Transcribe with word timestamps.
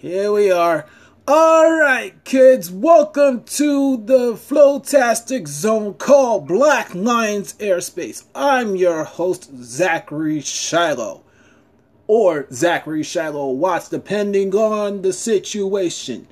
Here 0.00 0.32
we 0.32 0.50
are. 0.50 0.86
All 1.28 1.70
right, 1.78 2.24
kids, 2.24 2.70
welcome 2.70 3.44
to 3.44 3.98
the 3.98 4.32
Flowtastic 4.32 5.46
Zone 5.46 5.92
called 5.92 6.48
Black 6.48 6.94
Lions 6.94 7.52
Airspace. 7.58 8.24
I'm 8.34 8.76
your 8.76 9.04
host, 9.04 9.50
Zachary 9.62 10.40
Shiloh, 10.40 11.22
or 12.06 12.46
Zachary 12.50 13.02
Shiloh 13.02 13.50
Watts, 13.50 13.90
depending 13.90 14.54
on 14.54 15.02
the 15.02 15.12
situation. 15.12 16.26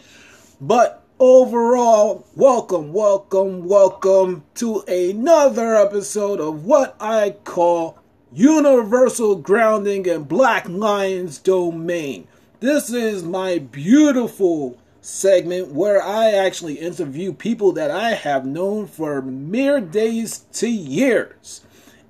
But 0.62 1.02
overall, 1.18 2.26
welcome, 2.36 2.94
welcome, 2.94 3.68
welcome 3.68 4.44
to 4.54 4.80
another 4.88 5.74
episode 5.74 6.40
of 6.40 6.64
what 6.64 6.96
I 6.98 7.36
call 7.44 7.98
Universal 8.32 9.36
Grounding 9.36 10.06
in 10.06 10.22
Black 10.22 10.66
Lions 10.70 11.36
Domain. 11.36 12.26
This 12.60 12.92
is 12.92 13.22
my 13.22 13.58
beautiful 13.58 14.78
segment 15.00 15.68
where 15.68 16.02
I 16.02 16.32
actually 16.32 16.74
interview 16.74 17.32
people 17.32 17.70
that 17.74 17.92
I 17.92 18.14
have 18.14 18.44
known 18.44 18.88
for 18.88 19.22
mere 19.22 19.80
days 19.80 20.40
to 20.54 20.68
years. 20.68 21.60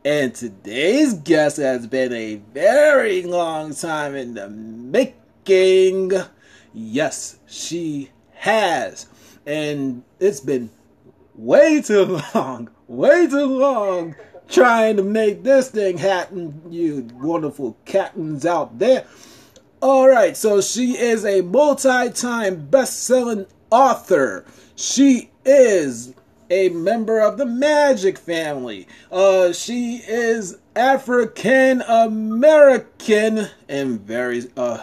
And 0.07 0.35
today's 0.35 1.13
guest 1.13 1.59
has 1.59 1.87
been 1.87 2.15
a 2.15 2.37
very 2.55 3.25
long 3.25 3.75
time 3.75 4.15
in 4.15 4.33
the 4.33 4.49
making. 4.49 6.13
Yes, 6.73 7.39
she 7.47 8.09
has. 8.33 9.07
And 9.45 10.03
it's 10.19 10.41
been 10.41 10.71
way 11.35 11.83
too 11.83 12.21
long, 12.35 12.71
way 12.87 13.27
too 13.27 13.45
long 13.45 14.15
trying 14.49 14.97
to 14.97 15.03
make 15.03 15.43
this 15.43 15.69
thing 15.71 15.99
happen, 15.99 16.63
you 16.71 17.07
wonderful 17.13 17.77
captains 17.85 18.47
out 18.47 18.79
there. 18.79 19.05
All 19.81 20.09
right, 20.09 20.37
so 20.37 20.61
she 20.61 20.99
is 20.99 21.25
a 21.25 21.41
multi-time 21.41 22.67
best-selling 22.67 23.47
author. 23.71 24.45
She 24.75 25.31
is 25.45 26.15
a 26.51 26.71
member 26.71 27.21
of 27.21 27.39
the 27.39 27.47
Magic 27.47 28.19
family. 28.19 28.89
Uh, 29.13 29.53
she 29.53 29.99
is 29.99 30.59
African 30.75 31.83
American 31.83 33.49
and 33.69 34.01
very 34.01 34.51
uh 34.57 34.83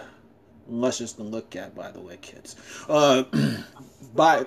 luscious 0.69 1.11
to 1.13 1.23
look 1.23 1.57
at, 1.57 1.75
by 1.75 1.91
the 1.91 1.99
way, 1.99 2.17
kids. 2.21 2.55
Uh, 2.87 3.23
by 4.15 4.45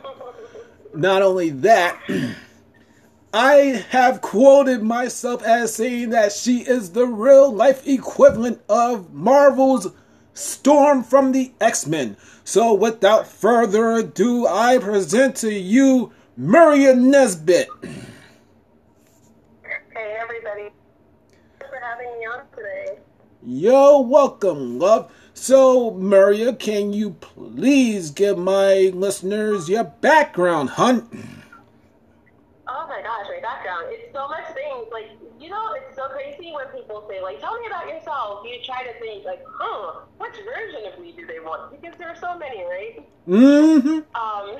not 0.95 1.21
only 1.21 1.51
that. 1.51 2.01
I 3.35 3.85
have 3.91 4.23
quoted 4.23 4.83
myself 4.83 5.43
as 5.43 5.75
saying 5.75 6.11
that 6.11 6.33
she 6.33 6.61
is 6.61 6.93
the 6.93 7.07
real 7.07 7.53
life 7.53 7.87
equivalent 7.87 8.62
of 8.71 9.12
Marvel's 9.12 9.89
Storm 10.39 11.03
from 11.03 11.33
the 11.33 11.53
X 11.61 11.84
Men. 11.84 12.17
So, 12.44 12.72
without 12.72 13.27
further 13.27 13.91
ado, 13.94 14.47
I 14.47 14.78
present 14.78 15.34
to 15.39 15.53
you 15.53 16.12
Maria 16.36 16.94
Nesbitt. 16.94 17.69
Hey, 19.62 20.16
everybody. 20.20 20.70
Thanks 21.59 21.75
for 21.75 21.81
having 21.83 22.06
me 22.20 22.27
on 22.27 22.44
today. 22.55 23.00
You're 23.42 24.00
welcome, 24.05 24.78
love. 24.78 25.11
So, 25.34 25.91
Maria, 25.91 26.53
can 26.53 26.92
you 26.92 27.11
please 27.19 28.11
give 28.12 28.39
my 28.39 28.92
listeners 28.94 29.69
your 29.69 29.84
background, 29.84 30.70
hun? 30.70 31.09
Oh 32.69 32.86
my 32.86 33.03
gosh, 33.03 33.27
my 33.28 33.41
background. 33.42 33.86
It's 33.89 34.12
so 34.14 34.28
much 34.28 34.44
things. 34.55 34.86
Like, 34.92 35.18
you 35.41 35.48
know, 35.48 35.75
it's 35.75 35.94
so 35.97 36.08
crazy 36.08 36.53
when 36.53 36.67
people 36.69 37.06
say, 37.08 37.22
like, 37.22 37.41
tell 37.41 37.58
me 37.58 37.67
about 37.67 37.86
yourself. 37.89 38.44
You 38.44 38.58
try 38.64 38.83
to 38.83 38.98
think, 38.98 39.25
like, 39.25 39.42
huh, 39.47 40.00
which 40.19 40.34
version 40.44 40.92
of 40.92 41.00
me 41.00 41.12
do 41.12 41.27
they 41.27 41.41
want? 41.41 41.70
Because 41.70 41.97
there 41.98 42.08
are 42.08 42.17
so 42.17 42.36
many, 42.36 42.64
right? 42.64 43.08
Mm-hmm. 43.28 43.89
Um, 44.19 44.56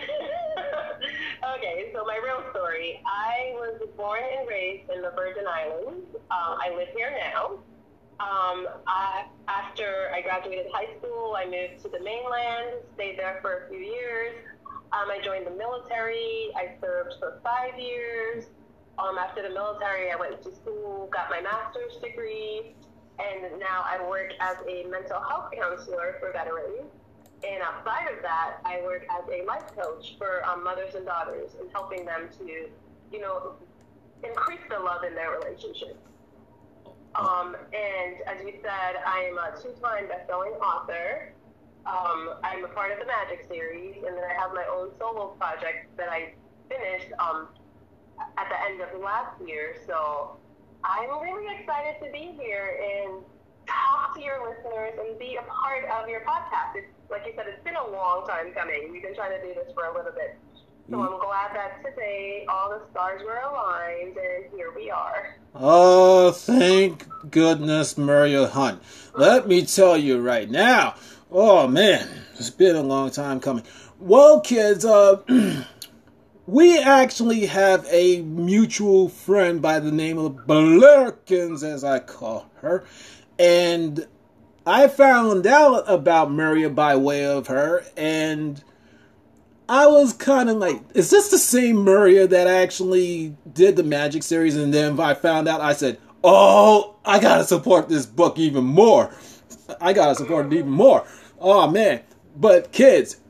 okay, 1.57 1.91
so 1.93 2.05
my 2.05 2.21
real 2.23 2.45
story. 2.51 3.03
I 3.07 3.53
was 3.55 3.81
born 3.97 4.21
and 4.39 4.49
raised 4.49 4.91
in 4.91 5.03
the 5.03 5.11
Virgin 5.17 5.45
Islands. 5.49 6.07
Um, 6.31 6.59
I 6.63 6.73
live 6.77 6.89
here 6.95 7.11
now. 7.11 7.59
Um, 8.21 8.67
I, 8.87 9.27
after 9.47 10.11
I 10.15 10.23
graduated 10.23 10.67
high 10.73 10.97
school, 10.99 11.37
I 11.37 11.45
moved 11.45 11.83
to 11.85 11.89
the 11.89 12.03
mainland, 12.03 12.83
stayed 12.95 13.19
there 13.19 13.39
for 13.43 13.65
a 13.65 13.69
few 13.69 13.79
years. 13.79 14.35
Um, 14.93 15.11
I 15.11 15.21
joined 15.23 15.47
the 15.47 15.53
military. 15.53 16.51
I 16.57 16.75
served 16.81 17.15
for 17.21 17.41
five 17.45 17.79
years. 17.79 18.47
Um, 18.99 19.17
after 19.17 19.43
the 19.43 19.51
military, 19.51 20.11
I 20.11 20.17
went 20.17 20.43
to 20.43 20.55
school, 20.55 21.09
got 21.13 21.31
my 21.31 21.41
master's 21.41 21.97
degree, 22.03 22.75
and 23.19 23.59
now 23.61 23.85
I 23.87 24.05
work 24.09 24.33
as 24.41 24.57
a 24.69 24.89
mental 24.89 25.21
health 25.21 25.53
counselor 25.55 26.17
for 26.19 26.33
veterans. 26.33 26.91
And 27.47 27.63
outside 27.63 28.11
of 28.11 28.23
that, 28.23 28.59
I 28.65 28.83
work 28.83 29.07
as 29.09 29.23
a 29.31 29.47
life 29.47 29.71
coach 29.77 30.17
for 30.19 30.45
um, 30.45 30.65
mothers 30.65 30.97
and 30.97 31.07
daughters 31.07 31.53
and 31.61 31.71
helping 31.73 32.05
them 32.05 32.29
to, 32.39 32.69
you 33.13 33.21
know, 33.21 33.55
increase 34.25 34.61
the 34.69 34.81
love 34.81 35.05
in 35.05 35.15
their 35.15 35.31
relationships. 35.31 36.03
Um, 37.15 37.57
and 37.73 38.17
as 38.27 38.45
you 38.45 38.55
said, 38.61 38.99
I 39.07 39.31
am 39.31 39.39
a 39.39 39.57
two-time 39.63 40.09
best-selling 40.09 40.55
author. 40.55 41.33
Um, 41.87 42.35
I'm 42.43 42.65
a 42.65 42.69
part 42.69 42.91
of 42.91 42.99
the 42.99 43.07
Magic 43.07 43.47
series, 43.49 43.97
and 43.97 44.17
then 44.17 44.25
I 44.25 44.35
have 44.35 44.53
my 44.53 44.65
own 44.71 44.91
solo 44.99 45.29
project 45.39 45.97
that 45.97 46.09
I 46.09 46.35
finished 46.69 47.13
um, 47.21 47.49
at 48.37 48.49
the 48.49 48.59
end 48.71 48.81
of 48.81 49.01
last 49.01 49.41
year. 49.47 49.77
So 49.87 50.37
I'm 50.85 51.11
really 51.23 51.47
excited 51.59 51.97
to 52.05 52.11
be 52.13 52.37
here 52.39 52.79
and 52.81 53.23
talk 53.67 54.15
to 54.17 54.23
your 54.23 54.49
listeners 54.49 54.95
and 54.99 55.19
be 55.19 55.37
a 55.37 55.43
part 55.43 55.85
of 55.85 56.09
your 56.09 56.21
podcast. 56.21 56.77
It's, 56.77 56.89
like 57.11 57.27
you 57.27 57.33
said, 57.37 57.47
it's 57.49 57.63
been 57.65 57.77
a 57.77 57.91
long 57.91 58.27
time 58.27 58.53
coming. 58.53 58.91
We've 58.91 59.03
been 59.03 59.15
trying 59.15 59.39
to 59.39 59.47
do 59.47 59.55
this 59.55 59.73
for 59.75 59.85
a 59.87 59.95
little 59.95 60.13
bit. 60.13 60.39
So 60.91 61.03
I'm 61.03 61.21
glad 61.21 61.55
that 61.55 61.85
today 61.85 62.47
all 62.49 62.71
the 62.71 62.81
stars 62.91 63.21
were 63.23 63.37
aligned, 63.37 64.17
and 64.17 64.45
here 64.55 64.73
we 64.75 64.91
are. 64.91 65.37
Oh, 65.55 66.31
thank 66.31 67.07
goodness, 67.31 67.99
Maria 67.99 68.47
Hunt. 68.47 68.83
Let 69.15 69.47
me 69.47 69.67
tell 69.67 69.99
you 69.99 70.19
right 70.19 70.49
now. 70.49 70.95
Oh 71.31 71.69
man, 71.69 72.09
it's 72.37 72.49
been 72.49 72.75
a 72.75 72.83
long 72.83 73.11
time 73.11 73.39
coming. 73.39 73.65
Well, 73.99 74.41
kids, 74.41 74.87
uh, 74.87 75.21
we 76.49 76.79
actually 76.79 77.45
have 77.45 77.87
a 77.91 78.23
mutual 78.23 79.11
friend 79.11 79.61
by 79.61 79.79
the 79.79 79.93
name 79.93 80.17
of 80.17 80.33
Blerkins, 80.47 81.63
as 81.63 81.85
I 81.85 81.99
call 81.99 82.49
her, 82.63 82.87
and 83.39 84.07
I 84.67 84.89
found 84.89 85.47
out 85.47 85.85
about 85.87 86.31
Maria 86.31 86.71
by 86.71 86.97
way 86.97 87.27
of 87.27 87.49
her, 87.49 87.85
and 87.99 88.65
I 89.69 89.89
was 89.89 90.15
kind 90.15 90.49
of 90.49 90.57
like, 90.57 90.81
is 90.95 91.11
this 91.11 91.31
the 91.31 91.37
same 91.37 91.85
Maria 91.85 92.27
that 92.27 92.47
actually 92.47 93.37
did 93.53 93.77
the 93.77 93.83
Magic 93.83 94.23
series? 94.23 94.57
And 94.57 94.73
then 94.73 94.99
I 94.99 95.13
found 95.13 95.49
out, 95.49 95.61
I 95.61 95.75
said, 95.75 95.99
oh, 96.25 96.97
I 97.05 97.21
gotta 97.21 97.45
support 97.45 97.91
this 97.91 98.07
book 98.07 98.39
even 98.39 98.65
more. 98.65 99.15
I 99.83 99.93
gotta 99.93 100.15
support 100.15 100.47
it 100.47 100.55
even 100.55 100.71
more. 100.71 101.07
Oh 101.39 101.71
man. 101.71 102.01
But 102.35 102.73
kids, 102.73 103.21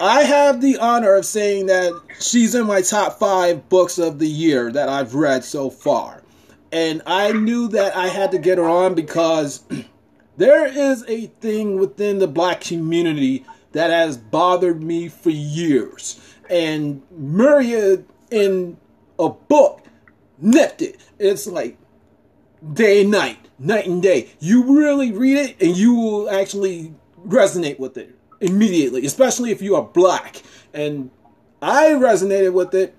I 0.00 0.22
have 0.22 0.60
the 0.60 0.78
honor 0.78 1.14
of 1.14 1.26
saying 1.26 1.66
that 1.66 1.92
she's 2.20 2.54
in 2.54 2.66
my 2.66 2.82
top 2.82 3.18
five 3.18 3.68
books 3.68 3.98
of 3.98 4.20
the 4.20 4.28
year 4.28 4.70
that 4.70 4.88
I've 4.88 5.16
read 5.16 5.42
so 5.42 5.70
far. 5.70 6.22
And 6.70 7.02
I 7.04 7.32
knew 7.32 7.66
that 7.68 7.96
I 7.96 8.06
had 8.06 8.30
to 8.30 8.38
get 8.38 8.58
her 8.58 8.68
on 8.68 8.94
because 8.94 9.64
there 10.36 10.66
is 10.66 11.04
a 11.08 11.26
thing 11.40 11.80
within 11.80 12.20
the 12.20 12.28
black 12.28 12.60
community 12.60 13.44
that 13.72 13.90
has 13.90 14.16
bothered 14.16 14.84
me 14.84 15.08
for 15.08 15.30
years. 15.30 16.20
And 16.48 17.02
Maria 17.10 18.04
in 18.30 18.76
a 19.18 19.30
book 19.30 19.84
nipped 20.38 20.80
it. 20.80 21.00
It's 21.18 21.48
like 21.48 21.76
day 22.72 23.00
and 23.00 23.10
night, 23.10 23.48
night 23.58 23.86
and 23.86 24.00
day. 24.00 24.30
You 24.38 24.78
really 24.78 25.10
read 25.10 25.38
it 25.38 25.60
and 25.60 25.76
you 25.76 25.94
will 25.94 26.30
actually 26.30 26.94
resonate 27.26 27.80
with 27.80 27.96
it 27.96 28.17
immediately, 28.40 29.04
especially 29.06 29.50
if 29.50 29.62
you 29.62 29.76
are 29.76 29.82
black. 29.82 30.42
And 30.72 31.10
I 31.60 31.88
resonated 31.90 32.52
with 32.52 32.74
it 32.74 32.94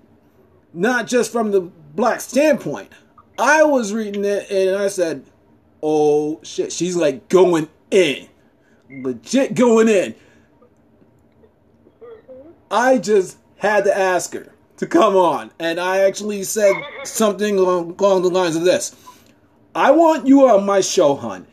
not 0.72 1.06
just 1.06 1.32
from 1.32 1.50
the 1.50 1.60
black 1.60 2.20
standpoint. 2.20 2.90
I 3.38 3.62
was 3.62 3.92
reading 3.92 4.24
it 4.24 4.50
and 4.50 4.76
I 4.76 4.88
said, 4.88 5.24
oh 5.82 6.40
shit, 6.42 6.72
she's 6.72 6.96
like 6.96 7.28
going 7.28 7.68
in. 7.90 8.28
Legit 8.90 9.54
going 9.54 9.88
in. 9.88 10.14
I 12.70 12.98
just 12.98 13.38
had 13.56 13.84
to 13.84 13.96
ask 13.96 14.32
her 14.34 14.52
to 14.76 14.86
come 14.86 15.16
on. 15.16 15.50
And 15.58 15.80
I 15.80 16.00
actually 16.00 16.42
said 16.44 16.74
something 17.04 17.58
along, 17.58 17.96
along 17.98 18.22
the 18.22 18.30
lines 18.30 18.56
of 18.56 18.64
this 18.64 18.94
I 19.74 19.92
want 19.92 20.26
you 20.26 20.48
on 20.48 20.66
my 20.66 20.80
show, 20.80 21.14
hun. 21.14 21.46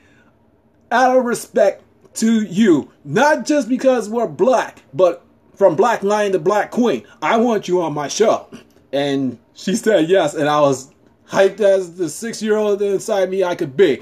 Out 0.92 1.18
of 1.18 1.26
respect 1.26 1.84
to 2.18 2.44
you. 2.44 2.92
Not 3.04 3.46
just 3.46 3.70
because 3.70 4.10
we're 4.10 4.28
black, 4.28 4.84
but 4.94 5.26
from 5.56 5.76
Black 5.76 6.04
Lion 6.04 6.32
to 6.34 6.40
Black 6.40 6.72
Queen. 6.72 7.06
I 7.22 7.38
want 7.38 7.68
you 7.68 7.82
on 7.82 7.94
my 7.94 8.08
show. 8.08 8.48
And 8.94 9.40
she 9.54 9.76
said 9.76 10.08
yes, 10.08 10.36
and 10.36 10.48
I 10.48 10.62
was 10.62 10.94
hyped 11.30 11.60
as 11.60 11.98
the 11.98 12.10
six 12.10 12.42
year 12.42 12.56
old 12.56 12.82
inside 12.82 13.30
me 13.30 13.44
I 13.44 13.56
could 13.56 13.76
be. 13.76 14.02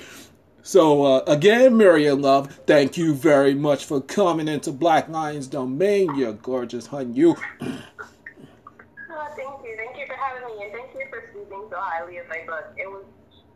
So 0.63 1.03
uh, 1.03 1.23
again, 1.27 1.77
Miriam 1.77 2.21
Love, 2.21 2.51
thank 2.67 2.97
you 2.97 3.13
very 3.13 3.53
much 3.53 3.85
for 3.85 4.01
coming 4.01 4.47
into 4.47 4.71
Black 4.71 5.07
Lion's 5.07 5.47
Domain. 5.47 6.13
You're 6.15 6.33
gorgeous 6.33 6.87
hun, 6.87 7.13
you. 7.15 7.35
Oh, 9.17 9.27
thank 9.37 9.63
you, 9.63 9.77
thank 9.77 9.97
you 9.97 10.05
for 10.07 10.19
having 10.19 10.43
me, 10.43 10.65
and 10.65 10.73
thank 10.73 10.93
you 10.93 11.07
for 11.09 11.23
speaking 11.31 11.67
so 11.69 11.77
highly 11.79 12.17
of 12.17 12.27
my 12.27 12.43
book. 12.45 12.75
It 12.75 12.85
was 12.85 13.05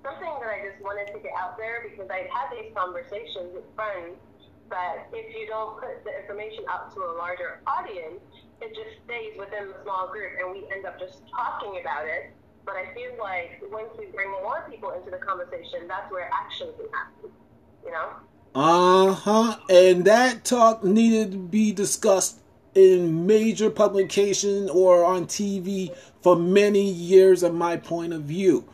something 0.02 0.32
that 0.40 0.48
I 0.48 0.64
just 0.64 0.82
wanted 0.82 1.12
to 1.12 1.20
get 1.20 1.34
out 1.38 1.58
there 1.58 1.84
because 1.84 2.10
I'd 2.10 2.32
had 2.32 2.48
these 2.56 2.72
conversations 2.74 3.52
with 3.54 3.66
friends 3.76 4.16
that 4.70 5.10
if 5.14 5.36
you 5.36 5.48
don't 5.48 5.80
put 5.80 6.04
the 6.04 6.14
information 6.22 6.64
out 6.70 6.94
to 6.94 7.00
a 7.02 7.14
larger 7.18 7.62
audience, 7.68 8.22
it 8.62 8.76
just 8.76 9.04
stays 9.06 9.38
within 9.38 9.70
the 9.70 9.76
small 9.84 10.08
group, 10.12 10.32
and 10.40 10.52
we 10.52 10.68
end 10.72 10.86
up 10.86 11.00
just 11.00 11.22
talking 11.30 11.80
about 11.82 12.06
it. 12.06 12.32
But 12.66 12.76
I 12.76 12.94
feel 12.94 13.18
like 13.20 13.62
once 13.72 13.90
we 13.98 14.08
bring 14.08 14.30
more 14.44 14.66
people 14.70 14.92
into 14.92 15.10
the 15.12 15.18
conversation, 15.18 15.88
that's 15.88 16.12
where 16.12 16.30
action 16.34 16.68
can 16.78 16.88
happen. 16.94 17.32
You 17.86 17.92
know. 17.92 18.10
Uh 18.56 19.14
huh. 19.14 19.58
And 19.70 20.06
that 20.06 20.44
talk 20.44 20.84
needed 20.84 21.32
to 21.32 21.38
be 21.38 21.72
discussed 21.72 22.40
in 22.76 23.26
major 23.26 23.70
publication 23.70 24.70
or 24.70 25.04
on 25.04 25.26
TV 25.26 25.96
for 26.22 26.36
many 26.36 26.90
years 26.90 27.44
of 27.44 27.54
my 27.54 27.78
point 27.78 28.14
of 28.14 28.24
view. 28.24 28.66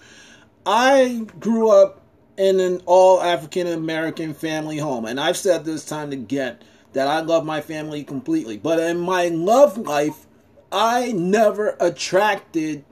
I 0.65 1.27
grew 1.39 1.69
up 1.69 2.01
in 2.37 2.59
an 2.59 2.81
all 2.85 3.21
African 3.21 3.67
American 3.67 4.33
family 4.33 4.77
home, 4.77 5.05
and 5.05 5.19
I've 5.19 5.37
said 5.37 5.65
this 5.65 5.85
time 5.85 6.11
again 6.11 6.57
that 6.93 7.07
I 7.07 7.19
love 7.19 7.45
my 7.45 7.61
family 7.61 8.03
completely. 8.03 8.57
But 8.57 8.79
in 8.79 8.99
my 8.99 9.27
love 9.27 9.77
life, 9.77 10.25
I 10.71 11.11
never 11.11 11.75
attracted 11.79 12.85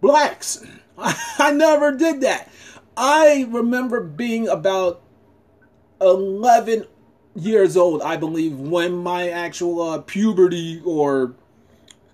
blacks. 0.00 0.64
I 0.98 1.50
never 1.52 1.92
did 1.92 2.20
that. 2.20 2.50
I 2.96 3.46
remember 3.48 4.00
being 4.02 4.48
about 4.48 5.02
11 6.00 6.86
years 7.34 7.76
old, 7.76 8.02
I 8.02 8.16
believe, 8.16 8.58
when 8.58 8.96
my 8.96 9.30
actual 9.30 9.80
uh, 9.82 9.98
puberty 10.00 10.82
or 10.84 11.34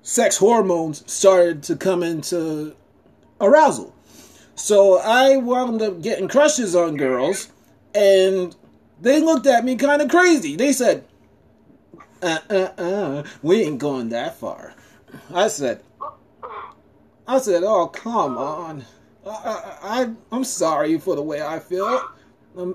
sex 0.02 0.36
hormones 0.36 1.10
started 1.10 1.62
to 1.64 1.76
come 1.76 2.02
into 2.02 2.76
arousal. 3.40 3.92
So 4.58 4.98
I 4.98 5.36
wound 5.36 5.80
up 5.82 6.02
getting 6.02 6.26
crushes 6.26 6.74
on 6.74 6.96
girls, 6.96 7.48
and 7.94 8.54
they 9.00 9.20
looked 9.20 9.46
at 9.46 9.64
me 9.64 9.76
kind 9.76 10.02
of 10.02 10.10
crazy. 10.10 10.56
They 10.56 10.72
said, 10.72 11.04
uh 12.20 12.40
uh 12.50 12.68
uh, 12.76 13.22
we 13.40 13.62
ain't 13.62 13.78
going 13.78 14.08
that 14.08 14.36
far. 14.36 14.74
I 15.32 15.46
said, 15.46 15.80
I 17.28 17.38
said, 17.38 17.62
oh, 17.62 17.86
come 17.86 18.36
on. 18.36 18.84
I, 19.24 19.76
I, 19.82 20.10
I'm 20.32 20.44
sorry 20.44 20.98
for 20.98 21.14
the 21.14 21.22
way 21.22 21.40
I 21.40 21.60
feel. 21.60 22.02
Um, 22.56 22.74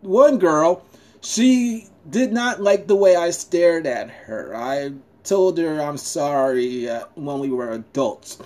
one 0.00 0.38
girl, 0.38 0.82
she 1.20 1.88
did 2.08 2.32
not 2.32 2.62
like 2.62 2.86
the 2.86 2.96
way 2.96 3.16
I 3.16 3.30
stared 3.30 3.86
at 3.86 4.08
her. 4.08 4.56
I 4.56 4.92
told 5.24 5.58
her 5.58 5.78
I'm 5.78 5.98
sorry 5.98 6.88
uh, 6.88 7.04
when 7.16 7.38
we 7.40 7.50
were 7.50 7.72
adults. 7.72 8.38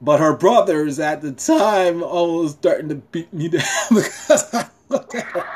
But 0.00 0.20
her 0.20 0.36
brothers 0.36 0.98
at 1.00 1.22
the 1.22 1.32
time 1.32 2.02
almost 2.02 2.58
starting 2.58 2.88
to 2.90 2.94
beat 2.96 3.32
me 3.32 3.48
down 3.48 3.62
because 3.88 4.54
I 4.54 4.68
at 4.90 5.24
her. 5.26 5.46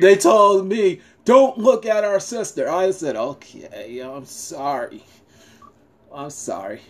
They 0.00 0.16
told 0.16 0.66
me, 0.66 1.00
don't 1.24 1.58
look 1.58 1.86
at 1.86 2.04
our 2.04 2.20
sister. 2.20 2.68
I 2.68 2.90
said, 2.90 3.16
okay, 3.16 4.00
I'm 4.00 4.24
sorry. 4.26 5.04
I'm 6.12 6.30
sorry. 6.30 6.80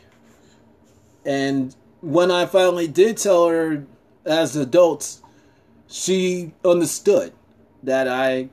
And 1.24 1.74
when 2.00 2.30
I 2.30 2.46
finally 2.46 2.88
did 2.88 3.16
tell 3.16 3.48
her 3.48 3.84
as 4.24 4.56
adults, 4.56 5.22
she 5.88 6.52
understood 6.64 7.32
that 7.82 8.08
I 8.08 8.48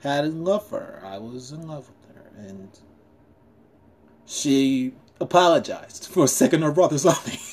had 0.00 0.24
in 0.24 0.44
love 0.44 0.66
for 0.66 0.80
her. 0.80 1.02
I 1.04 1.18
was 1.18 1.52
in 1.52 1.66
love 1.66 1.88
with 1.88 2.16
her. 2.16 2.30
And 2.36 2.68
she 4.26 4.94
apologized 5.22 6.08
for 6.08 6.26
second 6.26 6.62
her 6.62 6.72
brothers 6.72 7.06
on 7.06 7.16
me. 7.26 7.40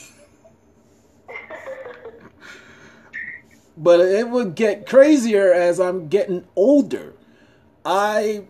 but 3.77 4.01
it 4.01 4.29
would 4.29 4.55
get 4.55 4.85
crazier 4.85 5.53
as 5.53 5.79
I'm 5.79 6.09
getting 6.09 6.45
older. 6.55 7.13
I 7.85 8.43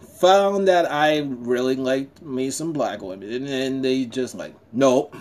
found 0.00 0.68
that 0.68 0.90
I 0.90 1.20
really 1.20 1.74
liked 1.74 2.22
me 2.22 2.50
some 2.50 2.72
black 2.72 3.00
women, 3.02 3.46
and 3.46 3.84
they 3.84 4.04
just 4.04 4.34
like, 4.34 4.54
nope, 4.72 5.16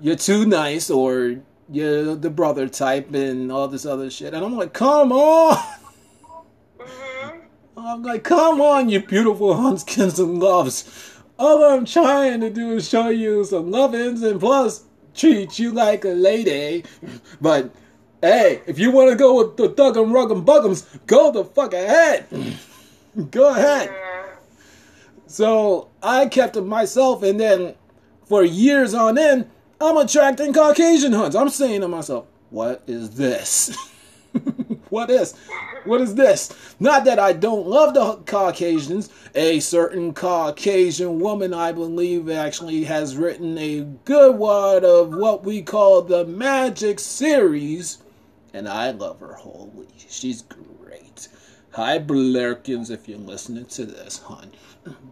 you're 0.00 0.16
too 0.16 0.44
nice, 0.44 0.90
or 0.90 1.36
you're 1.70 2.16
the 2.16 2.30
brother 2.30 2.68
type, 2.68 3.14
and 3.14 3.52
all 3.52 3.68
this 3.68 3.86
other 3.86 4.10
shit. 4.10 4.34
And 4.34 4.44
I'm 4.44 4.56
like, 4.56 4.72
come 4.72 5.12
on. 5.12 5.56
Mm-hmm. 6.78 7.38
I'm 7.78 8.02
like, 8.02 8.24
come 8.24 8.60
on, 8.60 8.88
you 8.88 9.00
beautiful 9.00 9.54
Hunskins 9.54 10.18
and 10.18 10.40
loves. 10.40 11.17
All 11.38 11.62
I'm 11.62 11.84
trying 11.84 12.40
to 12.40 12.50
do 12.50 12.72
is 12.72 12.88
show 12.88 13.10
you 13.10 13.44
some 13.44 13.70
lovins 13.70 14.28
and 14.28 14.40
plus 14.40 14.84
treat 15.14 15.58
you 15.58 15.70
like 15.70 16.04
a 16.04 16.08
lady. 16.08 16.84
But 17.40 17.70
hey, 18.20 18.62
if 18.66 18.78
you 18.78 18.90
want 18.90 19.10
to 19.10 19.16
go 19.16 19.36
with 19.36 19.56
the 19.56 19.68
Thuggum 19.68 20.10
Ruggum 20.10 20.44
Buggums, 20.44 20.84
go 21.06 21.30
the 21.30 21.44
fuck 21.44 21.74
ahead. 21.74 22.26
go 23.30 23.50
ahead. 23.50 23.90
So 25.26 25.90
I 26.02 26.26
kept 26.26 26.56
it 26.56 26.62
myself, 26.62 27.22
and 27.22 27.38
then 27.38 27.74
for 28.24 28.42
years 28.42 28.94
on 28.94 29.16
end, 29.16 29.48
I'm 29.80 29.96
attracting 29.96 30.52
Caucasian 30.52 31.12
hunts. 31.12 31.36
I'm 31.36 31.50
saying 31.50 31.82
to 31.82 31.88
myself, 31.88 32.26
what 32.50 32.82
is 32.86 33.10
this? 33.10 33.76
what 34.90 35.10
is? 35.10 35.34
What 35.84 36.00
is 36.00 36.14
this? 36.14 36.52
Not 36.80 37.04
that 37.04 37.18
I 37.18 37.32
don't 37.32 37.66
love 37.66 37.94
the 37.94 38.16
Caucasians. 38.30 39.10
A 39.34 39.60
certain 39.60 40.14
Caucasian 40.14 41.20
woman, 41.20 41.54
I 41.54 41.72
believe, 41.72 42.28
actually 42.28 42.84
has 42.84 43.16
written 43.16 43.56
a 43.58 43.80
good 44.04 44.36
word 44.36 44.84
of 44.84 45.14
what 45.14 45.44
we 45.44 45.62
call 45.62 46.02
the 46.02 46.24
Magic 46.24 46.98
series. 47.00 47.98
And 48.52 48.68
I 48.68 48.90
love 48.90 49.20
her 49.20 49.34
wholly. 49.34 49.88
She's 50.08 50.42
great. 50.42 51.28
Hi, 51.72 51.98
Blerkins, 51.98 52.90
if 52.90 53.08
you're 53.08 53.18
listening 53.18 53.66
to 53.66 53.86
this, 53.86 54.18
hon. 54.18 54.52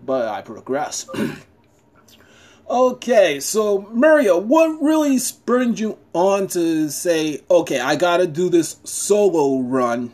But 0.05 0.29
I 0.29 0.43
progress. 0.43 1.09
Okay, 2.69 3.39
so 3.39 3.83
Mario, 3.93 4.39
what 4.39 4.83
really 4.83 5.19
spurred 5.19 5.79
you 5.79 5.99
on 6.13 6.49
to 6.49 6.89
say, 6.91 7.41
okay, 7.49 7.79
I 7.79 7.95
gotta 7.95 8.27
do 8.27 8.49
this 8.49 8.81
solo 8.83 9.61
run 9.61 10.11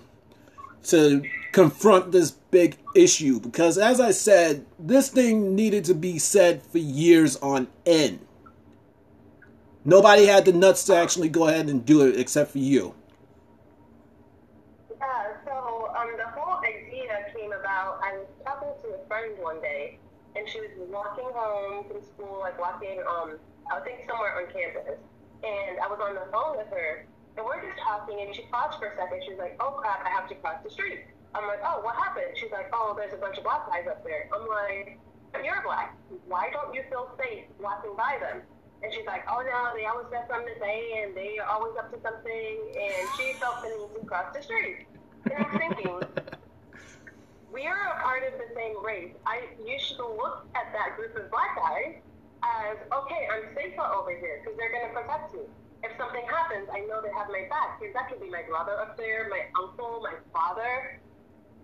to 0.85 1.23
confront 1.53 2.13
this 2.13 2.31
big 2.31 2.77
issue? 2.94 3.41
Because 3.41 3.79
as 3.79 4.01
I 4.01 4.11
said, 4.11 4.67
this 4.79 5.09
thing 5.09 5.55
needed 5.55 5.87
to 5.87 5.94
be 5.94 6.19
said 6.19 6.63
for 6.63 6.77
years 6.77 7.37
on 7.37 7.69
end. 7.87 8.21
Nobody 9.87 10.27
had 10.27 10.44
the 10.44 10.53
nuts 10.53 10.85
to 10.85 10.94
actually 10.94 11.31
go 11.31 11.49
ahead 11.49 11.71
and 11.71 11.87
do 11.87 12.06
it 12.06 12.21
except 12.21 12.51
for 12.51 12.59
you. 12.59 12.94
Yeah, 15.01 15.32
so 15.47 15.91
um, 15.97 16.09
the 16.19 16.29
whole 16.39 16.61
idea 16.63 17.32
came 17.35 17.53
about. 17.53 17.99
I 18.03 18.19
was 18.19 18.27
talking 18.44 18.69
to 18.82 18.89
a 19.03 19.06
friend 19.09 19.39
one 19.41 19.63
day 19.63 19.99
and 20.37 20.49
she 20.49 20.61
was 20.61 20.71
walking 20.93 21.32
home 21.32 21.89
from 21.89 22.05
school, 22.05 22.44
like 22.44 22.61
walking, 22.61 23.01
um, 23.08 23.41
I 23.72 23.81
think 23.81 24.05
somewhere 24.06 24.37
on 24.37 24.53
campus. 24.53 25.01
And 25.43 25.81
I 25.81 25.89
was 25.89 25.99
on 25.99 26.15
the 26.15 26.29
phone 26.31 26.61
with 26.61 26.69
her, 26.70 27.08
and 27.34 27.43
we're 27.43 27.58
just 27.65 27.81
talking, 27.82 28.20
and 28.20 28.31
she 28.37 28.46
paused 28.53 28.79
for 28.79 28.93
a 28.93 28.94
second. 28.94 29.25
She's 29.27 29.41
like, 29.41 29.56
"Oh 29.58 29.75
crap, 29.81 30.05
I 30.06 30.11
have 30.13 30.29
to 30.29 30.37
cross 30.39 30.63
the 30.63 30.70
street." 30.70 31.08
I'm 31.34 31.49
like, 31.49 31.65
"Oh, 31.65 31.81
what 31.82 31.96
happened?" 31.96 32.37
She's 32.37 32.53
like, 32.53 32.70
"Oh, 32.70 32.94
there's 32.94 33.17
a 33.17 33.17
bunch 33.17 33.39
of 33.39 33.44
black 33.44 33.67
guys 33.67 33.89
up 33.91 34.05
there." 34.05 34.29
I'm 34.31 34.46
like, 34.46 35.01
"You're 35.43 35.65
black. 35.65 35.96
Why 36.29 36.53
don't 36.53 36.70
you 36.77 36.84
feel 36.93 37.11
safe 37.19 37.51
walking 37.58 37.96
by 37.96 38.20
them?" 38.20 38.43
And 38.84 38.93
she's 38.93 39.06
like, 39.06 39.25
"Oh 39.27 39.43
no, 39.43 39.75
they 39.75 39.87
always 39.87 40.06
got 40.15 40.29
something 40.29 40.46
to 40.46 40.61
say, 40.61 41.03
and 41.03 41.17
they 41.17 41.41
are 41.43 41.49
always 41.49 41.75
up 41.75 41.91
to 41.91 41.99
something." 42.06 42.55
And 42.79 43.11
she 43.17 43.34
felt 43.41 43.65
the 43.65 43.75
need 43.75 43.99
to 43.99 44.06
cross 44.06 44.31
the 44.31 44.43
street. 44.43 44.87
And 45.27 45.43
I'm 45.43 45.58
thinking 45.58 45.99
we 47.53 47.69
are 47.69 47.93
a 47.93 48.01
part 48.01 48.25
of 48.25 48.41
the 48.41 48.49
same 48.56 48.81
race. 48.81 49.13
I 49.29 49.44
you 49.61 49.77
should 49.79 50.01
look 50.01 50.49
at 50.56 50.73
that 50.73 50.97
group 50.97 51.15
of 51.21 51.31
black 51.31 51.55
guys 51.55 52.01
as 52.43 52.81
okay, 52.91 53.29
I'm 53.29 53.53
safer 53.55 53.85
over 53.85 54.11
here 54.11 54.41
because 54.41 54.56
they're 54.56 54.73
going 54.73 54.89
to 54.89 54.94
protect 54.97 55.37
me. 55.37 55.47
If 55.85 55.93
something 56.01 56.25
happens, 56.27 56.67
I 56.73 56.82
know 56.89 57.05
they 57.05 57.13
have 57.13 57.29
my 57.29 57.47
back 57.53 57.79
because 57.79 57.93
that 57.94 58.09
could 58.09 58.25
be 58.25 58.31
my 58.31 58.43
brother 58.49 58.81
up 58.81 58.97
there, 58.97 59.29
my 59.29 59.47
uncle, 59.61 60.01
my 60.03 60.17
father. 60.32 60.99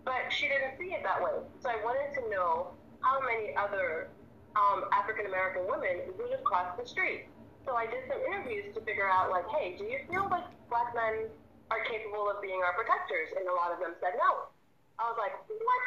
But 0.05 0.31
she 0.31 0.47
didn't 0.47 0.77
see 0.79 0.93
it 0.95 1.03
that 1.03 1.19
way. 1.19 1.43
So 1.59 1.71
I 1.71 1.81
wanted 1.83 2.15
to 2.21 2.23
know 2.31 2.75
how 3.01 3.19
many 3.25 3.55
other 3.57 4.11
um, 4.55 4.91
African 4.93 5.27
American 5.27 5.67
women 5.67 6.13
would 6.19 6.31
have 6.31 6.45
crossed 6.45 6.79
the 6.79 6.87
street. 6.87 7.31
So 7.65 7.75
I 7.75 7.87
did 7.87 8.07
some 8.09 8.19
interviews 8.27 8.75
to 8.75 8.81
figure 8.83 9.09
out, 9.09 9.31
like, 9.31 9.47
hey, 9.55 9.77
do 9.77 9.85
you 9.85 10.01
feel 10.09 10.27
like 10.31 10.47
black 10.71 10.95
men 10.95 11.29
are 11.71 11.85
capable 11.85 12.31
of 12.31 12.41
being 12.41 12.63
our 12.65 12.73
protectors? 12.73 13.35
And 13.37 13.47
a 13.47 13.55
lot 13.55 13.71
of 13.71 13.79
them 13.79 13.95
said 14.01 14.17
no. 14.17 14.49
I 14.99 15.03
was 15.07 15.19
like, 15.19 15.35
what? 15.47 15.85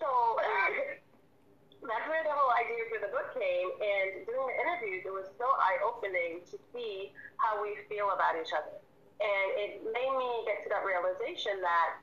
So 0.00 0.08
that's 1.88 2.06
where 2.08 2.24
the 2.24 2.32
whole 2.32 2.52
idea 2.56 2.88
for 2.88 2.98
the 3.00 3.12
book 3.12 3.32
came. 3.36 3.68
And 3.80 4.24
doing 4.24 4.46
the 4.48 4.56
interviews, 4.56 5.04
it 5.04 5.14
was 5.14 5.28
so 5.36 5.48
eye 5.60 5.80
opening 5.84 6.40
to 6.52 6.56
see 6.72 7.12
how 7.36 7.60
we 7.60 7.76
feel 7.88 8.12
about 8.12 8.36
each 8.40 8.52
other. 8.52 8.80
And 9.20 9.48
it 9.60 9.84
made 9.84 10.14
me 10.16 10.30
get 10.48 10.64
to 10.64 10.68
that 10.72 10.84
realization 10.84 11.60
that 11.60 12.00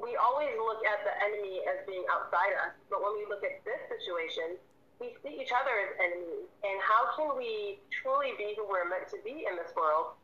we 0.00 0.16
always 0.16 0.52
look 0.60 0.84
at 0.84 1.00
the 1.04 1.12
enemy 1.24 1.64
as 1.64 1.80
being 1.88 2.04
outside 2.12 2.52
us, 2.60 2.76
but 2.92 3.00
when 3.00 3.16
we 3.16 3.24
look 3.28 3.40
at 3.40 3.64
this 3.64 3.80
situation, 3.88 4.60
we 5.00 5.16
see 5.24 5.40
each 5.40 5.52
other 5.52 5.72
as 5.72 5.92
enemies. 6.00 6.48
And 6.64 6.76
how 6.84 7.16
can 7.16 7.36
we 7.36 7.80
truly 7.92 8.36
be 8.36 8.56
who 8.56 8.68
we're 8.68 8.88
meant 8.88 9.08
to 9.12 9.20
be 9.24 9.44
in 9.48 9.56
this 9.56 9.72
world 9.76 10.16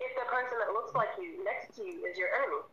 if 0.00 0.12
the 0.16 0.24
person 0.28 0.56
that 0.60 0.72
looks 0.72 0.96
like 0.96 1.12
you 1.20 1.44
next 1.44 1.76
to 1.76 1.84
you 1.84 2.08
is 2.08 2.16
your 2.16 2.32
enemy? 2.40 2.64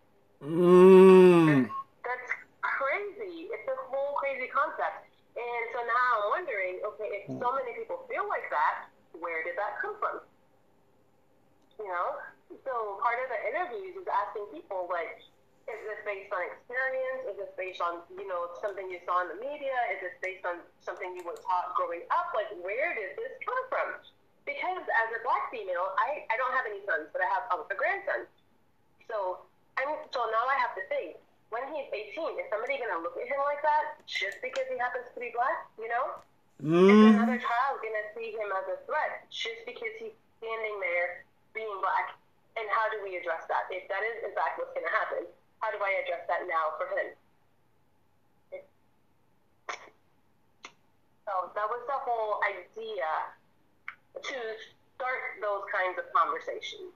Mm. 0.43 1.69
That's 2.03 2.29
crazy. 2.61 3.47
It's 3.51 3.67
a 3.67 3.77
whole 3.87 4.15
crazy 4.19 4.51
concept. 4.51 5.07
And 5.35 5.63
so 5.75 5.83
now 5.83 6.07
I'm 6.15 6.25
wondering, 6.39 6.79
okay, 6.95 7.09
if 7.19 7.23
so 7.27 7.51
many 7.51 7.75
people 7.75 8.07
feel 8.07 8.27
like 8.27 8.47
that, 8.51 8.87
where 9.19 9.43
did 9.43 9.59
that 9.59 9.79
come 9.83 9.95
from? 9.99 10.23
You 11.79 11.91
know? 11.91 12.23
So 12.63 12.99
part 13.03 13.19
of 13.19 13.27
the 13.27 13.39
interviews 13.51 13.99
is 13.99 14.07
asking 14.07 14.47
people, 14.55 14.87
like, 14.87 15.19
is 15.65 15.81
this 15.81 15.99
based 16.05 16.29
on 16.29 16.45
experience? 16.45 17.21
Is 17.25 17.35
this 17.41 17.53
based 17.57 17.81
on, 17.81 18.05
you 18.15 18.29
know, 18.29 18.53
something 18.61 18.85
you 18.85 19.01
saw 19.03 19.25
in 19.25 19.33
the 19.33 19.39
media? 19.41 19.75
Is 19.97 20.07
this 20.07 20.15
based 20.21 20.45
on 20.45 20.61
something 20.85 21.17
you 21.17 21.25
were 21.25 21.35
taught 21.41 21.73
growing 21.73 22.05
up? 22.13 22.31
Like, 22.37 22.53
where 22.61 22.93
did 22.93 23.17
this 23.17 23.33
come 23.41 23.63
from? 23.67 23.97
Because 24.45 24.85
as 24.85 25.07
a 25.09 25.19
black 25.25 25.49
female, 25.49 25.89
I, 25.97 26.29
I 26.29 26.37
don't 26.37 26.53
have 26.53 26.69
any 26.69 26.85
sons, 26.85 27.09
but 27.09 27.25
I 27.25 27.27
have 27.33 27.45
a, 27.49 27.57
a 27.65 27.75
grandson. 27.75 28.29
So 29.09 29.49
I'm 29.75 29.91
so 30.11 30.21
now 30.31 30.45
I 30.47 30.55
have 30.63 30.73
to 30.79 30.83
think, 30.87 31.19
when 31.51 31.67
he's 31.71 31.87
18, 31.91 32.39
is 32.39 32.47
somebody 32.47 32.79
going 32.79 32.91
to 32.95 33.01
look 33.03 33.19
at 33.19 33.27
him 33.27 33.41
like 33.43 33.59
that 33.61 33.99
just 34.07 34.39
because 34.39 34.65
he 34.71 34.79
happens 34.79 35.07
to 35.11 35.19
be 35.19 35.35
black? 35.35 35.67
You 35.75 35.91
know? 35.91 36.05
Mm. 36.63 36.87
Is 36.87 37.19
another 37.19 37.39
child 37.39 37.83
going 37.83 37.95
to 37.95 38.07
see 38.15 38.31
him 38.31 38.47
as 38.55 38.65
a 38.71 38.77
threat 38.87 39.27
just 39.27 39.67
because 39.67 39.91
he's 39.99 40.15
standing 40.39 40.75
there 40.79 41.27
being 41.51 41.75
black? 41.83 42.15
And 42.55 42.63
how 42.71 42.87
do 42.87 43.03
we 43.03 43.19
address 43.19 43.43
that? 43.51 43.67
If 43.67 43.83
that 43.91 43.99
is 43.99 44.23
in 44.23 44.31
fact 44.31 44.55
what's 44.55 44.71
going 44.71 44.87
to 44.87 44.95
happen, 44.95 45.27
how 45.59 45.75
do 45.75 45.79
I 45.83 45.91
address 46.07 46.23
that 46.31 46.47
now 46.47 46.79
for 46.79 46.87
him? 46.87 47.07
So 51.27 51.51
that 51.51 51.67
was 51.67 51.83
the 51.89 51.99
whole 51.99 52.39
idea 52.47 53.11
to 54.15 54.37
start 54.95 55.35
those 55.43 55.67
kinds 55.67 55.99
of 55.99 56.07
conversations 56.15 56.95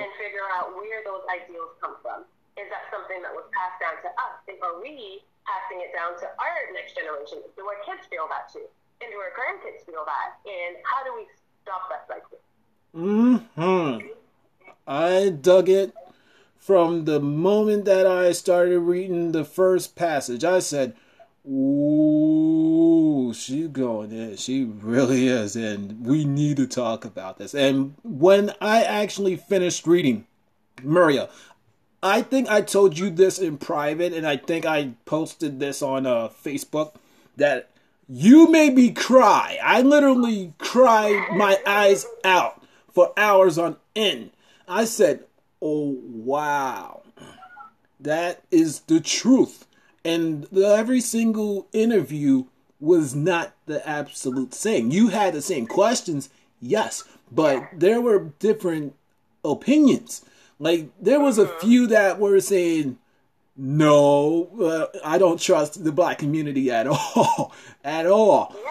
and 0.00 0.08
figure 0.20 0.44
out 0.56 0.76
where 0.76 1.00
those 1.04 1.24
ideals 1.28 1.76
come 1.80 1.96
from. 2.02 2.28
Is 2.56 2.68
that 2.72 2.88
something 2.88 3.20
that 3.20 3.32
was 3.32 3.44
passed 3.52 3.80
down 3.80 3.96
to 4.00 4.10
us? 4.16 4.40
And 4.48 4.56
are 4.64 4.80
we 4.80 5.24
passing 5.44 5.84
it 5.84 5.92
down 5.92 6.16
to 6.20 6.26
our 6.40 6.58
next 6.72 6.96
generation? 6.96 7.44
Do 7.56 7.68
our 7.68 7.80
kids 7.84 8.08
feel 8.08 8.28
that 8.32 8.48
too? 8.52 8.64
And 9.04 9.12
do 9.12 9.18
our 9.20 9.32
grandkids 9.36 9.84
feel 9.84 10.04
that? 10.08 10.40
And 10.48 10.80
how 10.84 11.04
do 11.04 11.12
we 11.14 11.28
stop 11.62 11.88
that 11.92 12.08
cycle? 12.08 12.40
Mm-hmm. 12.96 14.08
I 14.86 15.28
dug 15.28 15.68
it 15.68 15.92
from 16.58 17.04
the 17.04 17.20
moment 17.20 17.84
that 17.84 18.06
I 18.06 18.32
started 18.32 18.80
reading 18.80 19.32
the 19.32 19.44
first 19.44 19.94
passage. 19.96 20.44
I 20.44 20.60
said, 20.60 20.96
"Ooh, 21.46 22.25
she's 23.32 23.68
going 23.68 24.12
in. 24.12 24.36
She 24.36 24.64
really 24.64 25.28
is, 25.28 25.56
and 25.56 26.04
we 26.04 26.24
need 26.24 26.56
to 26.58 26.66
talk 26.66 27.04
about 27.04 27.38
this." 27.38 27.54
And 27.54 27.94
when 28.02 28.52
I 28.60 28.82
actually 28.82 29.36
finished 29.36 29.86
reading, 29.86 30.26
Maria, 30.82 31.28
I 32.02 32.22
think 32.22 32.48
I 32.48 32.60
told 32.60 32.98
you 32.98 33.10
this 33.10 33.38
in 33.38 33.58
private, 33.58 34.12
and 34.12 34.26
I 34.26 34.36
think 34.36 34.64
I 34.66 34.92
posted 35.04 35.58
this 35.58 35.82
on 35.82 36.06
uh, 36.06 36.28
Facebook 36.28 36.94
that 37.36 37.70
you 38.08 38.50
made 38.50 38.74
me 38.74 38.92
cry. 38.92 39.58
I 39.62 39.82
literally 39.82 40.52
cried 40.58 41.34
my 41.34 41.58
eyes 41.66 42.06
out 42.24 42.62
for 42.92 43.12
hours 43.16 43.58
on 43.58 43.76
end. 43.94 44.30
I 44.68 44.84
said, 44.84 45.24
"Oh 45.60 45.98
wow, 46.04 47.02
that 47.98 48.42
is 48.50 48.80
the 48.80 49.00
truth." 49.00 49.66
And 50.04 50.46
every 50.56 51.00
single 51.00 51.66
interview 51.72 52.44
was 52.80 53.14
not 53.14 53.54
the 53.66 53.86
absolute 53.88 54.52
same. 54.54 54.90
You 54.90 55.08
had 55.08 55.32
the 55.34 55.42
same 55.42 55.66
questions, 55.66 56.28
yes, 56.60 57.04
but 57.32 57.64
there 57.72 58.00
were 58.00 58.32
different 58.38 58.94
opinions. 59.44 60.24
Like 60.58 60.88
there 61.00 61.20
was 61.20 61.38
a 61.38 61.48
few 61.60 61.86
that 61.88 62.18
were 62.18 62.40
saying, 62.40 62.98
"No, 63.56 64.48
uh, 64.60 64.86
I 65.04 65.18
don't 65.18 65.40
trust 65.40 65.82
the 65.84 65.92
black 65.92 66.18
community 66.18 66.70
at 66.70 66.86
all, 66.88 67.52
at 67.84 68.06
all." 68.06 68.54
Yeah. 68.64 68.70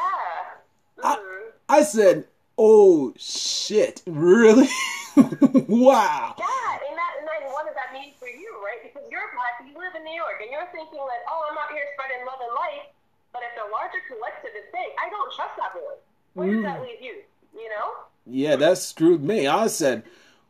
I, 1.04 1.16
Mhm. 1.18 1.42
I 1.70 1.84
said, 1.84 2.26
"Oh 2.58 3.14
shit, 3.18 4.02
really? 4.06 4.70
wow." 5.16 6.36
Yeah, 6.38 6.90
and 6.90 6.98
that 6.98 7.12
and 7.20 7.28
then 7.28 7.52
what 7.54 7.66
does 7.66 7.76
that 7.76 7.94
mean 7.94 8.14
for 8.20 8.28
you, 8.28 8.50
right? 8.64 8.82
Because 8.82 9.06
you're 9.12 9.30
black, 9.34 9.62
you 9.68 9.78
live 9.78 9.94
in 9.96 10.04
New 10.04 10.16
York, 10.16 10.42
and 10.42 10.50
you're 10.52 10.68
thinking 10.72 11.00
like, 11.00 11.22
oh, 11.30 11.42
I'm 11.52 11.58
out 11.58 11.72
here 11.72 11.86
spreading 11.94 12.26
love 12.26 12.40
and 12.42 12.54
light. 12.56 12.90
But 13.36 13.44
if 13.44 13.56
the 13.60 13.70
larger 13.70 14.00
collective 14.08 14.52
is 14.56 14.72
saying, 14.72 14.92
I 14.98 15.10
don't 15.10 15.34
trust 15.36 15.58
that 15.58 15.74
boy, 15.74 15.96
where 16.36 16.54
does 16.54 16.64
that 16.64 16.82
leave 16.82 17.02
you? 17.02 17.16
You 17.54 17.68
know? 17.68 17.92
Yeah, 18.26 18.56
that 18.56 18.78
screwed 18.78 19.24
me. 19.26 19.46
I 19.46 19.68
said, 19.68 20.04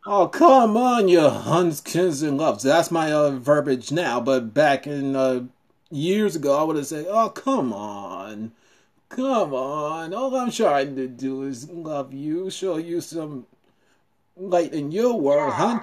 "Oh, 0.05 0.27
come 0.27 0.77
on, 0.77 1.07
you 1.07 1.17
Hunskins 1.19 2.21
and 2.21 2.37
loves." 2.37 2.61
That's 2.63 2.91
my 2.91 3.11
uh, 3.11 3.31
verbiage 3.31 3.91
now, 3.91 4.21
but 4.21 4.53
back 4.53 4.85
in 4.85 5.15
uh, 5.15 5.45
years 5.89 6.35
ago, 6.35 6.59
I 6.59 6.63
would 6.63 6.75
have 6.75 6.85
said, 6.85 7.07
"Oh, 7.09 7.29
come 7.29 7.73
on, 7.73 8.51
come 9.09 9.51
on. 9.55 10.13
All 10.13 10.35
I'm 10.35 10.51
trying 10.51 10.95
to 10.95 11.07
do 11.07 11.41
is 11.41 11.67
love 11.71 12.13
you, 12.13 12.51
show 12.51 12.77
you 12.77 13.01
some 13.01 13.47
light 14.37 14.73
in 14.73 14.91
your 14.91 15.19
world, 15.19 15.53
Yeah. 15.57 15.57
hun. 15.57 15.81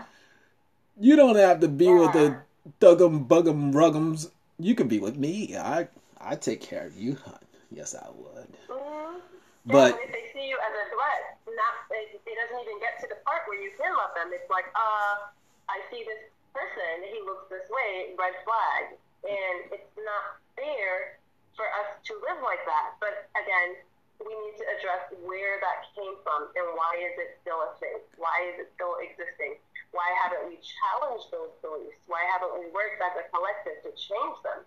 You 1.01 1.17
don't 1.17 1.37
have 1.37 1.59
to 1.61 1.69
be 1.69 1.89
with 1.89 2.13
the 2.13 2.37
thuggum 2.81 3.27
buggum 3.27 3.73
ruggums. 3.73 4.31
You 4.59 4.77
can 4.77 4.87
be 4.87 5.01
with 5.01 5.17
me. 5.17 5.57
I 5.57 5.89
I 6.23 6.37
take 6.37 6.61
care 6.63 6.87
of 6.87 6.97
you, 6.97 7.17
hun. 7.25 7.43
Yes, 7.71 7.95
I 7.95 8.09
would." 8.11 8.53
Mm-hmm. 8.69 9.19
But- 9.67 9.95
yeah, 9.95 10.07
if 10.07 10.13
they 10.13 10.27
see 10.35 10.47
you 10.49 10.59
as 10.59 10.75
a 10.75 10.87
threat, 10.91 11.39
not 11.47 11.75
it, 11.91 12.19
it 12.19 12.37
doesn't 12.39 12.61
even 12.63 12.79
get 12.83 12.99
to 13.03 13.07
the 13.07 13.19
part 13.23 13.47
where 13.47 13.61
you 13.61 13.71
can 13.79 13.95
love 13.95 14.11
them. 14.19 14.35
It's 14.35 14.51
like, 14.51 14.67
uh, 14.75 15.31
I 15.71 15.79
see 15.91 16.03
this 16.03 16.19
person, 16.51 17.07
he 17.07 17.23
looks 17.23 17.47
this 17.47 17.67
way, 17.71 18.15
red 18.19 18.35
flag, 18.43 18.99
and 19.23 19.71
it's 19.71 19.95
not 20.03 20.43
fair 20.59 21.19
for 21.55 21.67
us 21.85 21.95
to 22.11 22.13
live 22.27 22.43
like 22.43 22.65
that. 22.67 22.99
But 22.99 23.31
again, 23.39 23.79
we 24.19 24.35
need 24.47 24.57
to 24.59 24.67
address 24.79 25.03
where 25.23 25.59
that 25.63 25.91
came 25.95 26.15
from 26.23 26.51
and 26.55 26.67
why 26.79 26.95
is 26.99 27.15
it 27.19 27.39
still 27.43 27.59
a 27.63 27.71
thing? 27.79 28.03
Why 28.19 28.35
is 28.55 28.67
it 28.67 28.69
still 28.75 28.99
existing? 29.03 29.59
Why 29.91 30.07
haven't 30.23 30.49
we 30.49 30.59
challenged 30.63 31.29
those 31.31 31.53
beliefs? 31.61 32.03
Why 32.07 32.23
haven't 32.31 32.55
we 32.57 32.71
worked 32.71 33.03
as 33.03 33.15
a 33.19 33.25
collective 33.31 33.83
to 33.85 33.91
change 33.95 34.37
them? 34.47 34.65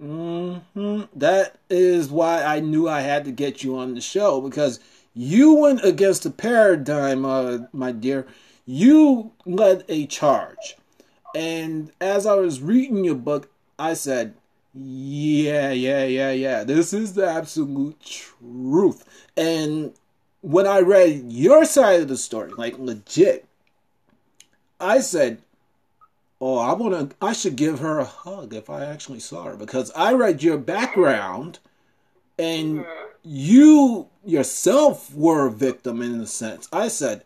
Hmm 0.00 1.02
That 1.14 1.58
is 1.68 2.10
why 2.10 2.42
I 2.42 2.60
knew 2.60 2.88
I 2.88 3.02
had 3.02 3.24
to 3.26 3.32
get 3.32 3.62
you 3.62 3.76
on 3.76 3.94
the 3.94 4.00
show 4.00 4.40
because 4.40 4.80
you 5.14 5.54
went 5.54 5.84
against 5.84 6.22
the 6.22 6.30
paradigm, 6.30 7.24
uh, 7.24 7.58
my 7.72 7.92
dear. 7.92 8.26
You 8.64 9.32
led 9.44 9.84
a 9.88 10.06
charge. 10.06 10.76
And 11.34 11.92
as 12.00 12.26
I 12.26 12.34
was 12.34 12.62
reading 12.62 13.04
your 13.04 13.14
book, 13.14 13.50
I 13.78 13.94
said, 13.94 14.34
yeah, 14.74 15.70
yeah, 15.72 16.04
yeah, 16.04 16.30
yeah. 16.30 16.64
This 16.64 16.92
is 16.92 17.14
the 17.14 17.28
absolute 17.28 18.00
truth. 18.00 19.04
And 19.36 19.92
when 20.40 20.66
I 20.66 20.80
read 20.80 21.30
your 21.30 21.64
side 21.64 22.00
of 22.00 22.08
the 22.08 22.16
story, 22.16 22.52
like 22.52 22.78
legit, 22.78 23.46
I 24.80 25.00
said, 25.00 25.42
Oh, 26.40 26.56
I 26.56 26.72
want 26.72 27.10
to. 27.10 27.16
I 27.20 27.32
should 27.34 27.56
give 27.56 27.80
her 27.80 27.98
a 27.98 28.04
hug 28.04 28.54
if 28.54 28.70
I 28.70 28.84
actually 28.84 29.20
saw 29.20 29.44
her 29.44 29.56
because 29.56 29.90
I 29.94 30.14
read 30.14 30.42
your 30.42 30.56
background, 30.56 31.58
and 32.38 32.80
mm-hmm. 32.80 33.06
you 33.22 34.08
yourself 34.24 35.14
were 35.14 35.46
a 35.46 35.50
victim 35.50 36.00
in 36.00 36.18
a 36.20 36.26
sense. 36.26 36.66
I 36.72 36.88
said, 36.88 37.24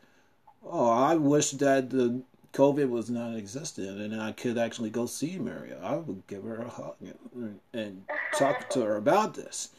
"Oh, 0.65 0.91
I 0.91 1.15
wish 1.15 1.53
that 1.53 1.91
the 1.91 2.23
COVID 2.53 2.89
was 2.89 3.09
not 3.11 3.37
existent 3.37 4.01
and 4.01 4.21
I 4.21 4.31
could 4.33 4.59
actually 4.59 4.91
go 4.91 5.07
see 5.07 5.39
Maria. 5.39 5.79
I 5.83 5.97
would 5.97 6.27
give 6.29 6.45
her 6.45 6.63
a 6.63 6.69
hug 6.69 6.95
and, 7.35 7.59
and 7.73 8.05
talk 8.37 8.71
to 8.71 8.81
her 8.83 8.97
about 8.97 9.35
this 9.35 9.71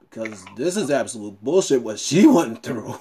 because 0.00 0.44
this 0.56 0.76
is 0.76 0.90
absolute 0.90 1.42
bullshit 1.42 1.82
what 1.82 2.00
she 2.00 2.26
went 2.38 2.62
through." 2.64 2.98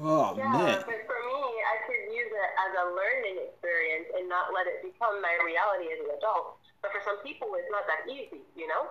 Oh 0.00 0.34
Yeah, 0.36 0.50
man. 0.50 0.82
but 0.84 1.06
for 1.06 1.20
me, 1.22 1.46
I 1.62 1.76
could 1.86 2.12
use 2.12 2.32
it 2.32 2.50
as 2.58 2.72
a 2.82 2.86
learning 2.90 3.46
experience 3.46 4.08
and 4.24 4.32
not 4.32 4.56
let 4.56 4.64
it 4.64 4.80
become 4.80 5.20
my 5.20 5.36
reality 5.44 5.92
as 5.92 6.00
an 6.00 6.16
adult. 6.16 6.56
But 6.80 6.96
for 6.96 7.04
some 7.04 7.20
people, 7.20 7.52
it's 7.60 7.68
not 7.68 7.84
that 7.84 8.08
easy, 8.08 8.40
you 8.56 8.64
know? 8.64 8.88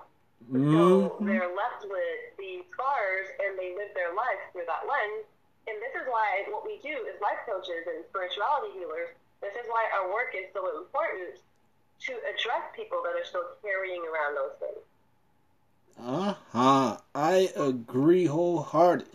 So 0.54 1.18
Mhm. 1.18 1.26
they're 1.26 1.50
left 1.58 1.90
with 1.90 2.22
these 2.38 2.62
scars 2.70 3.26
and 3.42 3.58
they 3.58 3.74
live 3.74 3.90
their 3.98 4.14
life 4.14 4.38
through 4.54 4.70
that 4.70 4.86
lens. 4.86 5.26
And 5.66 5.82
this 5.82 5.98
is 5.98 6.06
why 6.06 6.46
what 6.54 6.62
we 6.62 6.78
do 6.86 6.94
as 7.10 7.18
life 7.18 7.42
coaches 7.50 7.90
and 7.90 8.06
spirituality 8.14 8.78
healers, 8.78 9.10
this 9.42 9.58
is 9.58 9.66
why 9.68 9.90
our 9.98 10.14
work 10.14 10.38
is 10.38 10.54
so 10.54 10.70
important 10.78 11.42
to 12.06 12.14
address 12.30 12.70
people 12.76 13.02
that 13.02 13.18
are 13.18 13.26
still 13.26 13.58
carrying 13.66 14.06
around 14.06 14.38
those 14.38 14.54
things. 14.62 14.86
Uh 16.00 16.36
huh. 16.52 16.98
I 17.16 17.50
agree 17.56 18.26
wholehearted. 18.26 19.08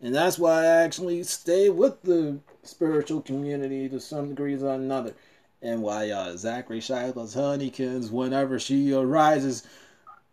And 0.00 0.14
that's 0.14 0.38
why 0.38 0.62
I 0.62 0.66
actually 0.84 1.22
stay 1.24 1.70
with 1.70 2.02
the 2.02 2.38
spiritual 2.62 3.22
community 3.22 3.88
to 3.88 3.98
some 3.98 4.28
degrees 4.28 4.62
or 4.62 4.74
another. 4.74 5.14
And 5.62 5.82
why 5.82 6.10
uh, 6.10 6.36
Zachary 6.36 6.80
Shiloh's 6.80 7.34
Honeykins, 7.34 8.10
whenever 8.10 8.58
she 8.58 8.92
arises, 8.92 9.62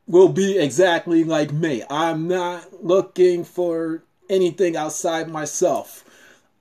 will 0.07 0.29
be 0.29 0.57
exactly 0.57 1.23
like 1.23 1.51
me. 1.51 1.83
I'm 1.89 2.27
not 2.27 2.83
looking 2.83 3.43
for 3.43 4.03
anything 4.29 4.75
outside 4.75 5.29
myself. 5.29 6.03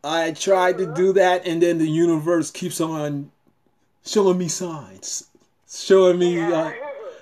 I 0.05 0.33
tried 0.33 0.79
to 0.79 0.87
do 0.95 1.13
that, 1.15 1.47
and 1.47 1.63
then 1.63 1.79
the 1.79 1.89
universe 1.89 2.51
keeps 2.51 2.81
on 2.81 3.31
showing 4.05 4.39
me 4.39 4.49
signs, 4.49 5.29
showing 5.69 6.19
me, 6.19 6.41
uh, 6.41 6.73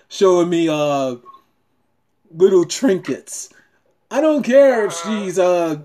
showing 0.08 0.48
me 0.48 0.68
uh, 0.68 1.16
little 2.34 2.64
trinkets. 2.64 3.50
I 4.10 4.20
don't 4.20 4.42
care 4.42 4.86
if 4.86 4.94
she's 4.94 5.38
uh, 5.38 5.80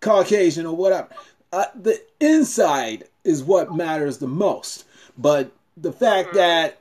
Caucasian 0.00 0.66
or 0.66 0.76
whatever. 0.76 1.08
Uh, 1.52 1.66
the 1.74 2.02
inside 2.20 3.04
is 3.24 3.42
what 3.42 3.74
matters 3.74 4.18
the 4.18 4.28
most. 4.28 4.84
But 5.16 5.52
the 5.76 5.92
fact 5.92 6.28
mm-hmm. 6.28 6.38
that 6.38 6.78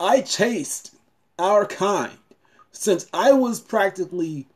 I 0.00 0.20
chased 0.20 0.94
our 1.38 1.66
kind 1.66 2.16
since 2.72 3.06
I 3.12 3.32
was 3.32 3.60
practically 3.60 4.46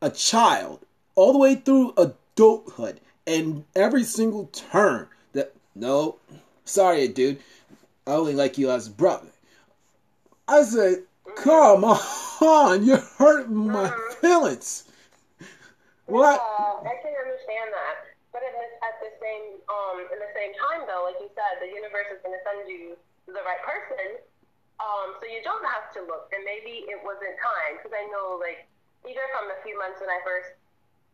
a 0.00 0.10
child 0.10 0.80
all 1.14 1.32
the 1.32 1.38
way 1.38 1.56
through 1.56 1.94
adulthood 1.96 3.00
and 3.26 3.64
every 3.74 4.04
single 4.04 4.46
turn 4.46 5.08
that 5.32 5.52
no 5.74 6.16
sorry 6.64 7.08
dude 7.08 7.38
I 8.06 8.12
only 8.12 8.34
like 8.34 8.58
you 8.58 8.70
as 8.70 8.86
a 8.86 8.90
brother 8.90 9.28
I 10.46 10.62
said 10.62 11.02
come 11.36 11.84
on 11.84 12.84
you're 12.84 12.98
hurting 13.18 13.66
my 13.66 13.88
mm-hmm. 13.88 14.20
feelings 14.20 14.84
what 16.06 16.40
yeah, 16.40 16.90
I 16.90 17.02
can 17.02 17.14
understand 17.24 17.72
that 17.72 18.05
but 18.36 18.44
at, 18.44 18.52
this, 18.52 18.72
at 18.84 18.96
the 19.00 19.12
same 19.16 19.64
um 19.72 20.04
in 20.12 20.20
the 20.20 20.32
same 20.36 20.52
time 20.60 20.84
though 20.84 21.08
like 21.08 21.16
you 21.24 21.32
said 21.32 21.56
the 21.64 21.72
universe 21.72 22.12
is 22.12 22.20
going 22.20 22.36
to 22.36 22.42
send 22.44 22.68
you 22.68 22.92
the 23.24 23.40
right 23.48 23.64
person 23.64 24.20
um, 24.76 25.16
so 25.16 25.24
you 25.24 25.40
don't 25.40 25.64
have 25.64 25.88
to 25.96 26.04
look, 26.04 26.28
and 26.36 26.44
maybe 26.44 26.84
it 26.84 27.00
wasn't 27.00 27.32
time 27.40 27.80
because 27.80 27.96
I 27.96 28.04
know, 28.12 28.36
like, 28.36 28.68
even 29.08 29.24
from 29.32 29.48
the 29.48 29.56
few 29.64 29.72
months 29.80 30.04
when 30.04 30.12
I 30.12 30.20
first 30.20 30.52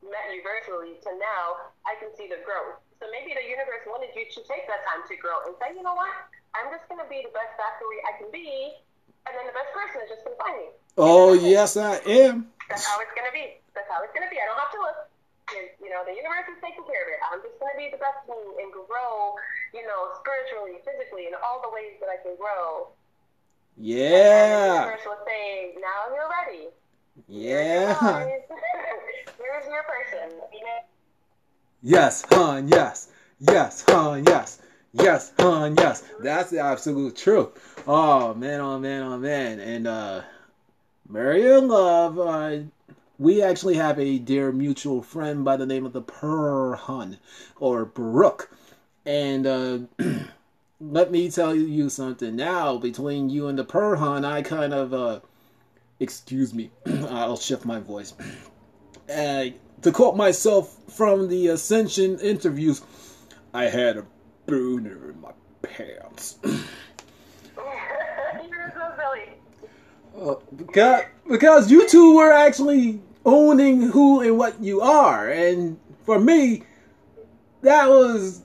met 0.03 0.35
you 0.35 0.43
virtually 0.43 0.99
to 1.07 1.11
now, 1.15 1.71
I 1.87 1.95
can 2.03 2.11
see 2.19 2.27
the 2.27 2.43
growth. 2.43 2.83
So 2.99 3.07
maybe 3.15 3.35
the 3.39 3.47
universe 3.47 3.87
wanted 3.87 4.11
you 4.19 4.27
to 4.27 4.41
take 4.51 4.67
that 4.67 4.83
time 4.83 5.07
to 5.07 5.15
grow 5.15 5.47
and 5.47 5.55
say, 5.63 5.79
you 5.79 5.83
know 5.87 5.95
what, 5.95 6.11
I'm 6.59 6.75
just 6.75 6.91
gonna 6.91 7.07
be 7.07 7.23
the 7.23 7.31
best 7.31 7.55
Zachary 7.55 7.99
I 8.03 8.13
can 8.19 8.31
be, 8.35 8.75
and 9.27 9.33
then 9.35 9.47
the 9.47 9.55
best 9.55 9.71
person 9.71 10.03
is 10.03 10.11
just 10.11 10.27
gonna 10.27 10.39
find 10.43 10.59
me. 10.59 10.69
Oh 10.99 11.35
yes, 11.39 11.79
I 11.79 12.03
am. 12.03 12.51
That's 12.67 12.83
how 12.83 12.99
it's 12.99 13.15
gonna 13.15 13.35
be. 13.35 13.63
That's 13.79 13.87
how 13.87 14.03
it's 14.03 14.15
gonna 14.15 14.31
be. 14.31 14.43
I 14.43 14.47
don't 14.51 14.59
have 14.59 14.75
to 14.75 14.83
look. 14.83 14.99
You 15.81 15.91
know, 15.93 16.03
the 16.07 16.17
universe 16.17 16.49
is 16.49 16.59
taking 16.65 16.85
care 16.89 17.03
of 17.05 17.09
it. 17.13 17.21
I'm 17.29 17.41
just 17.45 17.57
gonna 17.61 17.77
be 17.77 17.93
the 17.93 18.01
best 18.01 18.25
me 18.29 18.39
and 18.61 18.73
grow. 18.73 19.37
You 19.73 19.85
know, 19.89 20.13
spiritually, 20.21 20.81
physically, 20.85 21.29
in 21.29 21.35
all 21.41 21.61
the 21.65 21.73
ways 21.73 21.97
that 22.01 22.09
I 22.09 22.21
can 22.21 22.37
grow 22.37 22.93
yeah. 23.77 24.93
And 24.93 25.01
will 25.07 25.17
say, 25.27 25.75
now 25.81 26.15
you're 26.15 26.29
ready. 26.29 26.69
Yeah. 27.29 28.25
Here's 29.39 29.67
your 29.67 29.83
person. 29.83 30.39
Yes, 31.83 32.25
hon, 32.31 32.69
yes. 32.69 33.09
Yes, 33.41 33.85
hon, 33.89 34.25
yes. 34.25 34.61
Yes, 34.93 35.33
hon, 35.39 35.75
yes. 35.77 36.05
That's 36.21 36.51
the 36.51 36.61
absolute 36.61 37.17
truth. 37.17 37.83
Oh 37.87 38.35
man, 38.35 38.61
oh 38.61 38.79
man, 38.79 39.03
oh 39.03 39.19
man. 39.19 39.59
And 39.59 39.87
uh 39.87 40.21
Maria 41.09 41.61
Love, 41.61 42.19
uh 42.19 42.59
we 43.23 43.41
actually 43.41 43.77
have 43.77 43.99
a 43.99 44.19
dear 44.19 44.51
mutual 44.51 45.01
friend 45.01 45.45
by 45.45 45.57
the 45.57 45.67
name 45.67 45.87
of 45.87 45.93
the 45.93 46.03
Per 46.03 46.75
Hun 46.75 47.19
or 47.61 47.85
Brooke. 47.85 48.51
And 49.07 49.47
uh 49.47 49.79
let 50.81 51.13
me 51.13 51.31
tell 51.31 51.55
you 51.55 51.89
something 51.89 52.35
now. 52.35 52.77
Between 52.77 53.31
you 53.31 53.47
and 53.47 53.59
the 53.59 53.65
Perhan, 53.65 54.25
I 54.25 54.43
kind 54.43 54.75
of, 54.75 54.93
uh, 54.93 55.21
excuse 56.01 56.53
me, 56.53 56.71
I'll 57.09 57.37
shift 57.37 57.65
my 57.65 57.81
voice. 57.81 58.15
Uh, 59.13 59.47
to 59.83 59.91
quote 59.91 60.17
myself 60.17 60.79
from 60.89 61.29
the 61.29 61.49
Ascension 61.49 62.19
interviews, 62.21 62.81
I 63.53 63.65
had 63.65 63.99
a 63.99 64.07
booner 64.47 65.13
in 65.13 65.21
my 65.21 65.33
pants. 65.61 66.39
You're 66.45 66.55
so 68.75 68.93
uh, 70.19 70.35
because, 70.55 71.03
because 71.29 71.71
you 71.71 71.89
two 71.89 72.17
were 72.17 72.33
actually 72.33 73.01
owning 73.25 73.83
who 73.83 74.21
and 74.21 74.39
what 74.39 74.61
you 74.63 74.81
are. 74.81 75.29
And 75.29 75.79
for 76.05 76.19
me, 76.19 76.63
that 77.63 77.89
was 77.89 78.43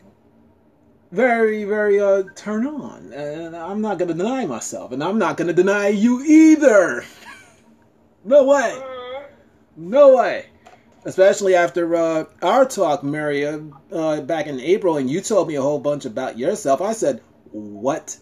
very, 1.12 1.64
very 1.64 2.00
uh, 2.00 2.24
turn 2.36 2.68
on. 2.68 3.12
And 3.14 3.56
I'm 3.56 3.82
not 3.82 3.98
going 3.98 4.10
to 4.10 4.14
deny 4.14 4.46
myself, 4.46 4.92
and 4.92 5.04
I'm 5.04 5.18
not 5.18 5.38
going 5.38 5.48
to 5.48 5.54
deny 5.54 5.90
you 5.90 6.24
either. 6.24 7.04
no 8.26 8.46
way. 8.46 8.82
No 9.76 10.18
way. 10.18 10.46
Especially 11.06 11.56
after 11.56 11.96
uh, 11.96 12.26
our 12.42 12.66
talk, 12.66 13.04
Maria, 13.04 13.64
uh, 13.92 14.22
back 14.22 14.48
in 14.48 14.60
April, 14.60 14.98
and 14.98 15.10
you 15.10 15.22
told 15.22 15.48
me 15.48 15.56
a 15.56 15.62
whole 15.62 15.80
bunch 15.80 16.06
about 16.06 16.38
yourself. 16.38 16.82
I 16.82 16.94
said, 16.94 17.22
What? 17.52 18.18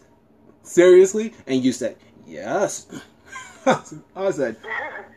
Seriously? 0.62 1.34
And 1.46 1.64
you 1.64 1.72
said, 1.72 1.96
Yes. 2.26 2.86
I 4.14 4.30
said, 4.30 4.56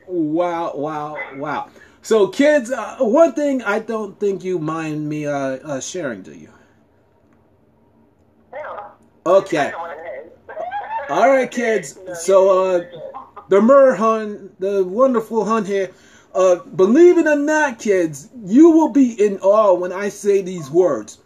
Wow, 0.09 0.73
wow, 0.73 1.17
wow. 1.35 1.69
So, 2.01 2.29
kids, 2.29 2.71
uh, 2.71 2.97
one 2.97 3.33
thing 3.33 3.61
I 3.61 3.77
don't 3.77 4.19
think 4.19 4.43
you 4.43 4.57
mind 4.57 5.07
me 5.07 5.27
uh, 5.27 5.33
uh, 5.33 5.79
sharing, 5.79 6.23
do 6.23 6.33
you? 6.33 6.49
Okay. 9.23 9.71
All 11.09 11.29
right, 11.29 11.51
kids. 11.51 11.99
So, 12.15 12.77
uh, 12.77 12.85
the 13.49 13.61
Mer 13.61 13.93
Hun, 13.93 14.49
the 14.57 14.83
wonderful 14.83 15.45
Hun 15.45 15.63
here. 15.63 15.91
Uh, 16.33 16.55
believe 16.55 17.19
it 17.19 17.27
or 17.27 17.35
not, 17.35 17.77
kids, 17.77 18.29
you 18.43 18.71
will 18.71 18.89
be 18.89 19.13
in 19.23 19.37
awe 19.41 19.75
when 19.75 19.91
I 19.91 20.09
say 20.09 20.41
these 20.41 20.71
words. 20.71 21.19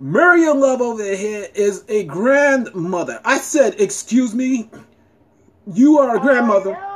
Miriam 0.00 0.58
Love 0.58 0.80
over 0.80 1.14
here 1.14 1.46
is 1.54 1.84
a 1.88 2.02
grandmother. 2.02 3.20
I 3.24 3.38
said, 3.38 3.80
excuse 3.80 4.34
me, 4.34 4.70
you 5.72 5.98
are 5.98 6.16
a 6.16 6.20
grandmother. 6.20 6.76
Oh, 6.76 6.80
no. 6.80 6.93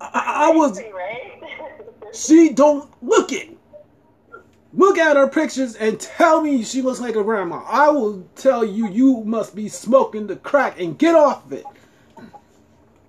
I, 0.00 0.50
I 0.50 0.56
was. 0.56 0.80
she 2.14 2.50
don't 2.50 2.90
look 3.02 3.32
it 3.32 3.58
look 4.72 4.98
at 4.98 5.16
her 5.16 5.28
pictures 5.28 5.74
and 5.76 5.98
tell 5.98 6.40
me 6.40 6.62
she 6.62 6.82
looks 6.82 7.00
like 7.00 7.16
a 7.16 7.22
grandma. 7.24 7.62
I 7.66 7.88
will 7.90 8.26
tell 8.36 8.64
you, 8.64 8.88
you 8.88 9.22
must 9.24 9.54
be 9.54 9.68
smoking 9.68 10.26
the 10.26 10.36
crack 10.36 10.80
and 10.80 10.98
get 10.98 11.14
off 11.14 11.44
of 11.46 11.52
it. 11.52 11.64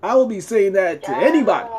I 0.01 0.15
will 0.15 0.27
be 0.27 0.39
saying 0.39 0.73
that 0.73 1.03
to 1.03 1.11
yeah. 1.11 1.21
anybody. 1.21 1.69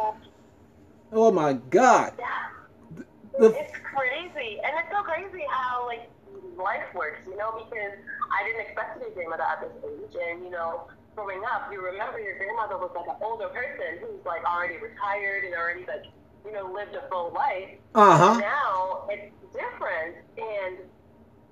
Oh 1.12 1.32
my 1.32 1.54
God. 1.54 2.12
Yeah. 2.18 3.04
The, 3.38 3.46
it's 3.46 3.72
crazy. 3.82 4.58
And 4.62 4.72
it's 4.78 4.90
so 4.92 5.02
crazy 5.02 5.44
how, 5.50 5.86
like, 5.86 6.08
life 6.56 6.94
works, 6.94 7.20
you 7.26 7.36
know, 7.36 7.52
because 7.52 7.98
I 8.30 8.44
didn't 8.46 8.60
expect 8.66 9.00
to 9.00 9.06
be 9.06 9.10
a 9.10 9.14
grandmother 9.14 9.42
at 9.42 9.60
this 9.62 9.72
age. 9.82 10.16
And, 10.28 10.44
you 10.44 10.50
know, 10.50 10.88
growing 11.14 11.42
up, 11.44 11.70
you 11.72 11.82
remember 11.82 12.20
your 12.20 12.36
grandmother 12.38 12.78
was 12.78 12.90
like 12.94 13.08
an 13.08 13.20
older 13.22 13.48
person 13.48 13.98
who's, 14.00 14.24
like, 14.24 14.44
already 14.44 14.76
retired 14.76 15.44
and 15.44 15.54
already, 15.54 15.84
like, 15.86 16.04
you 16.44 16.52
know, 16.52 16.70
lived 16.72 16.94
a 16.94 17.08
full 17.08 17.32
life. 17.34 17.78
Uh 17.94 18.16
huh. 18.16 18.38
Now 18.38 19.04
it's 19.10 19.34
different, 19.52 20.16
and 20.38 20.78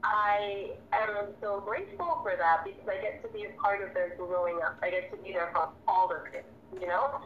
I 0.05 0.71
am 0.92 1.35
so 1.40 1.61
grateful 1.61 2.21
for 2.23 2.35
that 2.38 2.64
because 2.64 2.88
I 2.88 3.03
get 3.03 3.23
to 3.23 3.29
be 3.29 3.44
a 3.44 3.61
part 3.61 3.83
of 3.83 3.94
their 3.94 4.14
growing 4.16 4.61
up. 4.62 4.79
I 4.83 4.90
get 4.90 5.11
to 5.11 5.16
be 5.18 5.33
there 5.33 5.51
for 5.53 5.68
all 5.87 6.09
their 6.09 6.31
kids, 6.31 6.47
you 6.81 6.87
know? 6.87 7.21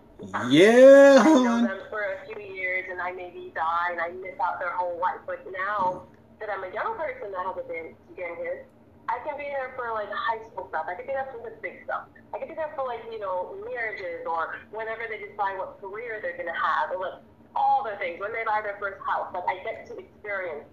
Yeah. 0.49 1.23
I 1.23 1.29
know 1.29 1.63
them 1.67 1.81
for 1.91 2.01
a 2.01 2.27
few 2.27 2.43
years 2.43 2.87
and 2.91 3.01
I 3.01 3.13
maybe 3.13 3.53
die 3.55 3.89
and 3.93 4.01
I 4.01 4.11
miss 4.11 4.39
out 4.43 4.59
their 4.59 4.73
whole 4.73 4.99
life. 4.99 5.21
But 5.27 5.45
now 5.53 6.05
that 6.41 6.49
I'm 6.51 6.65
a 6.65 6.73
young 6.73 6.97
person 6.97 7.31
that 7.31 7.45
has 7.47 7.57
a 7.59 7.69
been 7.69 7.95
grandkids, 8.17 8.65
I 9.13 9.21
can 9.29 9.37
be 9.37 9.45
there 9.45 9.77
for 9.77 9.93
like 9.93 10.09
high 10.09 10.41
school 10.49 10.73
stuff. 10.73 10.89
I 10.89 10.97
can 10.97 11.05
be 11.05 11.13
there 11.13 11.29
for 11.29 11.45
the 11.45 11.53
big 11.61 11.85
stuff. 11.85 12.09
I 12.33 12.41
can 12.41 12.49
be 12.49 12.57
there 12.57 12.73
for 12.73 12.89
like, 12.89 13.05
you 13.13 13.21
know, 13.21 13.53
marriages 13.69 14.25
or 14.25 14.57
whenever 14.73 15.05
they 15.05 15.21
decide 15.21 15.61
what 15.61 15.77
career 15.85 16.25
they're 16.25 16.41
going 16.41 16.49
to 16.49 16.57
have 16.57 16.97
or 16.97 16.97
like 16.97 17.21
all 17.53 17.85
the 17.85 17.93
things 18.01 18.17
when 18.25 18.33
they 18.33 18.41
buy 18.49 18.65
their 18.65 18.81
first 18.81 18.97
house. 19.05 19.29
Like 19.37 19.45
I 19.45 19.61
get 19.61 19.85
to 19.93 20.01
experience 20.01 20.65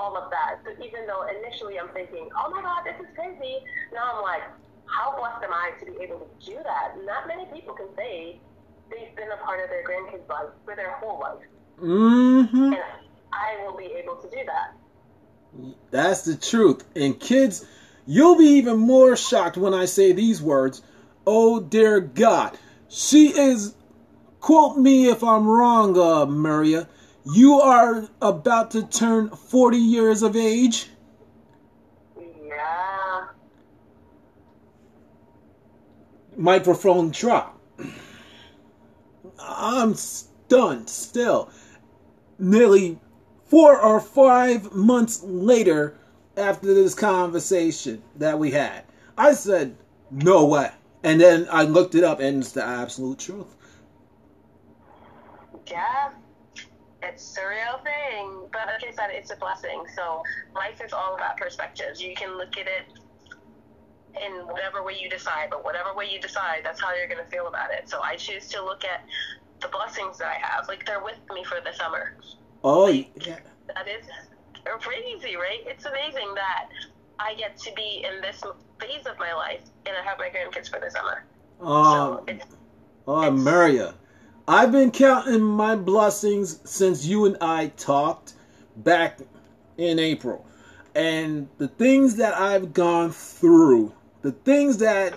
all 0.00 0.16
of 0.16 0.32
that. 0.32 0.64
So 0.64 0.72
even 0.80 1.04
though 1.04 1.28
initially 1.28 1.76
I'm 1.76 1.92
thinking, 1.92 2.32
oh 2.32 2.48
my 2.48 2.64
God, 2.64 2.88
this 2.88 2.96
is 2.96 3.12
crazy, 3.12 3.60
now 3.92 4.16
I'm 4.16 4.22
like, 4.24 4.42
how 4.88 5.12
blessed 5.12 5.44
am 5.44 5.52
I 5.52 5.76
to 5.80 5.84
be 5.84 6.00
able 6.00 6.24
to 6.24 6.30
do 6.40 6.56
that? 6.64 6.96
Not 7.04 7.28
many 7.28 7.44
people 7.52 7.74
can 7.74 7.92
say 7.96 8.40
they've 8.88 9.14
been 9.16 9.28
a 9.32 9.44
part 9.44 9.60
of 9.60 9.68
their 9.68 9.84
grandkids' 9.84 10.28
life 10.28 10.48
for 10.64 10.76
their 10.76 10.96
whole 10.96 11.20
life. 11.20 11.44
Mm-hmm. 11.76 12.72
And 12.72 12.76
I 13.32 13.60
will 13.64 13.76
be 13.76 13.92
able 14.00 14.16
to 14.16 14.28
do 14.30 14.40
that. 14.46 14.72
That's 15.90 16.22
the 16.22 16.36
truth. 16.36 16.84
And 16.96 17.18
kids, 17.18 17.66
you'll 18.06 18.36
be 18.36 18.44
even 18.44 18.78
more 18.78 19.16
shocked 19.16 19.56
when 19.56 19.74
I 19.74 19.84
say 19.84 20.12
these 20.12 20.42
words. 20.42 20.82
Oh 21.26 21.60
dear 21.60 22.00
God. 22.00 22.58
She 22.88 23.28
is 23.28 23.74
quote 24.40 24.76
me 24.76 25.08
if 25.08 25.22
I'm 25.22 25.46
wrong, 25.46 25.96
uh, 25.98 26.26
Maria. 26.26 26.88
you 27.24 27.60
are 27.60 28.08
about 28.20 28.72
to 28.72 28.82
turn 28.82 29.30
40 29.30 29.78
years 29.78 30.22
of 30.22 30.36
age. 30.36 30.88
Yeah. 32.44 33.26
Microphone 36.36 37.10
drop. 37.10 37.60
I'm 39.38 39.94
stunned 39.94 40.88
still. 40.90 41.50
Nearly 42.38 42.98
four 43.44 43.80
or 43.80 44.00
five 44.00 44.72
months 44.72 45.22
later, 45.22 45.96
after 46.36 46.74
this 46.74 46.94
conversation 46.94 48.02
that 48.16 48.38
we 48.38 48.50
had, 48.50 48.84
I 49.16 49.34
said, 49.34 49.76
No 50.10 50.46
way. 50.46 50.70
And 51.04 51.20
then 51.20 51.48
I 51.50 51.64
looked 51.64 51.94
it 51.94 52.04
up, 52.04 52.20
and 52.20 52.42
it's 52.42 52.52
the 52.52 52.64
absolute 52.64 53.18
truth. 53.18 53.56
Yeah, 55.66 56.10
it's 57.02 57.36
a 57.36 57.48
real 57.48 57.78
thing. 57.82 58.48
But 58.52 58.66
like 58.66 58.84
I 58.88 58.94
said, 58.94 59.10
it's 59.10 59.32
a 59.32 59.36
blessing. 59.36 59.84
So 59.96 60.22
life 60.54 60.80
is 60.84 60.92
all 60.92 61.16
about 61.16 61.36
perspectives. 61.36 62.00
You 62.00 62.14
can 62.14 62.36
look 62.36 62.56
at 62.56 62.66
it 62.66 63.00
in 64.22 64.32
whatever 64.46 64.82
way 64.82 64.98
you 65.00 65.08
decide, 65.08 65.48
but 65.50 65.64
whatever 65.64 65.94
way 65.94 66.08
you 66.10 66.20
decide, 66.20 66.60
that's 66.64 66.80
how 66.80 66.94
you're 66.94 67.08
going 67.08 67.24
to 67.24 67.30
feel 67.30 67.48
about 67.48 67.72
it. 67.72 67.88
So 67.88 68.00
I 68.02 68.16
choose 68.16 68.48
to 68.48 68.64
look 68.64 68.84
at 68.84 69.04
the 69.60 69.68
blessings 69.68 70.18
that 70.18 70.28
I 70.28 70.46
have. 70.46 70.68
Like 70.68 70.84
they're 70.86 71.02
with 71.02 71.18
me 71.32 71.44
for 71.44 71.58
the 71.64 71.72
summer. 71.76 72.16
Oh, 72.62 72.88
yeah. 72.88 73.38
That 73.74 73.88
is 73.88 74.04
crazy, 74.64 75.36
right? 75.36 75.60
It's 75.66 75.84
amazing 75.84 76.34
that 76.34 76.68
I 77.18 77.34
get 77.34 77.56
to 77.58 77.72
be 77.74 78.04
in 78.04 78.20
this 78.20 78.42
phase 78.80 79.06
of 79.06 79.18
my 79.18 79.32
life 79.32 79.62
and 79.86 79.96
I 79.96 80.02
have 80.02 80.18
my 80.18 80.28
grandkids 80.28 80.68
for 80.68 80.80
the 80.80 80.90
summer. 80.90 81.24
Oh, 81.60 81.92
so 81.92 82.18
um, 82.18 82.24
it's, 82.28 82.46
oh, 83.06 83.30
Maria. 83.30 83.94
I've 84.48 84.72
been 84.72 84.90
counting 84.90 85.40
my 85.40 85.76
blessings 85.76 86.58
since 86.64 87.06
you 87.06 87.26
and 87.26 87.36
I 87.40 87.68
talked 87.76 88.34
back 88.78 89.20
in 89.78 89.98
April. 89.98 90.44
And 90.94 91.48
the 91.58 91.68
things 91.68 92.16
that 92.16 92.34
I've 92.34 92.72
gone 92.72 93.12
through, 93.12 93.94
the 94.22 94.32
things 94.32 94.78
that 94.78 95.14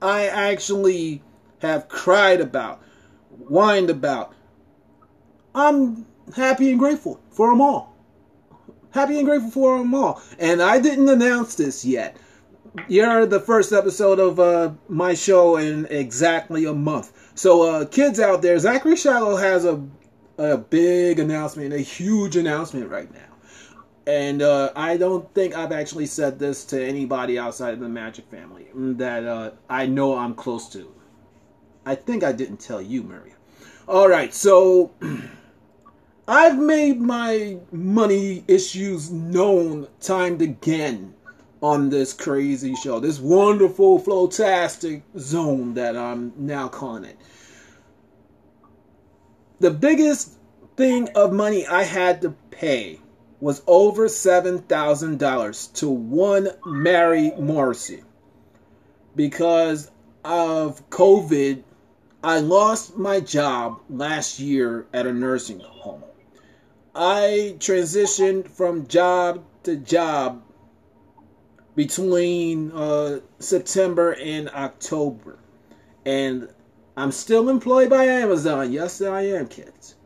I 0.00 0.26
actually 0.26 1.22
have 1.60 1.88
cried 1.88 2.40
about, 2.40 2.82
whined 3.48 3.90
about, 3.90 4.34
I'm 5.54 6.06
happy 6.34 6.70
and 6.70 6.78
grateful 6.78 7.20
for 7.30 7.50
them 7.50 7.60
all. 7.60 7.93
Happy 8.94 9.18
and 9.18 9.26
grateful 9.26 9.50
for 9.50 9.78
them 9.78 9.92
all. 9.92 10.22
And 10.38 10.62
I 10.62 10.80
didn't 10.80 11.08
announce 11.08 11.56
this 11.56 11.84
yet. 11.84 12.16
You're 12.86 13.26
the 13.26 13.40
first 13.40 13.72
episode 13.72 14.20
of 14.20 14.38
uh, 14.38 14.70
my 14.88 15.14
show 15.14 15.56
in 15.56 15.86
exactly 15.90 16.64
a 16.64 16.72
month. 16.72 17.10
So, 17.34 17.62
uh, 17.62 17.86
kids 17.86 18.20
out 18.20 18.40
there, 18.40 18.56
Zachary 18.56 18.94
Shiloh 18.94 19.34
has 19.34 19.64
a, 19.64 19.84
a 20.38 20.58
big 20.58 21.18
announcement, 21.18 21.72
a 21.72 21.80
huge 21.80 22.36
announcement 22.36 22.88
right 22.88 23.12
now. 23.12 23.34
And 24.06 24.42
uh, 24.42 24.70
I 24.76 24.96
don't 24.96 25.32
think 25.34 25.56
I've 25.56 25.72
actually 25.72 26.06
said 26.06 26.38
this 26.38 26.64
to 26.66 26.80
anybody 26.80 27.36
outside 27.36 27.74
of 27.74 27.80
the 27.80 27.88
Magic 27.88 28.26
family 28.30 28.68
that 28.74 29.24
uh, 29.24 29.50
I 29.68 29.86
know 29.86 30.16
I'm 30.16 30.36
close 30.36 30.68
to. 30.68 30.94
I 31.84 31.96
think 31.96 32.22
I 32.22 32.30
didn't 32.30 32.60
tell 32.60 32.80
you, 32.80 33.02
Maria. 33.02 33.34
All 33.88 34.08
right, 34.08 34.32
so 34.32 34.92
I've 36.26 36.58
made 36.58 37.02
my 37.02 37.58
money 37.70 38.44
issues 38.48 39.10
known 39.10 39.88
timed 40.00 40.40
again 40.40 41.12
on 41.62 41.90
this 41.90 42.14
crazy 42.14 42.74
show, 42.76 42.98
this 42.98 43.20
wonderful 43.20 44.00
flowtastic 44.00 45.02
zone 45.18 45.74
that 45.74 45.98
I'm 45.98 46.32
now 46.38 46.68
calling 46.68 47.04
it. 47.04 47.18
The 49.60 49.70
biggest 49.70 50.32
thing 50.78 51.10
of 51.14 51.34
money 51.34 51.66
I 51.66 51.82
had 51.82 52.22
to 52.22 52.30
pay 52.50 53.00
was 53.40 53.60
over 53.66 54.08
$7,000 54.08 55.72
to 55.74 55.90
one 55.90 56.48
Mary 56.64 57.32
Morrissey. 57.38 58.02
Because 59.14 59.90
of 60.24 60.88
COVID, 60.88 61.62
I 62.22 62.38
lost 62.38 62.96
my 62.96 63.20
job 63.20 63.80
last 63.90 64.40
year 64.40 64.86
at 64.94 65.06
a 65.06 65.12
nursing 65.12 65.60
home. 65.60 66.02
I 66.94 67.56
transitioned 67.58 68.48
from 68.48 68.86
job 68.86 69.44
to 69.64 69.76
job 69.76 70.42
between 71.74 72.70
uh, 72.70 73.20
September 73.40 74.12
and 74.12 74.48
October. 74.50 75.38
And 76.06 76.48
I'm 76.96 77.10
still 77.10 77.48
employed 77.48 77.90
by 77.90 78.04
Amazon. 78.04 78.72
Yes, 78.72 79.02
I 79.02 79.22
am, 79.22 79.48
kids. 79.48 79.96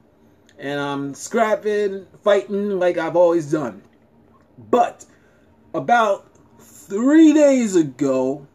And 0.58 0.80
I'm 0.80 1.14
scrapping, 1.14 2.06
fighting 2.24 2.78
like 2.78 2.96
I've 2.96 3.16
always 3.16 3.50
done. 3.50 3.82
But 4.56 5.04
about 5.74 6.26
three 6.58 7.34
days 7.34 7.76
ago, 7.76 8.46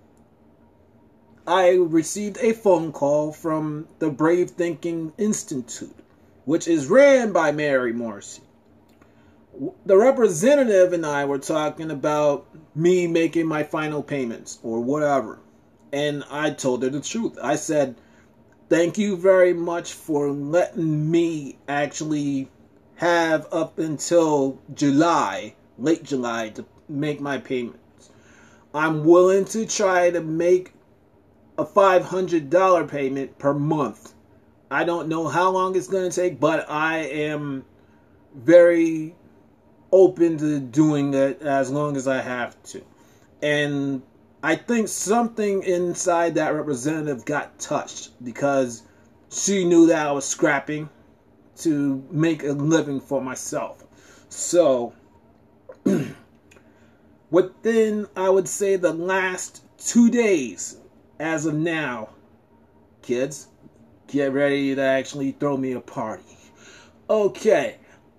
I 1.45 1.71
received 1.71 2.37
a 2.41 2.53
phone 2.53 2.91
call 2.91 3.31
from 3.31 3.87
the 3.99 4.09
Brave 4.09 4.51
Thinking 4.51 5.13
Institute, 5.17 5.95
which 6.45 6.67
is 6.67 6.87
ran 6.87 7.31
by 7.31 7.51
Mary 7.51 7.93
Morrissey. 7.93 8.43
The 9.85 9.97
representative 9.97 10.93
and 10.93 11.05
I 11.05 11.25
were 11.25 11.37
talking 11.37 11.91
about 11.91 12.47
me 12.75 13.07
making 13.07 13.47
my 13.47 13.63
final 13.63 14.01
payments 14.01 14.59
or 14.63 14.81
whatever. 14.81 15.39
And 15.91 16.23
I 16.29 16.49
told 16.49 16.83
her 16.83 16.89
the 16.89 17.01
truth. 17.01 17.37
I 17.41 17.55
said, 17.55 17.95
Thank 18.69 18.97
you 18.97 19.15
very 19.15 19.53
much 19.53 19.93
for 19.93 20.31
letting 20.31 21.11
me 21.11 21.59
actually 21.67 22.49
have 22.95 23.47
up 23.51 23.77
until 23.77 24.59
July, 24.73 25.53
late 25.77 26.03
July, 26.03 26.49
to 26.49 26.65
make 26.89 27.21
my 27.21 27.37
payments. 27.37 28.09
I'm 28.73 29.03
willing 29.05 29.45
to 29.45 29.65
try 29.65 30.09
to 30.09 30.21
make 30.21 30.73
a 31.57 31.65
$500 31.65 32.87
payment 32.87 33.37
per 33.37 33.53
month. 33.53 34.12
I 34.73 34.85
don't 34.85 35.07
know 35.07 35.27
how 35.27 35.51
long 35.51 35.75
it's 35.75 35.87
going 35.87 36.09
to 36.09 36.21
take, 36.21 36.39
but 36.39 36.67
I 36.67 36.97
am 36.97 37.63
very 38.33 39.13
open 39.91 40.39
to 40.39 40.59
doing 40.59 41.13
it 41.13 41.43
as 41.43 41.69
long 41.69 41.95
as 41.95 42.07
I 42.07 42.19
have 42.21 42.61
to. 42.63 42.81
And 43.43 44.01
I 44.41 44.55
think 44.55 44.87
something 44.87 45.61
inside 45.61 46.33
that 46.35 46.55
representative 46.55 47.23
got 47.23 47.59
touched 47.59 48.13
because 48.23 48.81
she 49.29 49.63
knew 49.63 49.85
that 49.87 50.07
I 50.07 50.11
was 50.11 50.25
scrapping 50.25 50.89
to 51.57 52.03
make 52.09 52.41
a 52.41 52.53
living 52.53 52.99
for 52.99 53.21
myself. 53.21 53.83
So, 54.29 54.95
within, 57.29 58.07
I 58.15 58.27
would 58.27 58.47
say, 58.47 58.77
the 58.77 58.93
last 58.93 59.63
two 59.77 60.09
days, 60.09 60.77
as 61.19 61.45
of 61.45 61.53
now, 61.53 62.09
kids, 63.03 63.49
get 64.13 64.31
ready 64.31 64.75
to 64.75 64.81
actually 64.81 65.31
throw 65.31 65.57
me 65.57 65.71
a 65.71 65.79
party. 65.79 66.37
Okay, 67.09 67.77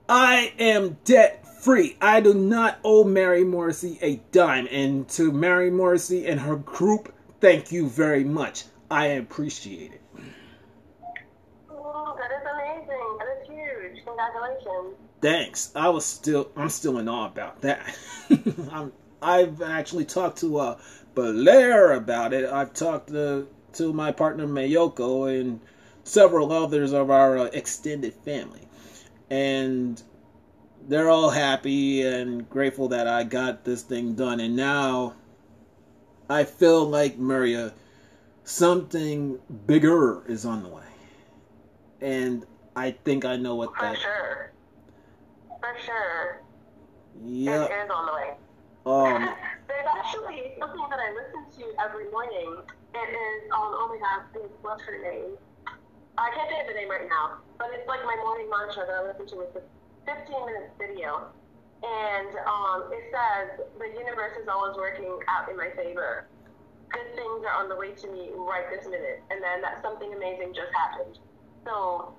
I 0.09 0.53
am 0.59 0.99
debt 1.05 1.47
free. 1.63 1.97
I 2.01 2.21
do 2.21 2.35
not 2.35 2.79
owe 2.83 3.05
Mary 3.05 3.45
Morrissey 3.45 3.99
a 4.03 4.17
dime. 4.33 4.67
And 4.73 5.09
to 5.11 5.31
Mary 5.31 5.71
Morrissey 5.71 6.27
and 6.27 6.41
her 6.41 6.57
group, 6.57 7.15
thank 7.41 7.71
you 7.71 7.89
very 7.89 8.25
much. 8.25 8.65
I 8.91 9.07
appreciate 9.07 9.93
it. 9.93 10.01
Oh, 11.71 12.17
that 12.19 12.31
is 12.33 12.47
amazing. 12.53 13.19
That 13.19 13.29
is 13.41 13.49
huge. 13.49 14.05
Congratulations. 14.05 14.97
Thanks. 15.23 15.71
I 15.77 15.89
was 15.91 16.05
still, 16.05 16.51
I'm 16.57 16.71
still 16.71 16.99
in 16.99 17.09
awe 17.09 17.27
about 17.27 17.61
that. 17.61 17.97
I'm, 18.73 18.93
I've 19.23 19.63
actually 19.63 20.07
talked 20.07 20.39
to 20.39 20.59
uh, 20.59 20.79
Belair 21.15 21.93
about 21.93 22.33
it. 22.33 22.51
I've 22.51 22.75
talked 22.75 23.09
to, 23.11 23.47
to 23.75 23.93
my 23.93 24.11
partner 24.11 24.47
Mayoko 24.47 25.41
and 25.41 25.61
several 26.05 26.53
others 26.53 26.93
of 26.93 27.11
our 27.11 27.39
uh, 27.39 27.45
extended 27.47 28.15
family. 28.15 28.69
And 29.31 30.01
they're 30.87 31.09
all 31.09 31.31
happy 31.31 32.03
and 32.03 32.49
grateful 32.49 32.89
that 32.89 33.07
I 33.09 33.25
got 33.25 33.65
this 33.65 33.83
thing 33.83 34.15
done. 34.15 34.41
And 34.41 34.55
now 34.55 35.15
I 36.29 36.45
feel 36.45 36.85
like 36.85 37.19
Maria, 37.19 37.73
something 38.45 39.39
bigger 39.67 40.23
is 40.29 40.45
on 40.45 40.63
the 40.63 40.69
way. 40.69 40.83
And 42.01 42.45
I 42.77 42.91
think 42.91 43.25
I 43.25 43.37
know 43.37 43.55
what 43.55 43.75
For 43.75 43.83
that. 43.83 43.97
For 43.97 44.03
sure. 44.03 44.53
For 45.61 45.81
sure. 45.85 46.43
Yeah. 47.25 47.65
It 47.65 47.85
is 47.85 47.91
on 47.91 48.07
the 48.07 48.13
way. 48.13 48.35
Um. 48.87 49.35
There's 49.67 49.87
actually 49.99 50.53
something 50.61 50.87
that 50.91 50.99
I 50.99 51.11
listen 51.15 51.63
to 51.63 51.83
every 51.83 52.11
morning. 52.11 52.57
It 52.95 52.99
is, 52.99 53.51
um, 53.51 53.73
oh 53.75 53.89
my 53.89 53.99
god, 53.99 54.47
what's 54.61 54.83
her 54.85 55.03
name? 55.03 55.37
I 56.17 56.31
can't 56.31 56.47
think 56.47 56.63
of 56.63 56.69
the 56.71 56.79
name 56.79 56.91
right 56.91 57.09
now, 57.11 57.43
but 57.59 57.75
it's 57.75 57.87
like 57.91 58.03
my 58.07 58.15
morning 58.23 58.47
mantra 58.47 58.87
that 58.87 58.95
I 58.95 59.03
listen 59.03 59.27
to 59.35 59.37
with 59.43 59.53
15 60.07 60.47
minutes 60.47 60.71
video. 60.79 61.27
And 61.85 62.33
um, 62.47 62.89
it 62.95 63.11
says, 63.11 63.61
the 63.77 63.91
universe 63.93 64.39
is 64.41 64.49
always 64.49 64.79
working 64.79 65.11
out 65.29 65.51
in 65.51 65.57
my 65.59 65.69
favor. 65.77 66.31
Good 66.95 67.11
things 67.19 67.43
are 67.45 67.59
on 67.59 67.69
the 67.69 67.77
way 67.77 67.93
to 67.93 68.07
me 68.09 68.31
right 68.33 68.65
this 68.71 68.87
minute. 68.87 69.21
And 69.29 69.43
then 69.43 69.61
that 69.61 69.83
something 69.83 70.09
amazing 70.15 70.55
just 70.55 70.71
happened. 70.73 71.19
So 71.67 72.15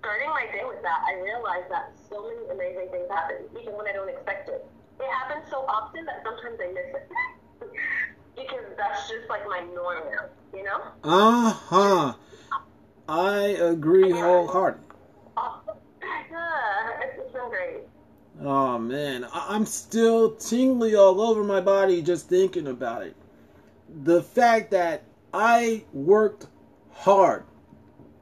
starting 0.00 0.32
my 0.32 0.48
day 0.50 0.64
with 0.64 0.80
that, 0.80 1.04
I 1.04 1.20
realized 1.20 1.68
that 1.70 1.92
so 2.08 2.24
many 2.24 2.40
amazing 2.50 2.88
things 2.90 3.06
happen, 3.12 3.46
even 3.52 3.76
when 3.76 3.86
I 3.86 3.92
don't 3.92 4.08
expect 4.08 4.48
it. 4.48 4.64
It 4.98 5.10
happens 5.12 5.44
so 5.52 5.68
often 5.68 6.08
that 6.08 6.24
sometimes 6.24 6.56
I 6.56 6.68
miss 6.72 6.88
it. 6.88 7.06
because 8.36 8.64
that's 8.76 9.08
just 9.08 9.28
like 9.28 9.44
my 9.46 9.60
norm 9.74 10.02
now, 10.10 10.26
you 10.56 10.64
know? 10.64 10.80
Uh 11.04 11.52
huh. 11.52 12.14
I 13.08 13.40
agree 13.60 14.10
wholeheartedly. 14.10 14.86
yeah, 16.02 17.00
been 17.32 17.50
great. 17.50 17.82
Oh 18.42 18.78
man, 18.78 19.24
I- 19.24 19.46
I'm 19.50 19.66
still 19.66 20.34
tingly 20.36 20.94
all 20.94 21.20
over 21.20 21.44
my 21.44 21.60
body 21.60 22.00
just 22.00 22.28
thinking 22.28 22.66
about 22.66 23.02
it. 23.02 23.14
The 24.04 24.22
fact 24.22 24.70
that 24.70 25.02
I 25.32 25.84
worked 25.92 26.46
hard 26.92 27.44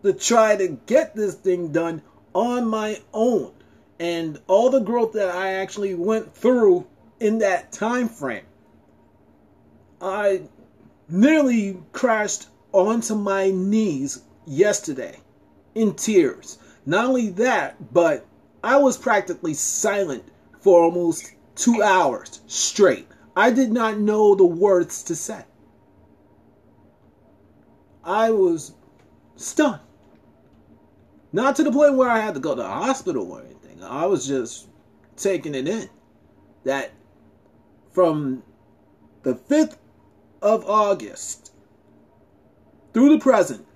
to 0.02 0.12
try 0.12 0.56
to 0.56 0.68
get 0.86 1.14
this 1.14 1.34
thing 1.34 1.68
done 1.72 2.02
on 2.34 2.66
my 2.66 3.00
own 3.12 3.52
and 4.00 4.40
all 4.48 4.70
the 4.70 4.80
growth 4.80 5.12
that 5.12 5.28
I 5.30 5.52
actually 5.52 5.94
went 5.94 6.34
through 6.34 6.86
in 7.20 7.38
that 7.38 7.70
time 7.70 8.08
frame. 8.08 8.46
I 10.00 10.42
nearly 11.08 11.80
crashed 11.92 12.48
onto 12.72 13.14
my 13.14 13.50
knees 13.52 14.22
yesterday 14.46 15.18
in 15.74 15.94
tears. 15.94 16.58
Not 16.86 17.06
only 17.06 17.30
that, 17.30 17.92
but 17.92 18.26
I 18.62 18.76
was 18.76 18.96
practically 18.96 19.54
silent 19.54 20.24
for 20.60 20.82
almost 20.82 21.32
two 21.54 21.82
hours 21.82 22.40
straight. 22.46 23.08
I 23.36 23.50
did 23.50 23.72
not 23.72 23.98
know 23.98 24.34
the 24.34 24.44
words 24.44 25.02
to 25.04 25.16
say. 25.16 25.44
I 28.04 28.30
was 28.30 28.72
stunned. 29.36 29.80
Not 31.32 31.56
to 31.56 31.64
the 31.64 31.72
point 31.72 31.96
where 31.96 32.10
I 32.10 32.18
had 32.18 32.34
to 32.34 32.40
go 32.40 32.54
to 32.54 32.62
the 32.62 32.68
hospital 32.68 33.32
or 33.32 33.40
anything. 33.40 33.82
I 33.82 34.06
was 34.06 34.26
just 34.26 34.68
taking 35.16 35.54
it 35.54 35.66
in. 35.66 35.88
That 36.64 36.92
from 37.92 38.42
the 39.22 39.34
5th 39.34 39.76
of 40.40 40.68
August 40.68 41.52
through 42.92 43.10
the 43.10 43.18
present, 43.18 43.66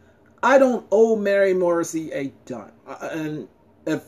I 0.47 0.59
don't 0.59 0.87
owe 0.93 1.17
Mary 1.17 1.55
Morrissey 1.55 2.13
a 2.13 2.33
dime. 2.45 2.71
And 2.87 3.49
if 3.85 4.05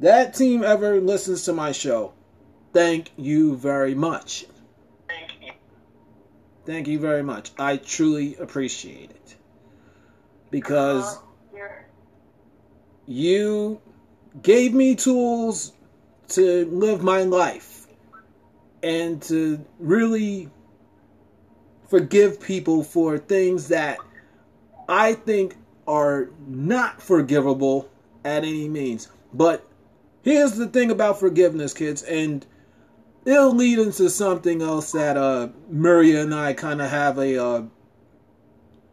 that 0.00 0.34
team 0.34 0.64
ever 0.64 1.00
listens 1.00 1.44
to 1.44 1.52
my 1.52 1.70
show, 1.70 2.12
thank 2.72 3.12
you 3.16 3.54
very 3.54 3.94
much. 3.94 4.46
Thank 5.08 5.30
you. 5.40 5.52
Thank 6.66 6.88
you 6.88 6.98
very 6.98 7.22
much. 7.22 7.52
I 7.56 7.76
truly 7.76 8.34
appreciate 8.34 9.12
it. 9.12 9.36
Because 10.50 11.18
Uh, 11.18 11.20
you 13.06 13.80
gave 14.42 14.74
me 14.74 14.96
tools 14.96 15.72
to 16.30 16.66
live 16.66 17.00
my 17.04 17.22
life 17.22 17.86
and 18.82 19.22
to 19.22 19.64
really 19.78 20.50
forgive 21.88 22.40
people 22.40 22.82
for 22.82 23.18
things 23.18 23.68
that 23.68 23.98
I 24.88 25.14
think 25.14 25.56
are 25.86 26.30
not 26.46 27.02
forgivable 27.02 27.88
at 28.24 28.44
any 28.44 28.68
means. 28.68 29.08
But 29.32 29.66
here's 30.22 30.52
the 30.52 30.66
thing 30.66 30.90
about 30.90 31.20
forgiveness, 31.20 31.74
kids, 31.74 32.02
and 32.02 32.46
it'll 33.24 33.54
lead 33.54 33.78
into 33.78 34.08
something 34.10 34.62
else 34.62 34.92
that 34.92 35.16
uh 35.16 35.48
Murray 35.68 36.16
and 36.16 36.34
I 36.34 36.52
kind 36.52 36.80
of 36.80 36.90
have 36.90 37.18
a 37.18 37.42
uh, 37.42 37.62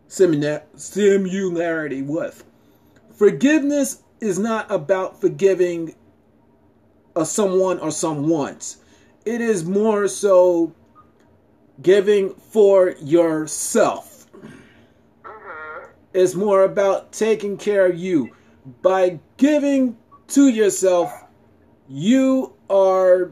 similarity 0.08 2.02
with. 2.02 2.44
Forgiveness 3.16 4.04
is 4.20 4.38
not 4.38 4.70
about 4.72 5.22
forgiving 5.22 5.96
a 7.16 7.26
someone 7.26 7.80
or 7.80 7.92
someone's. 7.92 8.78
It 9.26 9.42
is 9.42 9.64
more 9.66 10.08
so 10.08 10.74
giving 11.82 12.34
for 12.34 12.96
yourself. 13.02 14.11
It's 16.14 16.36
more 16.36 16.64
about 16.64 17.12
taking 17.12 17.58
care 17.58 17.86
of 17.86 17.98
you. 17.98 18.36
By 18.82 19.20
giving 19.38 19.98
to 20.30 20.50
yourself, 20.50 21.12
you 21.88 22.54
are 22.70 23.32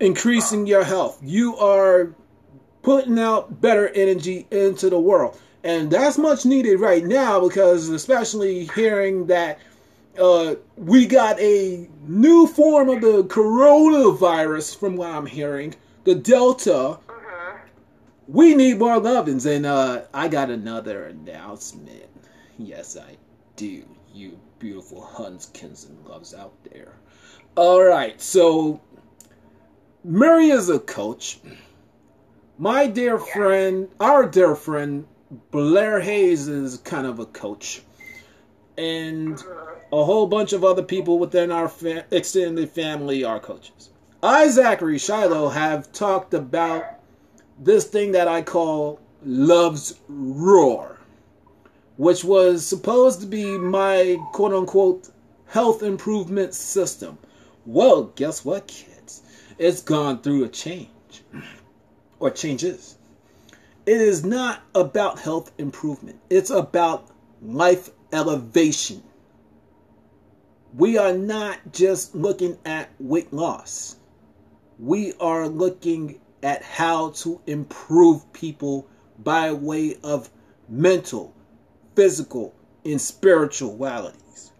increasing 0.00 0.66
your 0.66 0.84
health. 0.84 1.18
You 1.22 1.56
are 1.56 2.14
putting 2.82 3.18
out 3.18 3.60
better 3.60 3.88
energy 3.88 4.46
into 4.50 4.90
the 4.90 4.98
world. 4.98 5.38
And 5.64 5.90
that's 5.90 6.18
much 6.18 6.44
needed 6.44 6.80
right 6.80 7.04
now 7.04 7.40
because, 7.40 7.88
especially 7.88 8.68
hearing 8.74 9.26
that 9.26 9.60
uh, 10.20 10.56
we 10.76 11.06
got 11.06 11.38
a 11.38 11.88
new 12.06 12.46
form 12.46 12.88
of 12.88 13.00
the 13.00 13.24
coronavirus, 13.24 14.76
from 14.76 14.96
what 14.96 15.10
I'm 15.10 15.26
hearing, 15.26 15.74
the 16.04 16.14
Delta. 16.14 16.98
We 18.28 18.54
need 18.54 18.78
more 18.78 18.98
lovin's, 18.98 19.46
and 19.46 19.66
uh, 19.66 20.02
I 20.14 20.28
got 20.28 20.50
another 20.50 21.04
announcement. 21.06 22.08
Yes, 22.58 22.96
I 22.96 23.16
do. 23.56 23.84
You 24.14 24.38
beautiful 24.58 25.02
Hunskins 25.02 25.88
and 25.88 26.06
loves 26.06 26.34
out 26.34 26.52
there. 26.70 26.92
All 27.56 27.82
right, 27.82 28.20
so 28.20 28.80
Murray 30.04 30.50
is 30.50 30.68
a 30.68 30.78
coach. 30.78 31.40
My 32.58 32.86
dear 32.86 33.18
friend, 33.18 33.88
our 33.98 34.26
dear 34.26 34.54
friend 34.54 35.06
Blair 35.50 36.00
Hayes 36.00 36.46
is 36.46 36.78
kind 36.78 37.06
of 37.06 37.18
a 37.18 37.26
coach, 37.26 37.82
and 38.76 39.36
Mhm. 39.36 39.76
a 39.92 40.04
whole 40.04 40.26
bunch 40.26 40.52
of 40.52 40.62
other 40.64 40.82
people 40.82 41.18
within 41.18 41.50
our 41.50 41.68
fa- 41.68 42.04
extended 42.10 42.70
family 42.70 43.24
are 43.24 43.40
coaches. 43.40 43.90
I, 44.22 44.48
Zachary 44.48 44.98
Shiloh, 44.98 45.48
have 45.48 45.90
talked 45.92 46.34
about 46.34 46.84
this 47.64 47.84
thing 47.84 48.12
that 48.12 48.26
I 48.26 48.42
call 48.42 48.98
Love's 49.24 50.00
Roar, 50.08 50.98
which 51.96 52.24
was 52.24 52.66
supposed 52.66 53.20
to 53.20 53.26
be 53.26 53.56
my 53.56 54.18
quote 54.32 54.52
unquote 54.52 55.08
health 55.46 55.82
improvement 55.82 56.54
system. 56.54 57.18
Well, 57.64 58.04
guess 58.16 58.44
what, 58.44 58.66
kids? 58.66 59.22
It's 59.58 59.82
gone 59.82 60.22
through 60.22 60.44
a 60.44 60.48
change, 60.48 60.88
or 62.18 62.30
changes. 62.30 62.96
It 63.86 64.00
is 64.00 64.24
not 64.24 64.60
about 64.74 65.20
health 65.20 65.52
improvement, 65.58 66.18
it's 66.30 66.50
about 66.50 67.08
life 67.40 67.90
elevation. 68.12 69.02
We 70.74 70.98
are 70.98 71.12
not 71.12 71.58
just 71.70 72.14
looking 72.14 72.58
at 72.64 72.88
weight 72.98 73.32
loss 73.32 73.96
we 74.82 75.12
are 75.20 75.46
looking 75.46 76.18
at 76.42 76.62
how 76.62 77.10
to 77.10 77.40
improve 77.46 78.32
people 78.32 78.86
by 79.18 79.52
way 79.52 79.96
of 80.02 80.30
mental, 80.68 81.34
physical, 81.94 82.54
and 82.84 83.00
spiritualities. 83.00 84.52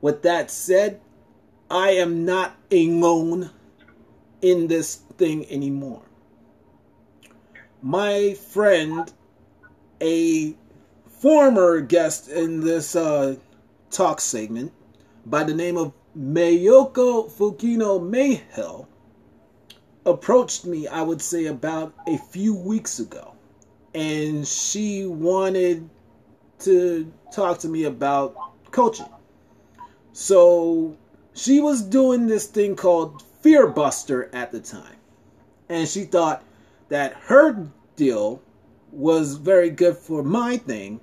With 0.00 0.22
that 0.22 0.50
said, 0.50 1.00
I 1.70 1.90
am 1.90 2.24
not 2.24 2.56
alone 2.70 3.50
in 4.42 4.66
this 4.66 4.96
thing 5.16 5.46
anymore. 5.50 6.02
My 7.82 8.34
friend, 8.34 9.12
a 10.00 10.54
former 11.20 11.80
guest 11.80 12.28
in 12.28 12.60
this 12.60 12.96
uh, 12.96 13.36
talk 13.90 14.20
segment 14.20 14.72
by 15.24 15.44
the 15.44 15.54
name 15.54 15.76
of 15.76 15.92
Mayoko 16.18 17.30
Fukino 17.30 18.00
Mayhill 18.00 18.86
approached 20.06 20.64
me, 20.64 20.86
I 20.86 21.02
would 21.02 21.22
say, 21.22 21.46
about 21.46 21.94
a 22.06 22.18
few 22.18 22.54
weeks 22.54 22.98
ago. 22.98 23.32
And 23.94 24.46
she 24.46 25.06
wanted 25.06 25.88
to 26.60 27.12
talk 27.32 27.60
to 27.60 27.68
me 27.68 27.84
about 27.84 28.36
coaching. 28.70 29.08
So 30.12 30.96
she 31.34 31.60
was 31.60 31.82
doing 31.82 32.26
this 32.26 32.46
thing 32.46 32.76
called 32.76 33.22
Fear 33.40 33.68
Buster 33.68 34.30
at 34.32 34.52
the 34.52 34.60
time. 34.60 34.96
And 35.68 35.88
she 35.88 36.04
thought 36.04 36.42
that 36.88 37.14
her 37.14 37.68
deal 37.96 38.40
was 38.92 39.34
very 39.34 39.70
good 39.70 39.96
for 39.96 40.22
my 40.22 40.56
thing 40.56 41.00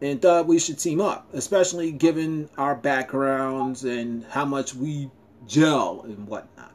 and 0.00 0.20
thought 0.20 0.46
we 0.46 0.58
should 0.58 0.78
team 0.78 1.00
up, 1.00 1.28
especially 1.32 1.90
given 1.92 2.48
our 2.56 2.74
backgrounds 2.74 3.84
and 3.84 4.24
how 4.26 4.44
much 4.44 4.74
we 4.74 5.10
gel 5.46 6.02
and 6.04 6.26
whatnot. 6.26 6.72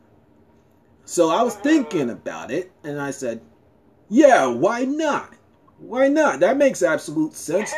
So 1.13 1.29
I 1.29 1.43
was 1.43 1.53
thinking 1.53 2.09
about 2.09 2.49
it, 2.49 2.71
and 2.83 2.99
I 2.99 3.11
said, 3.11 3.39
"Yeah, 4.09 4.47
why 4.47 4.85
not? 4.85 5.31
Why 5.77 6.07
not? 6.07 6.39
That 6.39 6.57
makes 6.57 6.81
absolute 6.81 7.35
sense. 7.35 7.71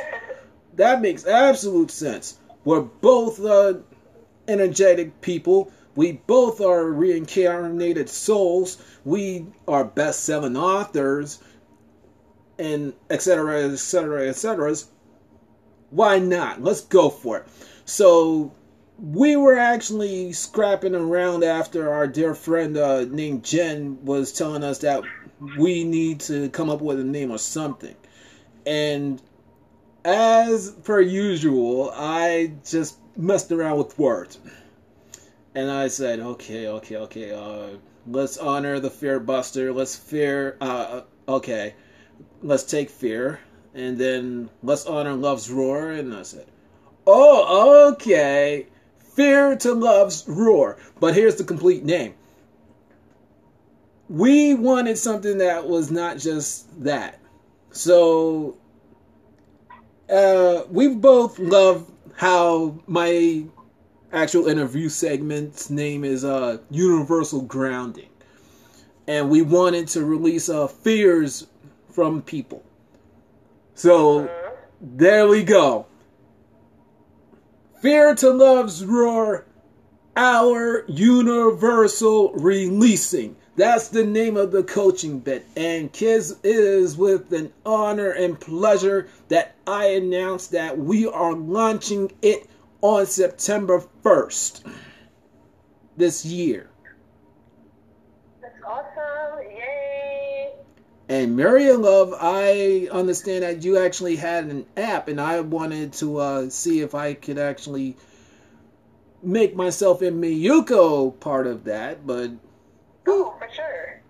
That 0.76 1.02
makes 1.02 1.28
absolute 1.28 1.92
sense. 1.92 2.38
We're 2.64 2.80
both 2.80 3.44
uh, 3.44 3.80
energetic 4.48 5.20
people. 5.20 5.70
We 5.96 6.14
both 6.14 6.62
are 6.62 6.86
reincarnated 6.86 8.08
souls. 8.08 8.78
We 9.04 9.48
are 9.68 9.84
best-selling 9.84 10.56
authors, 10.56 11.44
and 12.58 12.94
etc., 13.10 13.64
etc., 13.74 14.30
etc." 14.30 14.76
Why 15.90 16.20
not? 16.20 16.64
Let's 16.64 16.86
go 16.86 17.10
for 17.10 17.40
it. 17.40 17.48
So 17.84 18.54
we 18.98 19.36
were 19.36 19.58
actually 19.58 20.32
scrapping 20.32 20.96
around 20.96 21.44
after 21.44 21.92
our 21.92 22.08
dear 22.08 22.34
friend 22.34 22.78
uh, 22.78 23.04
named 23.04 23.44
Jen 23.44 24.04
was 24.06 24.32
telling 24.32 24.64
us 24.64 24.80
that 24.80 25.04
we 25.58 25.84
need 25.84 26.22
to 26.22 26.50
come 26.50 26.70
up 26.70 26.82
with 26.82 27.00
a 27.00 27.04
name 27.04 27.32
or 27.32 27.38
something. 27.38 27.96
And 28.66 29.22
as 30.06 30.72
per 30.72 31.02
usual, 31.02 31.92
I 31.94 32.54
just 32.66 32.98
messed 33.18 33.52
around 33.52 33.78
with 33.78 34.00
words. 34.00 34.40
And 35.54 35.70
I 35.70 35.88
said, 35.88 36.20
okay, 36.20 36.68
okay, 36.68 36.96
okay, 36.98 37.32
uh, 37.32 37.78
let's 38.08 38.38
honor 38.38 38.80
the 38.80 38.90
fear 38.90 39.20
buster. 39.20 39.74
Let's 39.74 39.96
fear, 39.96 40.58
uh, 40.62 41.02
okay, 41.28 41.76
let's 42.42 42.64
take 42.64 42.90
fear. 42.90 43.40
And 43.74 43.98
then 43.98 44.50
let's 44.64 44.86
honor 44.86 45.14
love's 45.14 45.52
roar. 45.52 45.92
And 45.92 46.14
I 46.14 46.24
said, 46.24 46.46
oh, 47.06 47.92
okay, 47.94 48.68
fear 49.16 49.56
to 49.56 49.74
love's 49.74 50.26
roar. 50.28 50.78
But 51.00 51.16
here's 51.16 51.36
the 51.36 51.44
complete 51.44 51.84
name. 51.84 52.14
We 54.08 54.54
wanted 54.54 54.98
something 54.98 55.40
that 55.40 55.68
was 55.68 55.90
not 55.90 56.18
just 56.18 56.84
that. 56.84 57.20
So 57.72 58.58
uh, 60.10 60.64
we 60.70 60.90
both 60.90 61.40
love 61.40 61.90
how 62.16 62.80
my 62.88 63.46
actual 64.14 64.48
interview 64.48 64.90
segment's 64.90 65.70
name 65.70 66.04
is 66.04 66.24
uh, 66.24 66.60
Universal 66.70 67.42
Grounding. 67.42 68.10
And 69.08 69.30
we 69.30 69.42
wanted 69.42 69.88
to 69.90 70.06
release 70.06 70.50
uh, 70.50 70.68
fears 70.68 71.48
from 71.92 72.22
people. 72.22 72.64
So 73.76 74.30
there 74.82 75.28
we 75.28 75.44
go. 75.44 75.88
Fear 77.86 78.16
to 78.16 78.32
Love's 78.32 78.84
Roar, 78.84 79.46
our 80.18 80.86
universal 80.88 82.34
releasing. 82.34 83.36
That's 83.58 83.90
the 83.90 84.04
name 84.04 84.38
of 84.38 84.52
the 84.52 84.64
coaching 84.64 85.20
bit. 85.20 85.46
And 85.56 85.94
kids, 85.94 86.32
it 86.32 86.56
is 86.56 86.98
with 86.98 87.32
an 87.32 87.54
honor 87.64 88.10
and 88.10 88.40
pleasure 88.40 89.08
that 89.28 89.54
I 89.68 89.86
announce 89.90 90.48
that 90.48 90.80
we 90.80 91.06
are 91.06 91.36
launching 91.36 92.12
it 92.24 92.50
on 92.82 93.06
September 93.06 93.84
1st 94.04 94.62
this 95.96 96.26
year. 96.26 96.72
That's 98.42 98.56
awesome. 98.68 99.44
Yay. 99.48 99.85
And 101.08 101.36
Maria 101.38 101.78
Love, 101.78 102.14
I 102.20 102.88
understand 102.92 103.44
that 103.44 103.64
you 103.64 103.78
actually 103.78 104.16
had 104.16 104.46
an 104.46 104.66
app, 104.76 105.08
and 105.08 105.22
I 105.22 105.40
wanted 105.42 105.94
to 105.94 106.18
uh, 106.18 106.50
see 106.50 106.82
if 106.82 106.96
I 106.96 107.14
could 107.14 107.38
actually 107.38 107.96
make 109.22 109.56
myself 109.56 110.02
and 110.02 110.24
Miyoko 110.24 111.20
part 111.20 111.46
of 111.48 111.66
that, 111.66 112.06
but 112.08 112.32
Oh, 113.08 113.36
for 113.38 113.48
sure. 113.54 114.02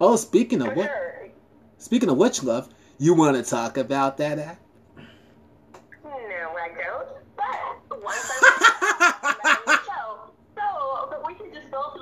Oh, 0.00 0.16
speaking 0.16 0.60
of 0.60 0.68
For 0.68 0.74
what, 0.74 0.86
sure. 0.86 1.28
speaking 1.78 2.10
of 2.10 2.18
which, 2.18 2.42
love, 2.42 2.68
you 2.98 3.14
want 3.14 3.36
to 3.36 3.42
talk 3.42 3.78
about 3.78 4.18
that 4.18 4.38
app? 4.38 4.58
No, 6.04 6.10
I 6.10 6.68
don't. 6.68 7.08
But 7.36 8.02
once 8.02 8.30
I 8.30 9.34
on 9.44 9.58
the 9.64 9.78
show, 9.84 10.30
so 10.56 11.08
but 11.10 11.26
we 11.26 11.34
can 11.34 11.54
just 11.54 11.70
build 11.70 11.98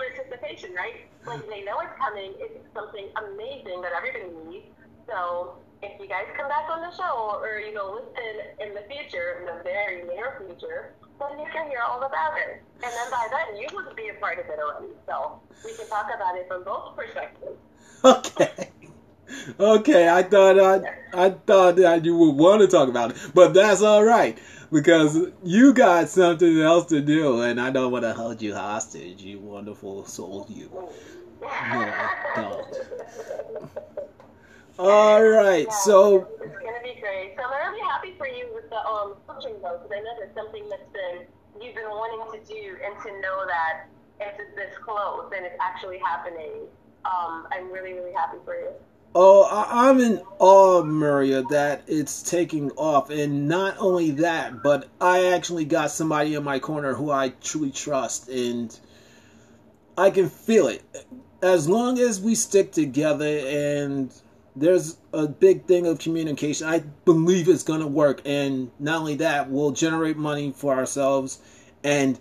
anticipation, 0.55 0.75
right? 0.77 1.07
Like 1.27 1.47
they 1.49 1.64
know 1.64 1.81
it's 1.81 1.97
coming. 1.99 2.35
It's 2.38 2.59
something 2.75 3.09
amazing 3.17 3.81
that 3.83 3.93
everybody 3.97 4.31
needs. 4.49 4.67
So 5.09 5.57
if 5.83 6.01
you 6.01 6.09
guys 6.09 6.25
come 6.37 6.49
back 6.49 6.69
on 6.71 6.81
the 6.81 6.95
show, 6.97 7.40
or 7.40 7.59
you 7.59 7.75
know, 7.75 8.01
listen 8.01 8.35
in 8.61 8.75
the 8.75 8.83
future, 8.88 9.40
in 9.40 9.47
the 9.47 9.62
very 9.62 10.03
near 10.05 10.40
future, 10.45 10.93
then 11.19 11.38
you 11.38 11.47
can 11.53 11.69
hear 11.69 11.81
all 11.87 12.03
about 12.03 12.37
it. 12.38 12.62
And 12.83 12.93
then 12.93 13.11
by 13.11 13.27
then, 13.31 13.61
you 13.61 13.69
would 13.75 13.97
be 13.97 14.09
a 14.09 14.21
part 14.21 14.38
of 14.38 14.47
it 14.47 14.59
already. 14.59 14.93
So 15.07 15.40
we 15.64 15.75
can 15.75 15.88
talk 15.88 16.07
about 16.14 16.37
it 16.37 16.47
from 16.49 16.64
both 16.64 16.97
perspectives. 16.97 17.59
Okay. 18.05 18.69
Okay, 19.59 20.09
I 20.09 20.23
thought 20.23 20.59
I, 20.59 20.81
I 21.13 21.31
thought 21.31 21.77
that 21.77 22.05
you 22.05 22.17
would 22.17 22.37
want 22.37 22.61
to 22.63 22.69
talk 22.69 22.89
about 22.89 23.13
it, 23.13 23.17
but 23.35 23.55
that's 23.55 23.83
all 23.83 24.05
right 24.05 24.39
because 24.75 25.17
you 25.45 25.73
got 25.73 26.09
something 26.09 26.61
else 26.61 26.87
to 26.87 27.01
do, 27.01 27.43
and 27.43 27.61
I 27.61 27.71
don't 27.71 27.93
want 27.93 28.05
to 28.05 28.13
hold 28.13 28.43
you 28.43 28.55
hostage. 28.55 29.23
You 29.23 29.39
wonderful 29.39 30.05
soul, 30.05 30.47
you. 30.51 30.69
No, 30.73 31.49
I 31.49 32.33
don't. 32.35 32.67
All 34.77 35.23
right, 35.23 35.73
so 35.73 36.27
It's 36.43 36.59
gonna 36.59 36.83
be 36.83 36.99
great. 37.01 37.37
So 37.37 37.45
I'm 37.45 37.71
really 37.71 37.87
happy 37.89 38.15
for 38.19 38.27
you 38.27 38.49
with 38.53 38.69
the 38.71 38.79
um 38.85 39.15
coaching 39.29 39.55
though, 39.63 39.79
because 39.79 39.93
I 39.95 40.01
know 40.01 40.15
that's 40.19 40.35
something 40.35 40.69
that's 40.69 40.91
been 40.93 41.27
you've 41.63 41.77
been 41.77 41.89
wanting 41.89 42.41
to 42.41 42.53
do, 42.53 42.77
and 42.85 43.01
to 43.05 43.21
know 43.21 43.47
that 43.47 43.87
it's 44.19 44.39
this 44.57 44.75
close 44.85 45.31
and 45.37 45.47
it's 45.47 45.57
actually 45.61 45.99
happening. 45.99 46.67
Um, 47.05 47.47
I'm 47.53 47.71
really 47.71 47.93
really 47.93 48.13
happy 48.13 48.39
for 48.45 48.57
you. 48.57 48.71
Oh, 49.16 49.46
I'm 49.50 50.00
in 50.00 50.20
awe, 50.40 50.83
Maria, 50.83 51.42
that 51.50 51.85
it's 51.87 52.20
taking 52.22 52.72
off. 52.72 53.11
And 53.11 53.46
not 53.46 53.77
only 53.79 54.11
that, 54.12 54.62
but 54.62 54.88
I 55.00 55.27
actually 55.27 55.64
got 55.64 55.92
somebody 55.92 56.35
in 56.35 56.42
my 56.42 56.59
corner 56.59 56.94
who 56.94 57.12
I 57.12 57.29
truly 57.40 57.70
trust, 57.70 58.29
and 58.29 58.77
I 59.96 60.11
can 60.11 60.29
feel 60.29 60.66
it. 60.66 60.83
As 61.42 61.68
long 61.68 62.00
as 62.00 62.20
we 62.20 62.35
stick 62.35 62.72
together 62.72 63.24
and 63.24 64.12
there's 64.57 64.96
a 65.12 65.29
big 65.29 65.66
thing 65.66 65.87
of 65.87 66.00
communication, 66.00 66.66
I 66.66 66.81
believe 67.05 67.48
it's 67.48 67.62
going 67.62 67.81
to 67.81 67.87
work. 67.87 68.20
And 68.24 68.70
not 68.81 69.00
only 69.00 69.14
that, 69.16 69.48
we'll 69.48 69.70
generate 69.70 70.16
money 70.16 70.53
for 70.53 70.74
ourselves. 70.74 71.38
And 71.85 72.18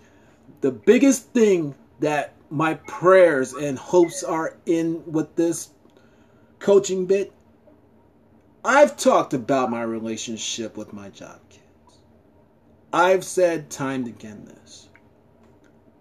the 0.60 0.70
biggest 0.70 1.32
thing 1.32 1.74
that 2.00 2.34
my 2.50 2.74
prayers 2.74 3.52
and 3.52 3.78
hopes 3.78 4.22
are 4.22 4.56
in 4.66 5.02
with 5.10 5.34
this 5.34 5.70
coaching 6.64 7.04
bit, 7.04 7.30
I've 8.64 8.96
talked 8.96 9.34
about 9.34 9.70
my 9.70 9.82
relationship 9.82 10.78
with 10.78 10.94
my 10.94 11.10
job 11.10 11.38
kids. 11.50 11.98
I've 12.90 13.22
said 13.22 13.68
time 13.68 14.06
and 14.06 14.08
again 14.08 14.46
this. 14.46 14.88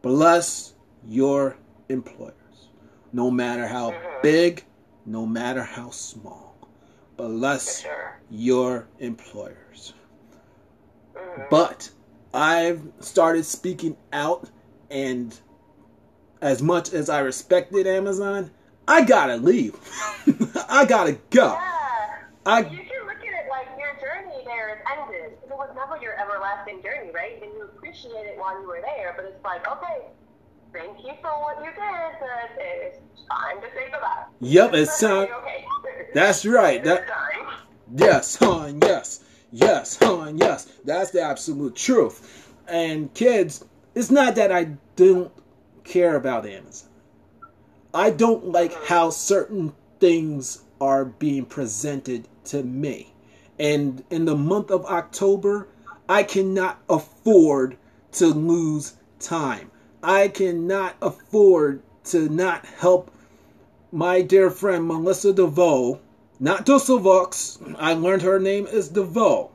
Bless 0.02 0.74
your 1.06 1.58
employers. 1.90 2.70
No 3.12 3.30
matter 3.30 3.68
how 3.68 3.92
mm-hmm. 3.92 4.22
big, 4.24 4.64
no 5.06 5.26
matter 5.26 5.64
how 5.64 5.90
small. 5.90 6.56
Bless 7.18 7.82
Sure. 7.82 8.22
your 8.32 8.88
employers. 9.00 9.94
Mm-hmm. 11.14 11.42
But 11.52 11.90
I've 12.34 12.82
started 13.02 13.44
speaking 13.46 13.98
out, 14.14 14.50
and 14.90 15.38
as 16.42 16.62
much 16.62 16.94
as 16.94 17.10
I 17.10 17.20
respected 17.20 17.86
Amazon, 17.86 18.50
I 18.88 19.04
gotta 19.06 19.38
leave. 19.38 19.76
I 20.70 20.86
gotta 20.86 21.14
go. 21.30 21.54
Yeah. 21.54 21.74
I 22.46 22.60
You 22.60 22.66
can 22.70 23.06
look 23.08 23.20
at 23.20 23.24
it 23.24 23.50
like 23.50 23.68
your 23.80 23.94
journey 23.96 24.44
there 24.46 24.76
is 24.76 24.82
ended. 24.92 25.38
It 25.44 25.50
was 25.50 25.70
never 25.76 26.02
your 26.02 26.20
everlasting 26.20 26.82
journey, 26.84 27.12
right? 27.14 27.42
And 27.42 27.52
you 27.54 27.64
appreciate 27.64 28.26
it 28.28 28.38
while 28.38 28.60
you 28.62 28.68
were 28.68 28.82
there, 28.82 29.14
but 29.16 29.26
it's 29.26 29.44
like, 29.44 29.66
okay, 29.68 30.08
thank 30.74 30.98
you 31.00 31.14
for 31.22 31.32
what 31.42 31.60
you 31.60 31.72
did, 31.72 32.20
but 32.20 32.52
it's 32.58 32.98
time 33.30 33.62
to 33.62 33.68
say 33.74 33.90
goodbye. 33.92 34.26
Yep, 34.42 34.74
it's 34.74 35.00
time. 35.00 35.28
Okay. 35.42 35.66
That's 36.14 36.46
right. 36.46 36.86
It's 36.86 36.90
That 36.90 37.08
yes, 37.96 38.36
hon, 38.36 38.80
yes, 38.82 39.24
yes, 39.52 39.98
hon, 40.02 40.38
yes. 40.38 40.66
That's 40.84 41.12
the 41.12 41.22
absolute 41.22 41.76
truth. 41.76 42.52
And 42.68 43.14
kids, 43.14 43.64
it's 43.96 44.12
not 44.12 44.36
that 44.36 44.52
I 44.52 44.76
don't 44.96 45.32
care 45.86 46.16
about 46.16 46.46
Amazon. 46.46 46.90
I 47.94 48.10
don't 48.10 48.52
like 48.52 48.74
how 48.86 49.12
certain 49.12 49.74
things 50.00 50.64
are 50.82 51.06
being 51.06 51.46
presented 51.46 52.28
to 52.46 52.64
me. 52.64 53.14
And 53.60 54.04
in 54.10 54.26
the 54.26 54.36
month 54.36 54.72
of 54.72 54.86
October, 54.86 55.68
I 56.10 56.24
cannot 56.24 56.80
afford 56.90 57.78
to 58.14 58.28
lose 58.28 58.96
time. 59.20 59.70
I 60.02 60.28
cannot 60.28 60.96
afford 61.02 61.84
to 62.06 62.28
not 62.30 62.66
help 62.66 63.12
my 63.92 64.22
dear 64.22 64.50
friend 64.50 64.88
Melissa 64.88 65.32
DeVoe, 65.32 66.00
not 66.40 66.66
Dusselvox. 66.66 67.76
I 67.78 67.94
learned 67.94 68.24
her 68.24 68.40
name 68.40 68.66
is 68.66 68.90
DeVoe. 68.90 69.52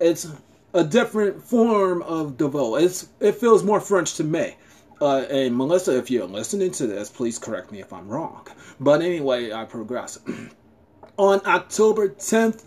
It's 0.00 0.26
a 0.74 0.82
different 0.82 1.40
form 1.42 2.02
of 2.02 2.36
DeVoe. 2.36 2.76
It's 2.76 3.08
it 3.20 3.36
feels 3.36 3.62
more 3.62 3.80
French 3.80 4.14
to 4.14 4.24
me. 4.24 4.56
Uh, 5.02 5.26
and 5.30 5.56
Melissa, 5.56 5.98
if 5.98 6.12
you're 6.12 6.28
listening 6.28 6.70
to 6.70 6.86
this, 6.86 7.10
please 7.10 7.36
correct 7.36 7.72
me 7.72 7.80
if 7.80 7.92
I'm 7.92 8.06
wrong. 8.06 8.46
But 8.78 9.02
anyway, 9.02 9.52
I 9.52 9.64
progress. 9.64 10.20
On 11.16 11.40
October 11.44 12.10
10th, 12.10 12.62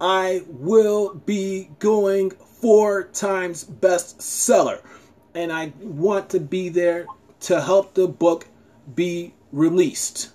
I 0.00 0.44
will 0.46 1.14
be 1.14 1.70
going 1.80 2.30
four 2.30 3.08
times 3.08 3.64
bestseller. 3.64 4.82
And 5.34 5.52
I 5.52 5.72
want 5.80 6.30
to 6.30 6.38
be 6.38 6.68
there 6.68 7.06
to 7.40 7.60
help 7.60 7.92
the 7.92 8.06
book 8.06 8.46
be 8.94 9.34
released. 9.50 10.30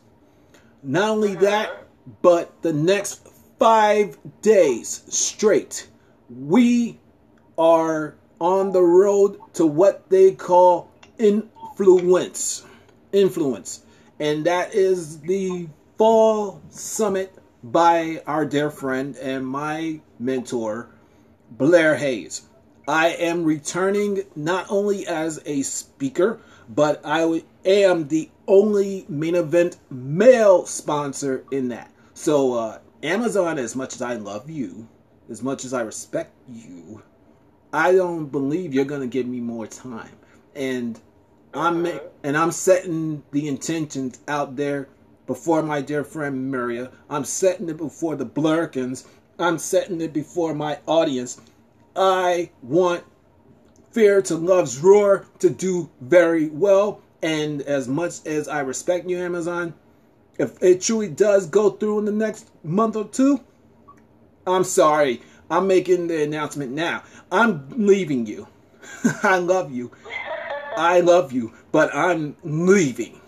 Not 0.84 1.10
only 1.10 1.36
that, 1.36 1.88
but 2.22 2.62
the 2.64 2.74
next 2.74 3.30
five 3.60 4.18
days 4.42 5.06
straight, 5.08 5.88
we 6.30 7.00
are 7.58 8.16
on 8.42 8.74
the 8.74 8.84
road 8.84 9.40
to 9.54 9.66
what 9.66 10.10
they 10.10 10.34
call 10.34 10.92
influence. 11.18 12.66
Influence. 13.12 13.82
And 14.20 14.46
that 14.46 14.74
is 14.74 15.20
the 15.22 15.68
fall 15.98 16.62
summit 16.70 17.34
by 17.64 18.22
our 18.28 18.46
dear 18.46 18.70
friend 18.70 19.16
and 19.18 19.48
my 19.48 20.02
mentor, 20.20 20.90
Blair 21.52 21.96
Hayes. 21.96 22.44
I 22.88 23.10
am 23.10 23.46
returning 23.46 24.24
not 24.36 24.66
only 24.70 25.08
as 25.08 25.42
a 25.46 25.62
speaker, 25.62 26.42
but 26.68 27.02
I 27.06 27.44
am 27.66 28.08
the 28.08 28.30
only 28.48 29.06
main 29.08 29.36
event 29.36 29.78
male 29.90 30.66
sponsor 30.66 31.46
in 31.52 31.70
that. 31.70 31.92
So, 32.14 32.54
uh, 32.54 32.80
Amazon, 33.02 33.58
as 33.58 33.76
much 33.76 33.96
as 33.96 34.02
I 34.02 34.16
love 34.16 34.50
you, 34.50 34.88
as 35.30 35.42
much 35.42 35.64
as 35.64 35.74
I 35.74 35.82
respect 35.82 36.34
you, 36.50 37.02
I 37.72 37.94
don't 37.94 38.26
believe 38.28 38.74
you're 38.74 38.86
gonna 38.86 39.08
give 39.08 39.28
me 39.28 39.40
more 39.40 39.68
time. 39.68 40.12
And 40.56 41.00
I'm 41.54 41.86
and 42.24 42.38
I'm 42.38 42.52
setting 42.52 43.24
the 43.32 43.48
intentions 43.48 44.20
out 44.28 44.56
there 44.56 44.88
before 45.28 45.62
my 45.64 45.82
dear 45.82 46.04
friend 46.04 46.52
Maria. 46.52 46.92
I'm 47.10 47.26
setting 47.26 47.70
it 47.70 47.78
before 47.78 48.16
the 48.16 48.26
Blairkins. 48.26 49.06
I'm 49.40 49.58
setting 49.58 50.02
it 50.02 50.14
before 50.14 50.54
my 50.54 50.80
audience. 50.88 51.42
I 51.96 52.50
want 52.62 53.04
Fear 53.92 54.24
to 54.24 54.36
Love's 54.36 54.80
Roar 54.80 55.26
to 55.40 55.50
do 55.50 55.90
very 56.02 56.48
well. 56.50 57.02
And 57.22 57.62
as 57.62 57.88
much 57.88 58.26
as 58.26 58.48
I 58.48 58.62
respect 58.62 59.08
you, 59.08 59.18
Amazon, 59.18 59.74
if 60.38 60.62
it 60.62 60.82
truly 60.82 61.08
does 61.08 61.46
go 61.46 61.70
through 61.70 62.00
in 62.00 62.06
the 62.06 62.12
next 62.12 62.50
month 62.64 62.96
or 62.96 63.06
two, 63.06 63.40
I'm 64.48 64.64
sorry. 64.64 65.22
I'm 65.50 65.68
making 65.68 66.08
the 66.08 66.24
announcement 66.24 66.72
now. 66.72 67.04
I'm 67.32 67.68
leaving 67.70 68.26
you. 68.26 68.48
I 69.24 69.38
love 69.38 69.72
you. 69.72 69.92
I 70.78 71.00
love 71.02 71.32
you, 71.32 71.54
but 71.72 71.94
I'm 71.96 72.36
leaving. 72.44 73.20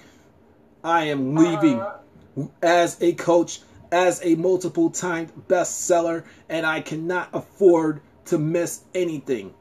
I 0.83 1.05
am 1.05 1.35
leaving 1.35 1.79
uh-huh. 1.79 2.47
as 2.61 3.01
a 3.01 3.13
coach, 3.13 3.61
as 3.91 4.21
a 4.23 4.35
multiple 4.35 4.89
time 4.89 5.31
bestseller, 5.47 6.23
and 6.49 6.65
I 6.65 6.81
cannot 6.81 7.29
afford 7.33 8.01
to 8.25 8.37
miss 8.37 8.81
anything 8.93 9.53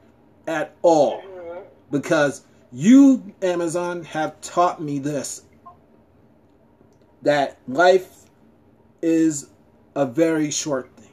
at 0.47 0.75
all. 0.81 1.21
Mm-hmm. 1.21 1.59
Because 1.91 2.43
you, 2.71 3.33
Amazon, 3.41 4.03
have 4.03 4.39
taught 4.41 4.81
me 4.81 4.99
this 4.99 5.43
that 7.21 7.57
life 7.67 8.25
is 9.01 9.49
a 9.95 10.05
very 10.05 10.51
short 10.51 10.91
thing. 10.95 11.09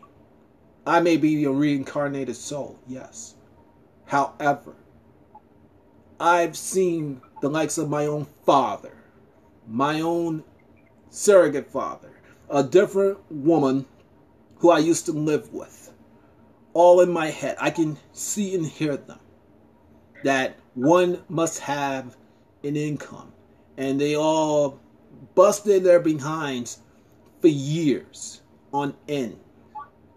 I 0.87 1.01
may 1.01 1.17
be 1.17 1.45
a 1.45 1.51
reincarnated 1.51 2.37
soul, 2.37 2.79
yes. 2.87 3.35
However, 4.05 4.75
I've 6.23 6.57
seen 6.57 7.21
the 7.41 7.51
likes 7.51 7.79
of 7.79 7.91
my 7.91 8.07
own 8.07 8.27
father, 8.47 8.97
my 9.67 10.03
own 10.03 10.45
surrogate 11.11 11.69
father, 11.69 12.13
a 12.49 12.63
different 12.63 13.19
woman 13.29 13.87
who 14.59 14.71
I 14.71 14.79
used 14.79 15.07
to 15.07 15.13
live 15.13 15.53
with, 15.53 15.93
all 16.75 17.01
in 17.01 17.11
my 17.11 17.27
head. 17.31 17.57
I 17.59 17.71
can 17.71 17.99
see 18.13 18.55
and 18.55 18.65
hear 18.65 18.97
them. 18.97 19.19
That 20.23 20.61
one 20.75 21.25
must 21.29 21.59
have 21.59 22.17
an 22.63 22.77
income, 22.77 23.33
and 23.77 24.01
they 24.01 24.15
all 24.15 24.79
busted 25.35 25.83
their 25.83 25.99
behinds 25.99 26.79
for 27.41 27.49
years 27.49 28.43
on 28.73 28.95
end 29.09 29.41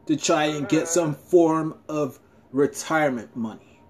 to 0.06 0.16
try 0.16 0.46
and 0.46 0.70
get 0.70 0.88
some 0.88 1.16
form 1.16 1.80
of 1.90 2.20
retirement 2.52 3.36
money. 3.36 3.82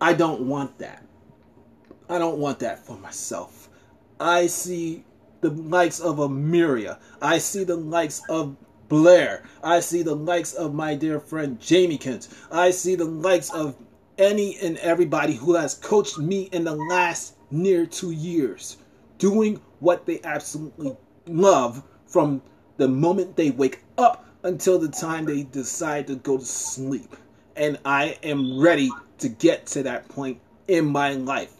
I 0.00 0.14
don't 0.14 0.40
want 0.48 0.78
that. 0.78 1.05
I 2.08 2.18
don't 2.18 2.38
want 2.38 2.60
that 2.60 2.86
for 2.86 2.96
myself. 2.98 3.68
I 4.20 4.46
see 4.46 5.04
the 5.40 5.50
likes 5.50 6.00
of 6.00 6.16
Amiria. 6.18 6.98
I 7.20 7.38
see 7.38 7.64
the 7.64 7.76
likes 7.76 8.22
of 8.28 8.56
Blair. 8.88 9.42
I 9.62 9.80
see 9.80 10.02
the 10.02 10.14
likes 10.14 10.54
of 10.54 10.72
my 10.72 10.94
dear 10.94 11.18
friend 11.18 11.58
Jamie 11.60 11.98
Kent. 11.98 12.28
I 12.50 12.70
see 12.70 12.94
the 12.94 13.04
likes 13.04 13.50
of 13.50 13.74
any 14.18 14.56
and 14.58 14.78
everybody 14.78 15.34
who 15.34 15.54
has 15.56 15.74
coached 15.74 16.18
me 16.18 16.48
in 16.52 16.64
the 16.64 16.74
last 16.74 17.34
near 17.50 17.86
two 17.86 18.12
years 18.12 18.78
doing 19.18 19.60
what 19.80 20.06
they 20.06 20.20
absolutely 20.24 20.96
love 21.26 21.82
from 22.06 22.40
the 22.76 22.88
moment 22.88 23.36
they 23.36 23.50
wake 23.50 23.82
up 23.98 24.24
until 24.42 24.78
the 24.78 24.88
time 24.88 25.24
they 25.24 25.42
decide 25.42 26.06
to 26.06 26.14
go 26.14 26.38
to 26.38 26.44
sleep. 26.44 27.16
And 27.56 27.78
I 27.84 28.18
am 28.22 28.60
ready 28.60 28.90
to 29.18 29.28
get 29.28 29.66
to 29.68 29.82
that 29.84 30.08
point 30.08 30.40
in 30.68 30.86
my 30.86 31.12
life. 31.12 31.52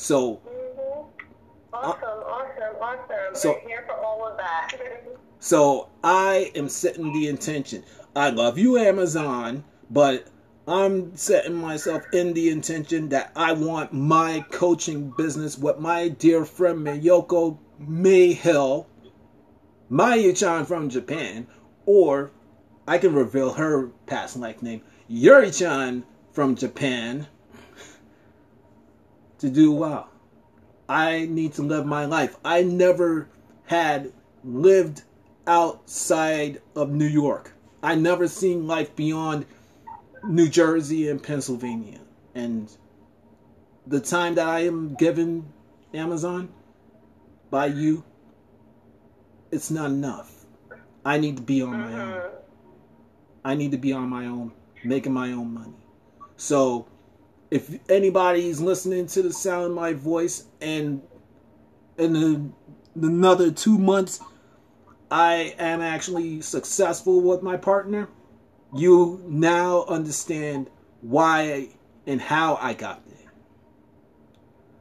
So, 0.00 0.36
mm-hmm. 0.48 1.74
awesome, 1.74 2.02
uh, 2.02 2.06
awesome, 2.06 2.76
awesome. 2.80 3.34
So, 3.34 3.60
I'm 3.60 3.68
here 3.68 3.84
for 3.86 4.02
all 4.02 4.26
of 4.26 4.38
that. 4.38 4.72
so, 5.40 5.90
I 6.02 6.50
am 6.54 6.70
setting 6.70 7.12
the 7.12 7.28
intention. 7.28 7.84
I 8.16 8.30
love 8.30 8.56
you, 8.56 8.78
Amazon, 8.78 9.62
but 9.90 10.26
I'm 10.66 11.14
setting 11.16 11.54
myself 11.54 12.02
in 12.14 12.32
the 12.32 12.48
intention 12.48 13.10
that 13.10 13.32
I 13.36 13.52
want 13.52 13.92
my 13.92 14.42
coaching 14.50 15.12
business 15.18 15.58
with 15.58 15.78
my 15.78 16.08
dear 16.08 16.46
friend 16.46 16.78
Miyoko 16.78 17.58
Mayhill, 17.78 18.86
Mayu-chan 19.90 20.64
from 20.64 20.88
Japan, 20.88 21.46
or 21.84 22.30
I 22.88 22.96
can 22.96 23.12
reveal 23.12 23.52
her 23.52 23.88
past 24.06 24.38
life 24.38 24.62
name, 24.62 24.80
Yuri-chan 25.08 26.04
from 26.32 26.54
Japan 26.54 27.26
to 29.40 29.50
do 29.50 29.72
well. 29.72 30.08
I 30.88 31.26
need 31.26 31.52
to 31.54 31.62
live 31.62 31.86
my 31.86 32.04
life. 32.04 32.36
I 32.44 32.62
never 32.62 33.28
had 33.66 34.12
lived 34.44 35.02
outside 35.46 36.60
of 36.74 36.90
New 36.90 37.06
York. 37.06 37.52
I 37.82 37.94
never 37.94 38.28
seen 38.28 38.66
life 38.66 38.94
beyond 38.96 39.46
New 40.24 40.48
Jersey 40.48 41.08
and 41.08 41.22
Pennsylvania. 41.22 42.00
And 42.34 42.70
the 43.86 44.00
time 44.00 44.34
that 44.34 44.46
I 44.46 44.60
am 44.60 44.94
given 44.94 45.52
Amazon 45.94 46.48
by 47.50 47.66
you, 47.66 48.04
it's 49.50 49.70
not 49.70 49.90
enough. 49.90 50.44
I 51.04 51.18
need 51.18 51.36
to 51.36 51.42
be 51.42 51.62
on 51.62 51.72
my 51.72 51.92
own. 51.92 52.12
Uh-huh. 52.12 52.28
I 53.44 53.54
need 53.54 53.70
to 53.70 53.78
be 53.78 53.92
on 53.92 54.08
my 54.08 54.26
own, 54.26 54.52
making 54.84 55.14
my 55.14 55.32
own 55.32 55.54
money. 55.54 55.76
So 56.36 56.86
if 57.50 57.78
anybody's 57.90 58.60
listening 58.60 59.06
to 59.08 59.22
the 59.22 59.32
sound 59.32 59.66
of 59.66 59.72
my 59.72 59.92
voice 59.92 60.46
and 60.60 61.02
in 61.98 62.16
a, 62.16 63.04
another 63.06 63.50
two 63.50 63.78
months 63.78 64.20
I 65.10 65.54
am 65.58 65.80
actually 65.80 66.40
successful 66.40 67.20
with 67.20 67.42
my 67.42 67.56
partner, 67.56 68.08
you 68.74 69.20
now 69.26 69.84
understand 69.86 70.70
why 71.00 71.70
and 72.06 72.20
how 72.20 72.56
I 72.60 72.74
got 72.74 73.04
there. 73.06 73.32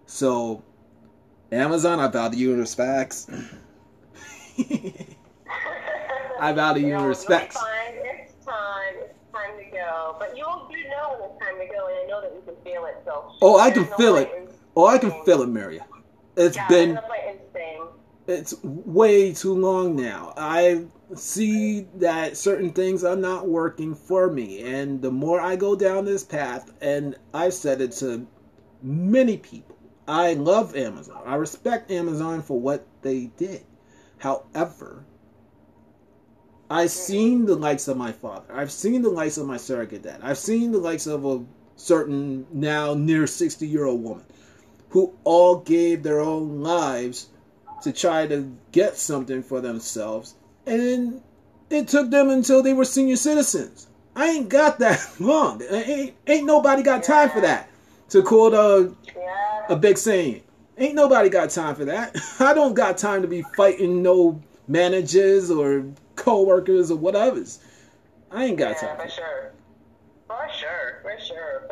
So, 0.06 0.64
Amazon, 1.52 2.00
I 2.00 2.08
value 2.08 2.50
your 2.50 2.58
respects. 2.58 3.28
I 6.40 6.54
value 6.54 6.88
your 6.88 7.08
respects. 7.08 7.56
It's 7.56 7.66
time. 8.46 8.94
It's 9.02 9.14
time 9.34 9.58
to 9.58 9.66
go. 9.72 10.16
But 10.20 10.38
you 10.38 10.46
feel 12.64 12.86
it. 12.86 12.98
So. 13.06 13.34
Oh, 13.42 13.60
I 13.60 13.72
can 13.72 13.86
feel 13.86 14.16
it. 14.16 14.52
Oh, 14.76 14.86
I 14.86 14.98
can 14.98 15.12
feel 15.24 15.42
it, 15.42 15.50
Maria. 15.50 15.86
It's 16.36 16.56
yeah, 16.56 16.68
been. 16.68 17.00
It's 18.28 18.54
way 18.64 19.34
too 19.34 19.56
long 19.56 19.96
now. 19.96 20.34
I 20.38 20.86
see 21.16 21.88
that 21.96 22.38
certain 22.38 22.72
things 22.72 23.04
are 23.04 23.16
not 23.16 23.48
working 23.48 23.96
for 23.96 24.30
me, 24.30 24.62
and 24.62 25.02
the 25.02 25.10
more 25.12 25.42
I 25.42 25.56
go 25.56 25.76
down 25.76 26.06
this 26.06 26.24
path, 26.24 26.72
and 26.80 27.16
I've 27.34 27.56
said 27.56 27.82
it 27.82 27.94
to 27.94 28.28
many 28.84 29.38
people, 29.38 29.76
I 30.08 30.34
love 30.34 30.76
Amazon. 30.76 31.24
I 31.26 31.36
respect 31.36 31.92
Amazon 31.92 32.44
for 32.44 32.60
what 32.60 32.86
they 33.02 33.32
did. 33.38 33.66
However, 34.20 35.06
I've 36.70 36.90
mm-hmm. 36.90 37.00
seen 37.00 37.46
the 37.46 37.56
likes 37.56 37.88
of 37.88 37.98
my 37.98 38.12
father. 38.12 38.54
I've 38.54 38.72
seen 38.72 39.02
the 39.02 39.10
likes 39.10 39.38
of 39.38 39.48
my 39.48 39.58
surrogate 39.58 40.04
dad. 40.04 40.20
I've 40.22 40.38
seen 40.38 40.72
the 40.72 40.78
likes 40.78 41.08
of 41.08 41.26
a 41.26 41.44
certain 41.80 42.46
now 42.52 42.94
near 42.94 43.26
60 43.26 43.68
year 43.68 43.86
old 43.86 44.04
woman 44.04 44.26
who 44.90 45.14
all 45.24 45.58
gave 45.58 46.04
their 46.04 46.20
own 46.20 46.62
lives 46.62 47.28
to 47.84 47.94
try 47.94 48.28
to 48.28 48.52
get 48.72 48.98
something 48.98 49.44
for 49.44 49.62
themselves. 49.62 50.36
And 50.66 51.22
it 51.70 51.88
took 51.88 52.10
them 52.10 52.30
until 52.30 52.64
they 52.64 52.74
were 52.74 52.86
senior 52.86 53.16
citizens. 53.16 53.88
I 54.16 54.28
ain't 54.30 54.50
got 54.50 54.80
that 54.80 55.00
long. 55.20 55.62
Ain't, 55.70 56.16
ain't 56.28 56.46
nobody 56.46 56.84
got 56.84 57.04
time 57.04 57.30
for 57.30 57.42
that. 57.42 57.70
To 58.10 58.24
quote 58.24 58.54
uh, 58.54 58.90
a, 59.70 59.74
a 59.74 59.76
big 59.76 59.98
saying. 59.98 60.42
Ain't 60.78 60.96
nobody 60.96 61.30
got 61.30 61.52
time 61.52 61.76
for 61.76 61.86
that. 61.86 62.18
I 62.40 62.54
don't 62.54 62.74
got 62.74 62.98
time 62.98 63.22
to 63.22 63.28
be 63.28 63.44
fighting 63.56 64.02
no 64.02 64.42
managers 64.68 65.52
or 65.52 65.86
co-workers 66.16 66.90
or 66.92 66.98
whatever's. 66.98 67.60
I 68.32 68.46
ain't 68.46 68.58
got 68.58 68.82
yeah, 68.82 68.96
time. 68.96 68.98
For 68.98 69.10
sure. 69.10 69.52
For 70.28 70.48
sure, 70.54 71.00
for 71.02 71.24
sure. 71.24 71.66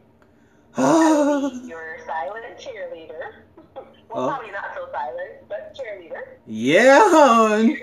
your 0.78 1.98
silent 2.06 2.58
cheerleader. 2.58 3.34
well, 3.76 3.86
oh. 4.12 4.28
probably 4.28 4.52
not 4.52 4.72
so 4.76 4.88
silent, 4.92 5.48
but 5.48 5.76
cheerleader. 5.76 6.36
Yeah, 6.48 7.00
hon. 7.04 7.78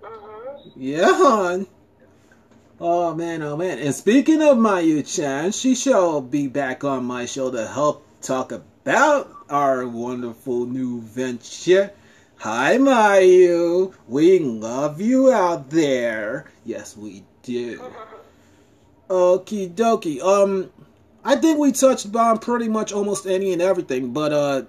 mm-hmm. 0.00 0.70
Yeah, 0.76 1.12
hon. 1.12 1.66
Oh 2.80 3.14
man, 3.14 3.42
oh 3.42 3.56
man. 3.56 3.78
And 3.78 3.94
speaking 3.94 4.42
of 4.42 4.56
Mayu 4.56 5.06
Chan, 5.06 5.52
she 5.52 5.74
shall 5.74 6.20
be 6.20 6.48
back 6.48 6.84
on 6.84 7.04
my 7.04 7.26
show 7.26 7.50
to 7.50 7.66
help 7.66 8.06
talk 8.20 8.52
about 8.52 9.30
our 9.48 9.86
wonderful 9.86 10.66
new 10.66 11.00
venture. 11.00 11.92
Hi, 12.36 12.76
Mayu. 12.78 13.94
We 14.08 14.38
love 14.40 15.00
you 15.00 15.32
out 15.32 15.70
there. 15.70 16.50
Yes, 16.64 16.96
we 16.96 17.24
do. 17.42 17.80
Okie 19.08 19.74
dokie. 19.74 20.20
Um, 20.20 20.70
I 21.24 21.36
think 21.36 21.58
we 21.58 21.72
touched 21.72 22.14
on 22.14 22.38
pretty 22.38 22.68
much 22.68 22.92
almost 22.92 23.26
any 23.26 23.52
and 23.52 23.62
everything. 23.62 24.12
But 24.12 24.32
uh, 24.32 24.62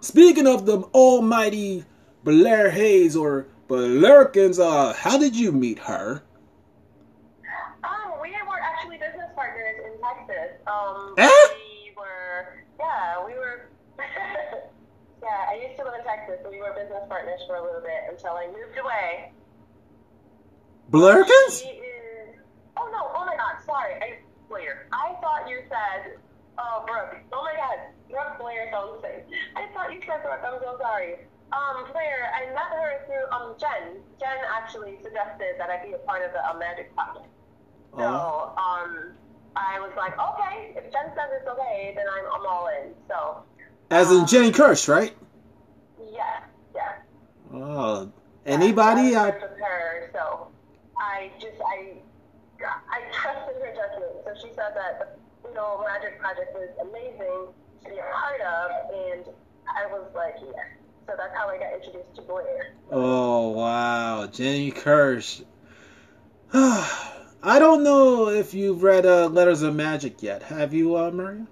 speaking 0.00 0.46
of 0.46 0.66
the 0.66 0.78
almighty 0.94 1.84
Blair 2.24 2.70
Hayes 2.70 3.16
or 3.16 3.46
Blairkins, 3.68 4.58
uh, 4.58 4.92
how 4.92 5.18
did 5.18 5.36
you 5.36 5.52
meet 5.52 5.78
her? 5.78 6.22
Um, 7.84 8.20
we 8.20 8.30
were 8.30 8.60
actually 8.60 8.98
business 8.98 9.30
partners 9.36 9.76
in 9.84 10.00
Texas. 10.00 10.58
Um, 10.66 11.14
eh? 11.16 11.30
we 11.54 11.92
were, 11.96 12.64
yeah, 12.78 13.24
we 13.24 13.34
were. 13.34 13.70
yeah, 15.22 15.46
I 15.48 15.54
used 15.62 15.78
to 15.78 15.84
live 15.84 15.94
in 15.98 16.04
Texas, 16.04 16.40
so 16.42 16.50
we 16.50 16.58
were 16.58 16.74
business 16.74 17.02
partners 17.08 17.40
for 17.46 17.56
a 17.56 17.62
little 17.62 17.80
bit 17.80 18.10
until 18.10 18.32
I 18.32 18.46
moved 18.46 18.78
away. 18.82 19.32
Blairkins? 20.90 21.62
Oh 22.76 22.88
no! 22.90 23.12
Oh 23.14 23.24
my 23.24 23.36
God! 23.36 23.62
Sorry, 23.64 23.94
I 24.02 24.18
Blair. 24.48 24.86
I 24.92 25.14
thought 25.20 25.39
you 25.50 25.66
said 25.66 26.22
uh, 26.58 26.86
Brooke. 26.86 27.18
Oh 27.34 27.42
my 27.42 27.54
God, 27.58 27.90
Brooke 28.08 28.38
Blair 28.38 28.70
sounds. 28.70 29.02
I 29.02 29.66
thought 29.74 29.92
you 29.92 30.00
said 30.06 30.22
Brooke. 30.22 30.46
I'm 30.46 30.62
so 30.62 30.78
sorry. 30.78 31.26
Um, 31.50 31.90
Blair, 31.90 32.30
I 32.30 32.46
met 32.54 32.70
her 32.70 33.02
through 33.10 33.26
um 33.34 33.58
Jen. 33.58 33.98
Jen 34.22 34.38
actually 34.46 35.02
suggested 35.02 35.58
that 35.58 35.68
I 35.68 35.82
be 35.84 35.92
a 35.92 35.98
part 36.06 36.22
of 36.22 36.30
the 36.32 36.42
um, 36.46 36.58
Magic 36.58 36.94
Project. 36.94 37.26
So 37.98 38.06
oh. 38.06 38.54
um, 38.54 39.18
I 39.56 39.80
was 39.80 39.90
like, 39.98 40.14
okay, 40.14 40.78
if 40.78 40.92
Jen 40.92 41.10
says 41.18 41.30
it's 41.34 41.48
okay, 41.48 41.92
then 41.96 42.06
I'm 42.06 42.24
I'm 42.40 42.46
all 42.46 42.68
in. 42.68 42.94
So. 43.08 43.42
As 43.90 44.10
in 44.12 44.22
um, 44.22 44.26
Jenny 44.26 44.52
Kirsch, 44.52 44.86
right? 44.86 45.12
Yeah. 46.12 46.46
Yeah. 46.74 47.02
Oh, 47.52 48.12
anybody? 48.46 49.16
I, 49.16 49.30
I 49.30 49.34
with 49.34 49.58
her, 49.58 50.10
so 50.12 50.48
I 50.96 51.32
just 51.40 51.58
I 51.66 51.98
I 52.62 53.00
trusted 53.10 53.56
her 53.60 53.74
judgment. 53.74 54.12
So 54.24 54.34
she 54.40 54.54
said 54.54 54.70
that 54.76 55.00
the 55.00 55.19
you 55.50 55.56
know 55.56 55.84
Magic 55.84 56.18
Project 56.20 56.54
was 56.54 56.68
amazing 56.80 57.48
to 57.82 57.90
be 57.90 57.96
a 57.96 58.02
part 58.12 58.40
of, 58.40 58.70
and 58.94 59.24
I 59.66 59.86
was 59.86 60.10
like, 60.14 60.34
yeah. 60.40 60.62
So 61.06 61.14
that's 61.16 61.34
how 61.34 61.48
I 61.48 61.58
got 61.58 61.74
introduced 61.74 62.14
to 62.16 62.22
Blair. 62.22 62.74
Oh 62.90 63.48
wow, 63.48 64.26
Jenny 64.26 64.70
Kirsch. 64.70 65.40
I 66.52 67.58
don't 67.58 67.82
know 67.82 68.28
if 68.28 68.54
you've 68.54 68.82
read 68.82 69.06
uh, 69.06 69.26
Letters 69.28 69.62
of 69.62 69.74
Magic 69.74 70.22
yet. 70.22 70.42
Have 70.44 70.74
you, 70.74 70.96
uh, 70.96 71.10
Maria? 71.10 71.38
Um, 71.40 71.46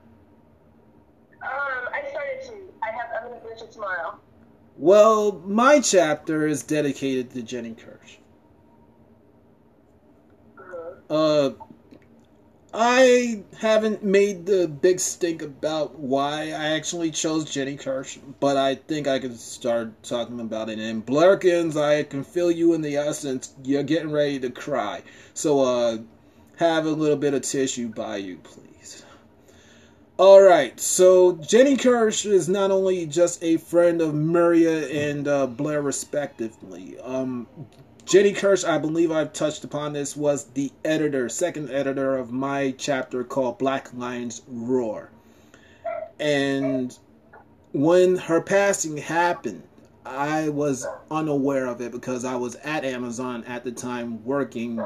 I 1.43 2.05
started 2.11 2.43
to. 2.47 2.53
I 2.83 2.91
have. 2.93 3.25
I'm 3.25 3.31
gonna 3.31 3.41
finish 3.41 3.63
it 3.63 3.73
tomorrow. 3.73 4.19
Well, 4.77 5.43
my 5.45 5.81
chapter 5.81 6.47
is 6.47 6.63
dedicated 6.63 7.33
to 7.33 7.43
Jenny 7.43 7.75
Kirsch. 7.75 8.19
Uh, 11.11 11.51
I 12.73 13.45
haven't 13.59 14.05
made 14.05 14.45
the 14.45 14.69
big 14.69 15.01
stink 15.01 15.41
about 15.41 15.99
why 15.99 16.49
I 16.49 16.71
actually 16.77 17.11
chose 17.11 17.51
Jenny 17.51 17.77
Kirsch, 17.77 18.19
but 18.41 18.57
I 18.57 18.75
think 18.75 19.09
I 19.09 19.19
could 19.19 19.39
start 19.41 20.03
talking 20.03 20.41
about 20.41 20.69
it. 20.69 20.79
And 20.79 21.05
Blairkins, 21.05 21.77
I 21.77 22.03
can 22.03 22.25
feel 22.25 22.51
you 22.51 22.75
in 22.75 22.83
the 22.83 22.97
essence. 22.97 23.55
You're 23.64 23.83
getting 23.83 24.12
ready 24.12 24.39
to 24.41 24.51
cry. 24.51 25.03
So, 25.33 25.61
uh, 25.61 25.99
have 26.57 26.87
a 26.87 26.91
little 26.91 27.16
bit 27.16 27.35
of 27.35 27.43
tissue 27.43 27.89
by 27.89 28.16
you, 28.16 28.39
please. 28.39 29.05
Alright, 30.19 30.81
so 30.81 31.35
Jenny 31.37 31.77
Kirsch 31.77 32.27
is 32.27 32.49
not 32.49 32.73
only 32.73 33.07
just 33.07 33.43
a 33.43 33.57
friend 33.59 34.03
of 34.03 34.14
Maria 34.14 34.89
and 34.89 35.29
uh, 35.29 35.47
Blair, 35.47 35.81
respectively. 35.81 36.99
Um, 36.99 37.47
Jenny 38.09 38.33
Kirsch, 38.33 38.65
I 38.65 38.79
believe 38.79 39.13
I've 39.13 39.35
touched 39.35 39.65
upon 39.65 39.93
this, 39.93 40.17
was 40.17 40.45
the 40.45 40.73
editor, 40.83 41.29
second 41.29 41.71
editor 41.71 42.17
of 42.17 42.33
my 42.33 42.71
chapter 42.79 43.23
called 43.23 43.59
Black 43.59 43.93
Lions 43.93 44.41
Roar. 44.49 45.11
And 46.19 46.99
when 47.73 48.17
her 48.17 48.41
passing 48.41 48.97
happened, 48.97 49.63
I 50.07 50.49
was 50.49 50.87
unaware 51.11 51.67
of 51.67 51.83
it 51.83 51.93
because 51.93 52.25
I 52.25 52.37
was 52.37 52.55
at 52.65 52.83
Amazon 52.83 53.45
at 53.45 53.63
the 53.63 53.73
time 53.73 54.25
working 54.25 54.83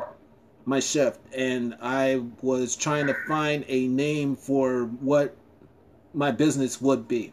my 0.65 0.81
shift 0.81 1.21
and 1.33 1.77
I 1.81 2.25
was 2.41 2.75
trying 2.75 3.07
to 3.07 3.15
find 3.29 3.65
a 3.69 3.87
name 3.87 4.35
for 4.35 4.87
what 4.87 5.37
my 6.13 6.33
business 6.33 6.81
would 6.81 7.07
be. 7.07 7.33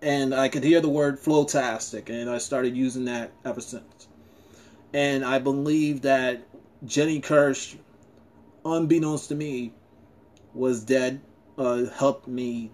And 0.00 0.32
I 0.32 0.48
could 0.48 0.62
hear 0.62 0.80
the 0.80 0.88
word 0.88 1.20
flowtastic 1.20 2.08
and 2.08 2.30
I 2.30 2.38
started 2.38 2.76
using 2.76 3.06
that 3.06 3.32
ever 3.44 3.60
since. 3.60 3.95
And 4.96 5.26
I 5.26 5.40
believe 5.40 6.00
that 6.02 6.46
Jenny 6.86 7.20
Kirsch, 7.20 7.76
unbeknownst 8.64 9.28
to 9.28 9.34
me, 9.34 9.74
was 10.54 10.84
dead, 10.84 11.20
uh, 11.58 11.84
helped 11.84 12.26
me 12.26 12.70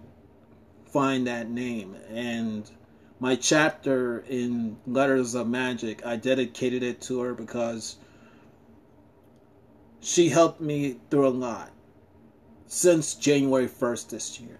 find 0.85 1.27
that 1.27 1.49
name. 1.49 1.97
And 2.07 2.71
my 3.19 3.35
chapter 3.35 4.19
in 4.19 4.77
Letters 4.87 5.35
of 5.35 5.49
Magic, 5.49 6.05
I 6.05 6.15
dedicated 6.15 6.81
it 6.81 7.01
to 7.01 7.19
her 7.19 7.33
because 7.33 7.97
she 9.99 10.29
helped 10.29 10.61
me 10.61 10.95
through 11.09 11.27
a 11.27 11.35
lot 11.47 11.71
since 12.67 13.15
January 13.15 13.67
1st 13.67 14.09
this 14.11 14.39
year. 14.39 14.59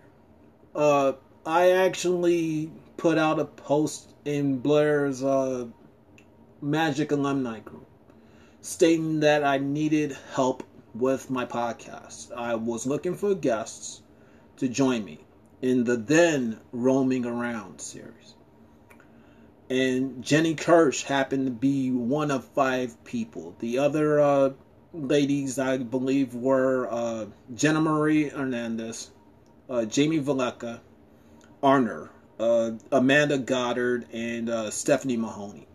Uh, 0.75 1.13
I 1.45 1.71
actually 1.71 2.73
put 2.97 3.17
out 3.17 3.39
a 3.39 3.45
post 3.45 4.13
in 4.25 4.59
Blair's 4.59 5.23
uh, 5.23 5.67
Magic 6.63 7.11
Alumni 7.11 7.59
Group, 7.59 7.85
stating 8.61 9.19
that 9.19 9.43
I 9.43 9.57
needed 9.57 10.15
help 10.33 10.63
with 10.95 11.29
my 11.29 11.43
podcast. 11.45 12.31
I 12.31 12.55
was 12.55 12.87
looking 12.87 13.15
for 13.15 13.35
guests 13.35 14.01
to 14.57 14.69
join 14.69 15.03
me 15.03 15.19
in 15.61 15.83
the 15.83 15.97
then 15.97 16.61
Roaming 16.71 17.25
Around 17.25 17.81
series. 17.81 18.35
And 19.69 20.23
Jenny 20.23 20.55
Kirsch 20.55 21.03
happened 21.03 21.47
to 21.47 21.51
be 21.51 21.91
one 21.91 22.31
of 22.31 22.45
five 22.45 23.03
people. 23.03 23.57
The 23.59 23.79
other 23.79 24.21
uh, 24.21 24.51
ladies, 24.93 25.59
I 25.59 25.79
believe, 25.79 26.33
were 26.33 26.87
uh, 26.89 27.25
Jenna 27.53 27.81
Marie 27.81 28.29
Hernandez, 28.29 29.11
uh, 29.69 29.83
Jamie 29.83 30.21
Valeka, 30.21 30.79
Arner, 31.61 32.07
uh, 32.39 32.71
Amanda 32.89 33.37
Goddard, 33.37 34.05
and 34.13 34.49
uh, 34.49 34.71
Stephanie 34.71 35.17
Mahoney. 35.17 35.67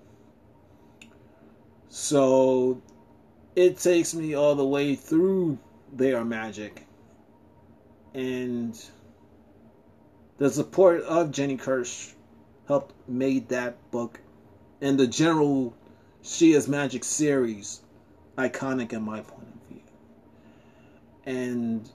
So 1.89 2.83
it 3.57 3.79
takes 3.79 4.15
me 4.15 4.35
all 4.35 4.55
the 4.55 4.67
way 4.67 4.95
through 4.95 5.59
their 5.93 6.25
magic. 6.25 6.87
And 8.15 8.79
the 10.39 10.51
support 10.51 11.03
of 11.03 11.31
Jenny 11.31 11.57
Kirsch 11.57 12.13
helped 12.67 12.95
made 13.09 13.49
that 13.49 13.91
book 13.91 14.21
and 14.81 14.99
the 14.99 15.07
general 15.07 15.75
She 16.23 16.53
is 16.53 16.69
Magic 16.69 17.05
series 17.05 17.81
iconic 18.37 18.93
in 18.93 19.03
my 19.03 19.21
point 19.21 19.49
of 19.49 19.69
view. 19.69 19.83
And 21.27 21.91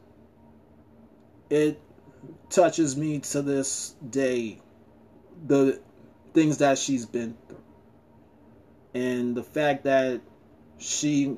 it 1.50 1.80
touches 2.50 2.98
me 2.98 3.20
to 3.20 3.41
this 3.41 3.96
day 4.10 4.60
the 5.46 5.80
things 6.34 6.58
that 6.58 6.78
she's 6.78 7.06
been 7.06 7.38
through 7.48 7.62
and 8.94 9.36
the 9.36 9.44
fact 9.44 9.84
that 9.86 10.22
she 10.78 11.38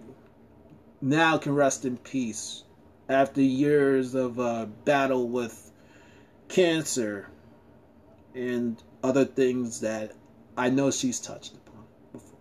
now 1.01 1.37
can 1.37 1.53
rest 1.53 1.85
in 1.85 1.97
peace 1.97 2.63
after 3.07 3.41
years 3.41 4.15
of 4.15 4.39
uh, 4.39 4.65
battle 4.83 5.27
with 5.27 5.71
cancer 6.47 7.29
and 8.33 8.81
other 9.03 9.25
things 9.25 9.81
that 9.81 10.11
I 10.57 10.69
know 10.69 10.91
she's 10.91 11.19
touched 11.19 11.53
upon 11.55 11.83
before. 12.11 12.39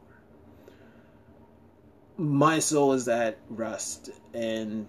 My 2.17 2.59
soul 2.59 2.93
is 2.93 3.09
at 3.09 3.39
rest, 3.49 4.11
and 4.33 4.87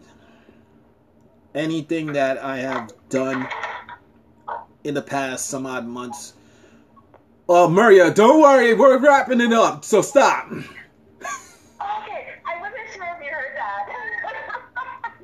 anything 1.54 2.14
that 2.14 2.38
I 2.38 2.58
have 2.58 2.94
done 3.10 3.48
in 4.84 4.94
the 4.94 5.02
past 5.02 5.48
some 5.48 5.66
odd 5.66 5.86
months 5.86 6.34
uh, 7.48 7.68
Maria, 7.68 8.12
don't 8.12 8.42
worry, 8.42 8.74
we're 8.74 8.98
wrapping 8.98 9.40
it 9.40 9.54
up, 9.54 9.86
so 9.86 10.02
stop. 10.02 10.48
Okay, 10.52 10.64
I 11.80 12.60
wasn't 12.60 12.90
sure 12.94 13.06
if 13.06 13.24
you 13.24 13.30
heard 13.32 13.56
that. 13.56 13.86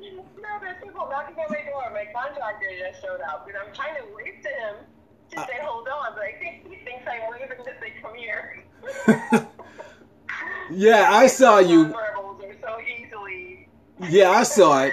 no, 0.40 0.58
there's 0.60 0.76
people 0.82 1.08
knocking 1.10 1.34
on 1.36 1.46
my 1.50 1.62
door. 1.68 1.90
My 1.92 2.06
contractor 2.14 2.66
just 2.78 3.02
showed 3.02 3.20
up, 3.22 3.46
and 3.48 3.56
I'm 3.56 3.74
trying 3.74 3.96
to 3.96 4.02
wave 4.14 4.40
to 4.42 4.48
him 4.48 4.76
to 5.32 5.40
uh, 5.40 5.46
say, 5.46 5.58
hold 5.62 5.88
on, 5.88 6.12
but 6.14 6.22
I 6.22 6.38
think 6.38 6.62
he 6.68 6.76
thinks 6.84 7.04
I'm 7.10 7.28
waving 7.30 7.48
to 7.64 7.72
say, 7.80 7.92
come 8.00 8.14
here. 8.14 8.64
yeah, 10.70 11.08
I 11.10 11.26
saw 11.38 11.58
you. 11.58 11.92
So 12.60 12.78
easily. 12.80 13.68
yeah, 14.08 14.30
I 14.30 14.44
saw 14.44 14.84
it. 14.84 14.92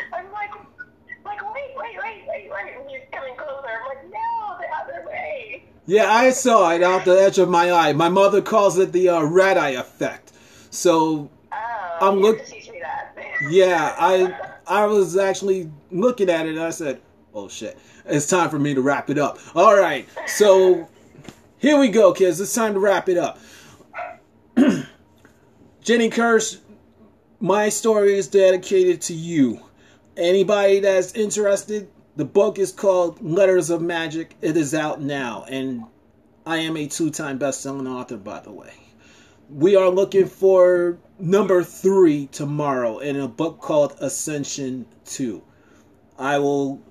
Yeah, 5.90 6.08
I 6.08 6.30
saw 6.30 6.70
it 6.70 6.84
out 6.84 7.04
the 7.04 7.20
edge 7.20 7.40
of 7.40 7.50
my 7.50 7.72
eye. 7.72 7.94
My 7.94 8.10
mother 8.10 8.44
calls 8.44 8.78
it 8.78 8.92
the 8.92 9.10
uh, 9.10 9.24
red 9.24 9.58
eye 9.58 9.70
effect. 9.70 10.32
So 10.70 11.32
oh, 11.52 11.98
I'm 12.00 12.20
looking. 12.20 12.62
yeah, 13.50 13.96
I 13.98 14.38
I 14.68 14.86
was 14.86 15.18
actually 15.18 15.72
looking 15.90 16.30
at 16.30 16.46
it 16.46 16.50
and 16.50 16.60
I 16.60 16.70
said, 16.70 17.02
"Oh 17.34 17.50
shit, 17.50 17.76
it's 18.06 18.28
time 18.28 18.52
for 18.52 18.60
me 18.60 18.76
to 18.76 18.82
wrap 18.82 19.10
it 19.10 19.18
up." 19.18 19.40
All 19.56 19.76
right, 19.76 20.08
so 20.28 20.88
here 21.58 21.80
we 21.80 21.88
go, 21.88 22.14
kids. 22.14 22.40
It's 22.40 22.54
time 22.54 22.76
to 22.76 22.80
wrap 22.80 23.10
it 23.10 23.18
up. 23.18 23.40
Jenny 25.82 26.12
Kirsch, 26.12 26.58
my 27.40 27.70
story 27.70 28.14
is 28.16 28.28
dedicated 28.28 29.02
to 29.02 29.16
you. 29.16 29.60
Anybody 30.16 30.82
that's 30.82 31.14
interested, 31.14 31.90
the 32.20 32.26
book 32.26 32.60
is 32.60 32.74
called 32.74 33.24
Letters 33.24 33.70
of 33.70 33.82
Magic. 33.82 34.36
It 34.42 34.58
is 34.58 34.76
out 34.76 35.00
now, 35.02 35.46
and 35.50 35.86
I 36.46 36.58
am 36.58 36.76
a 36.76 36.86
two-time 36.86 37.38
best-selling 37.38 37.88
author, 37.88 38.18
by 38.18 38.42
the 38.42 38.52
way. 38.52 38.74
We 39.50 39.78
are 39.78 39.88
looking 39.88 40.26
for 40.26 40.98
number 41.18 41.64
three 41.64 42.28
tomorrow 42.28 42.98
in 42.98 43.18
a 43.18 43.30
book 43.30 43.62
called 43.62 43.96
Ascension 44.02 44.86
2. 45.06 45.42
I 46.18 46.40
will 46.40 46.82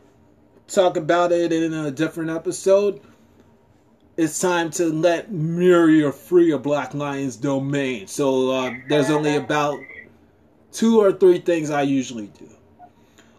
talk 0.67 0.97
about 0.97 1.31
it 1.31 1.53
in 1.53 1.75
a 1.75 1.91
different 1.91 2.31
episode. 2.31 3.03
It's 4.17 4.41
time 4.41 4.71
to 4.71 4.87
let 4.87 5.31
Muriel 5.31 6.11
free 6.11 6.53
of 6.53 6.63
Black 6.63 6.95
Lion's 6.95 7.37
domain. 7.37 8.07
So 8.07 8.51
uh, 8.51 8.75
there's 8.89 9.11
only 9.11 9.37
about 9.37 9.79
two 10.73 10.99
or 10.99 11.13
three 11.13 11.41
things 11.41 11.69
I 11.69 11.83
usually 11.83 12.29
do. 12.29 12.49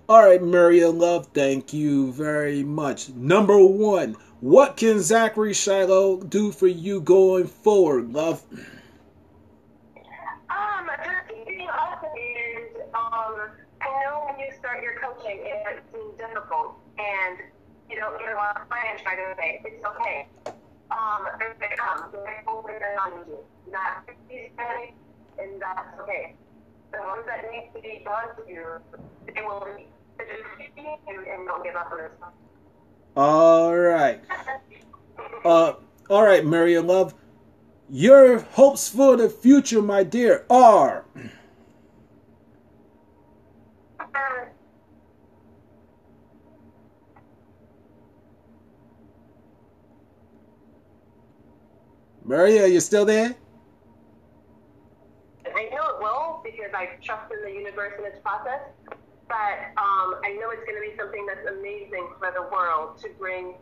All 0.10 0.24
right, 0.26 0.42
Muriel 0.42 0.92
Love, 0.92 1.28
thank 1.36 1.72
you 1.72 2.12
very 2.14 2.64
much. 2.64 3.10
Number 3.10 3.64
one, 3.64 4.16
what 4.40 4.76
can 4.76 5.02
Zachary 5.02 5.54
Shiloh 5.54 6.24
do 6.24 6.52
for 6.52 6.66
you 6.66 7.00
going 7.00 7.46
forward, 7.46 8.12
love? 8.12 8.44
Um, 10.50 10.90
being 11.46 11.70
awesome 11.70 12.10
is, 12.18 12.76
um, 12.96 13.52
I 13.82 14.04
know 14.04 14.26
when 14.26 14.40
you 14.40 14.52
start 14.58 14.82
your 14.82 14.96
coaching 15.00 15.46
and 15.46 15.78
it 15.78 15.84
seems 15.94 16.18
difficult 16.18 16.80
and 16.98 17.38
you 17.88 17.98
don't 17.98 18.18
get 18.18 18.34
a 18.34 18.36
lot 18.36 18.60
of 18.60 18.68
clients 18.68 19.04
right 19.06 19.20
away, 19.20 19.62
it's 19.64 19.86
okay. 19.86 20.28
Um, 20.90 21.28
they 21.60 21.76
come, 21.78 22.10
they 22.14 22.42
will 22.48 22.64
bring 22.64 22.78
it 22.78 23.00
on 23.00 23.12
you. 23.28 23.38
Not 23.72 24.10
easy, 24.28 24.50
and 25.38 25.62
that's 25.62 26.00
okay. 26.02 26.34
The 26.92 26.98
ones 26.98 27.28
that 27.28 27.46
need 27.52 27.70
to 27.76 27.82
be 27.84 28.02
done 28.04 28.36
to 28.38 28.52
you, 28.52 28.66
they 29.36 29.44
will 29.44 29.68
be. 29.78 29.86
All 33.16 33.76
right. 33.76 34.22
Uh, 35.44 35.74
all 36.10 36.24
right, 36.24 36.46
Mary 36.46 36.78
Love. 36.80 37.14
Your 37.90 38.40
hopes 38.40 38.88
for 38.88 39.18
the 39.18 39.30
future, 39.30 39.82
my 39.82 40.04
dear, 40.04 40.46
are. 40.50 41.06
Maria, 52.30 52.64
are 52.64 52.68
you 52.68 52.80
still 52.80 53.06
there? 53.06 53.36
I 55.48 55.64
know 55.74 55.88
it 55.90 56.00
will 56.00 56.42
because 56.44 56.72
I 56.76 56.90
trust 57.02 57.32
in 57.34 57.42
the 57.42 57.52
universe 57.52 57.94
and 57.98 58.06
its 58.06 58.20
process. 58.20 58.60
But 59.28 59.79
um, 60.10 60.22
I 60.24 60.34
know 60.34 60.50
it's 60.52 60.66
going 60.66 60.76
to 60.76 60.86
be 60.86 60.96
something 60.98 61.26
that's 61.26 61.48
amazing 61.48 62.10
for 62.20 62.32
the 62.32 62.44
world 62.52 62.98
to 63.02 63.10
bring 63.18 63.56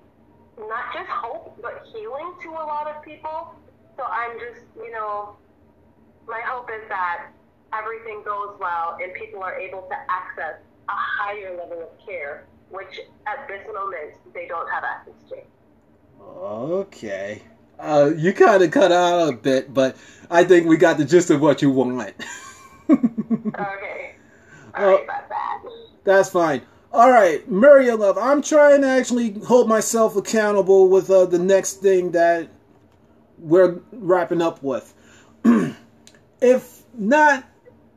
not 0.57 0.93
just 0.93 1.09
hope, 1.09 1.59
but 1.61 1.83
healing 1.93 2.33
to 2.43 2.49
a 2.49 2.65
lot 2.65 2.87
of 2.87 3.03
people. 3.03 3.53
So 3.95 4.03
I'm 4.03 4.37
just, 4.39 4.65
you 4.75 4.91
know, 4.91 5.35
my 6.27 6.41
hope 6.45 6.69
is 6.69 6.87
that 6.89 7.29
everything 7.73 8.23
goes 8.25 8.57
well 8.59 8.97
and 9.01 9.13
people 9.13 9.41
are 9.43 9.55
able 9.55 9.81
to 9.83 9.95
access 10.09 10.59
a 10.89 10.93
higher 10.93 11.55
level 11.57 11.83
of 11.83 12.05
care, 12.05 12.45
which 12.69 12.99
at 13.27 13.47
this 13.47 13.61
moment 13.73 14.13
they 14.33 14.47
don't 14.47 14.69
have 14.69 14.83
access 14.83 15.13
to. 15.29 15.37
Okay. 16.23 17.41
Uh, 17.79 18.11
you 18.15 18.33
kind 18.33 18.63
of 18.63 18.71
cut 18.71 18.91
out 18.91 19.29
a 19.29 19.31
bit, 19.33 19.71
but 19.71 19.95
I 20.31 20.43
think 20.43 20.65
we 20.65 20.77
got 20.77 20.97
the 20.97 21.05
gist 21.05 21.29
of 21.29 21.41
what 21.41 21.61
you 21.61 21.69
want. 21.69 22.15
okay. 22.89 24.15
All 24.75 24.85
right, 24.85 25.03
about 25.03 25.29
that. 25.29 25.63
That's 26.07 26.29
fine. 26.29 26.61
All 26.93 27.11
right, 27.11 27.45
Maria 27.51 27.93
Love, 27.97 28.17
I'm 28.17 28.41
trying 28.41 28.79
to 28.79 28.87
actually 28.87 29.33
hold 29.45 29.67
myself 29.67 30.15
accountable 30.15 30.87
with 30.87 31.11
uh, 31.11 31.25
the 31.25 31.37
next 31.37 31.81
thing 31.81 32.11
that 32.11 32.47
we're 33.37 33.81
wrapping 33.91 34.41
up 34.41 34.63
with. 34.63 34.93
if 36.41 36.83
not 36.93 37.43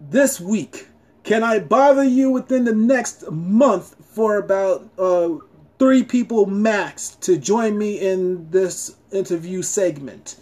this 0.00 0.40
week, 0.40 0.88
can 1.22 1.44
I 1.44 1.60
bother 1.60 2.02
you 2.02 2.32
within 2.32 2.64
the 2.64 2.74
next 2.74 3.30
month 3.30 3.94
for 4.12 4.38
about 4.38 4.90
uh, 4.98 5.36
three 5.78 6.02
people 6.02 6.46
max 6.46 7.10
to 7.20 7.38
join 7.38 7.78
me 7.78 8.00
in 8.00 8.50
this 8.50 8.96
interview 9.12 9.62
segment. 9.62 10.34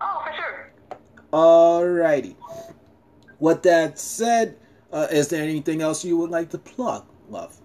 Oh, 0.00 0.22
for 0.24 0.32
sure. 0.34 0.72
Alrighty. 1.32 2.36
With 3.40 3.64
that 3.64 3.98
said, 3.98 4.56
uh, 4.92 5.08
is 5.10 5.28
there 5.28 5.42
anything 5.42 5.80
else 5.80 6.04
you 6.04 6.16
would 6.18 6.30
like 6.30 6.50
to 6.50 6.58
plug, 6.58 7.04
love? 7.28 7.56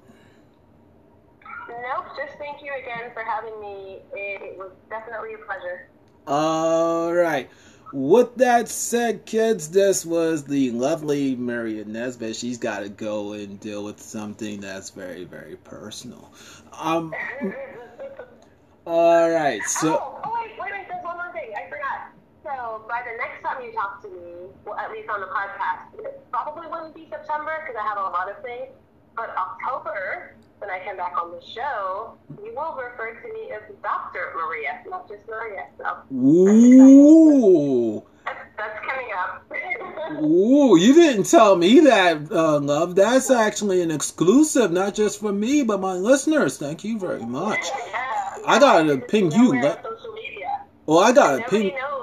Nope, 1.69 2.05
just 2.15 2.37
thank 2.37 2.61
you 2.63 2.71
again 2.81 3.11
for 3.13 3.23
having 3.23 3.59
me. 3.59 3.99
It 4.13 4.57
was 4.57 4.71
definitely 4.89 5.33
a 5.33 5.37
pleasure. 5.37 5.87
Alright. 6.27 7.49
With 7.93 8.35
that 8.35 8.67
said, 8.67 9.25
kids, 9.25 9.69
this 9.69 10.05
was 10.05 10.43
the 10.43 10.71
lovely 10.71 11.35
Maria 11.35 11.85
Nesbitt. 11.85 12.35
She's 12.35 12.57
got 12.57 12.79
to 12.79 12.89
go 12.89 13.31
and 13.31 13.59
deal 13.59 13.83
with 13.83 14.01
something 14.01 14.59
that's 14.59 14.89
very, 14.89 15.23
very 15.23 15.55
personal. 15.55 16.29
Um. 16.73 17.13
all 18.85 19.29
right. 19.29 19.63
So. 19.63 19.99
Oh, 19.99 20.21
oh, 20.25 20.33
wait, 20.33 20.51
wait, 20.59 20.71
wait. 20.73 20.87
There's 20.89 21.03
one 21.03 21.15
more 21.15 21.31
thing. 21.31 21.51
I 21.55 21.69
forgot. 21.69 22.11
So 22.47 22.85
by 22.87 23.03
the 23.03 23.17
next 23.17 23.43
time 23.43 23.61
you 23.61 23.73
talk 23.73 24.01
to 24.03 24.07
me, 24.07 24.47
well, 24.63 24.77
at 24.77 24.89
least 24.91 25.09
on 25.09 25.19
the 25.19 25.27
podcast, 25.27 25.99
it 25.99 26.23
probably 26.31 26.65
wouldn't 26.67 26.95
be 26.95 27.05
September 27.09 27.51
because 27.59 27.75
I 27.77 27.85
have 27.85 27.97
a 27.97 28.01
lot 28.03 28.31
of 28.31 28.41
things. 28.41 28.71
But 29.17 29.35
October, 29.35 30.33
when 30.59 30.69
I 30.69 30.79
come 30.85 30.95
back 30.95 31.11
on 31.21 31.31
the 31.31 31.41
show, 31.45 32.13
you 32.41 32.55
will 32.55 32.73
refer 32.73 33.19
to 33.19 33.33
me 33.33 33.51
as 33.51 33.63
Dr. 33.83 34.31
Maria, 34.33 34.79
not 34.87 35.09
just 35.09 35.27
Maria. 35.27 35.65
So 35.77 36.15
Ooh. 36.15 38.01
That's, 38.23 38.39
that's 38.55 38.79
coming 38.85 39.09
up. 39.17 40.21
Ooh, 40.23 40.77
you 40.77 40.93
didn't 40.93 41.25
tell 41.25 41.57
me 41.57 41.81
that, 41.81 42.31
uh, 42.31 42.59
love. 42.61 42.95
That's 42.95 43.29
actually 43.29 43.81
an 43.81 43.91
exclusive, 43.91 44.71
not 44.71 44.95
just 44.95 45.19
for 45.19 45.33
me, 45.33 45.63
but 45.63 45.81
my 45.81 45.93
listeners. 45.95 46.57
Thank 46.57 46.85
you 46.85 46.97
very 46.97 47.25
much. 47.25 47.59
Yeah, 47.59 47.87
yeah. 47.91 48.37
I 48.47 48.57
gotta 48.59 48.99
ping 48.99 49.33
you. 49.33 49.47
Social 49.47 50.13
media. 50.13 50.61
Oh, 50.87 50.99
I 50.99 51.11
gotta 51.11 51.39
Nobody 51.39 51.71
ping. 51.71 51.75
knows 51.75 51.96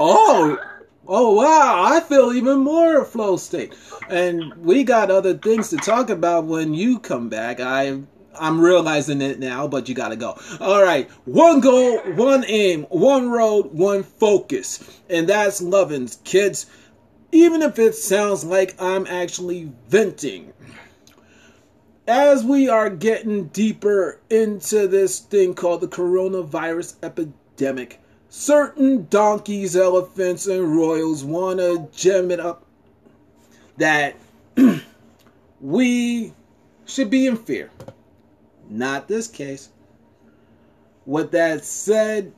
Oh, 0.00 0.58
oh 1.08 1.34
wow! 1.34 1.82
I 1.84 2.00
feel 2.00 2.32
even 2.32 2.60
more 2.60 3.04
flow 3.04 3.36
state, 3.36 3.74
and 4.08 4.54
we 4.56 4.84
got 4.84 5.10
other 5.10 5.36
things 5.36 5.70
to 5.70 5.76
talk 5.76 6.08
about 6.08 6.44
when 6.44 6.72
you 6.72 7.00
come 7.00 7.28
back. 7.28 7.58
I 7.58 8.00
I'm 8.38 8.60
realizing 8.60 9.20
it 9.20 9.40
now, 9.40 9.66
but 9.66 9.88
you 9.88 9.94
gotta 9.96 10.14
go. 10.16 10.38
All 10.60 10.82
right, 10.82 11.10
one 11.24 11.60
goal, 11.60 11.98
one 12.14 12.44
aim, 12.46 12.84
one 12.90 13.30
road, 13.30 13.72
one 13.72 14.04
focus, 14.04 15.00
and 15.10 15.28
that's 15.28 15.60
Lovin's 15.60 16.18
kids. 16.24 16.66
Even 17.32 17.60
if 17.60 17.78
it 17.78 17.94
sounds 17.94 18.44
like 18.44 18.80
I'm 18.80 19.06
actually 19.06 19.72
venting. 19.88 20.52
As 22.06 22.42
we 22.42 22.68
are 22.68 22.88
getting 22.88 23.48
deeper 23.48 24.20
into 24.30 24.86
this 24.86 25.18
thing 25.18 25.54
called 25.54 25.82
the 25.82 25.88
coronavirus 25.88 26.94
epidemic, 27.02 28.00
certain 28.28 29.06
donkeys, 29.08 29.76
elephants, 29.76 30.46
and 30.46 30.76
royals 30.76 31.24
want 31.24 31.58
to 31.58 31.88
gem 31.92 32.30
it 32.30 32.40
up 32.40 32.64
that 33.78 34.16
we 35.60 36.32
should 36.86 37.10
be 37.10 37.26
in 37.26 37.36
fear. 37.36 37.70
Not 38.68 39.08
this 39.08 39.28
case. 39.28 39.70
With 41.06 41.30
that 41.30 41.64
said, 41.64 42.32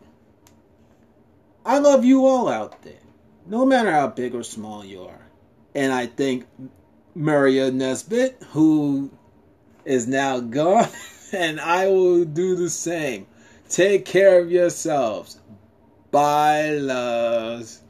I 1.64 1.78
love 1.78 2.04
you 2.04 2.26
all 2.26 2.48
out 2.48 2.82
there, 2.82 2.94
no 3.46 3.66
matter 3.66 3.90
how 3.90 4.06
big 4.06 4.34
or 4.34 4.44
small 4.44 4.84
you 4.84 5.02
are. 5.02 5.20
And 5.74 5.92
I 5.92 6.06
think 6.06 6.46
Maria 7.14 7.70
Nesbitt, 7.70 8.42
who 8.50 9.10
is 9.84 10.06
now 10.06 10.38
gone, 10.38 10.88
and 11.32 11.60
I 11.60 11.88
will 11.88 12.24
do 12.24 12.54
the 12.54 12.70
same. 12.70 13.26
Take 13.68 14.04
care 14.04 14.40
of 14.40 14.50
yourselves. 14.50 15.39
Bye, 16.12 16.70
loves. 16.78 17.82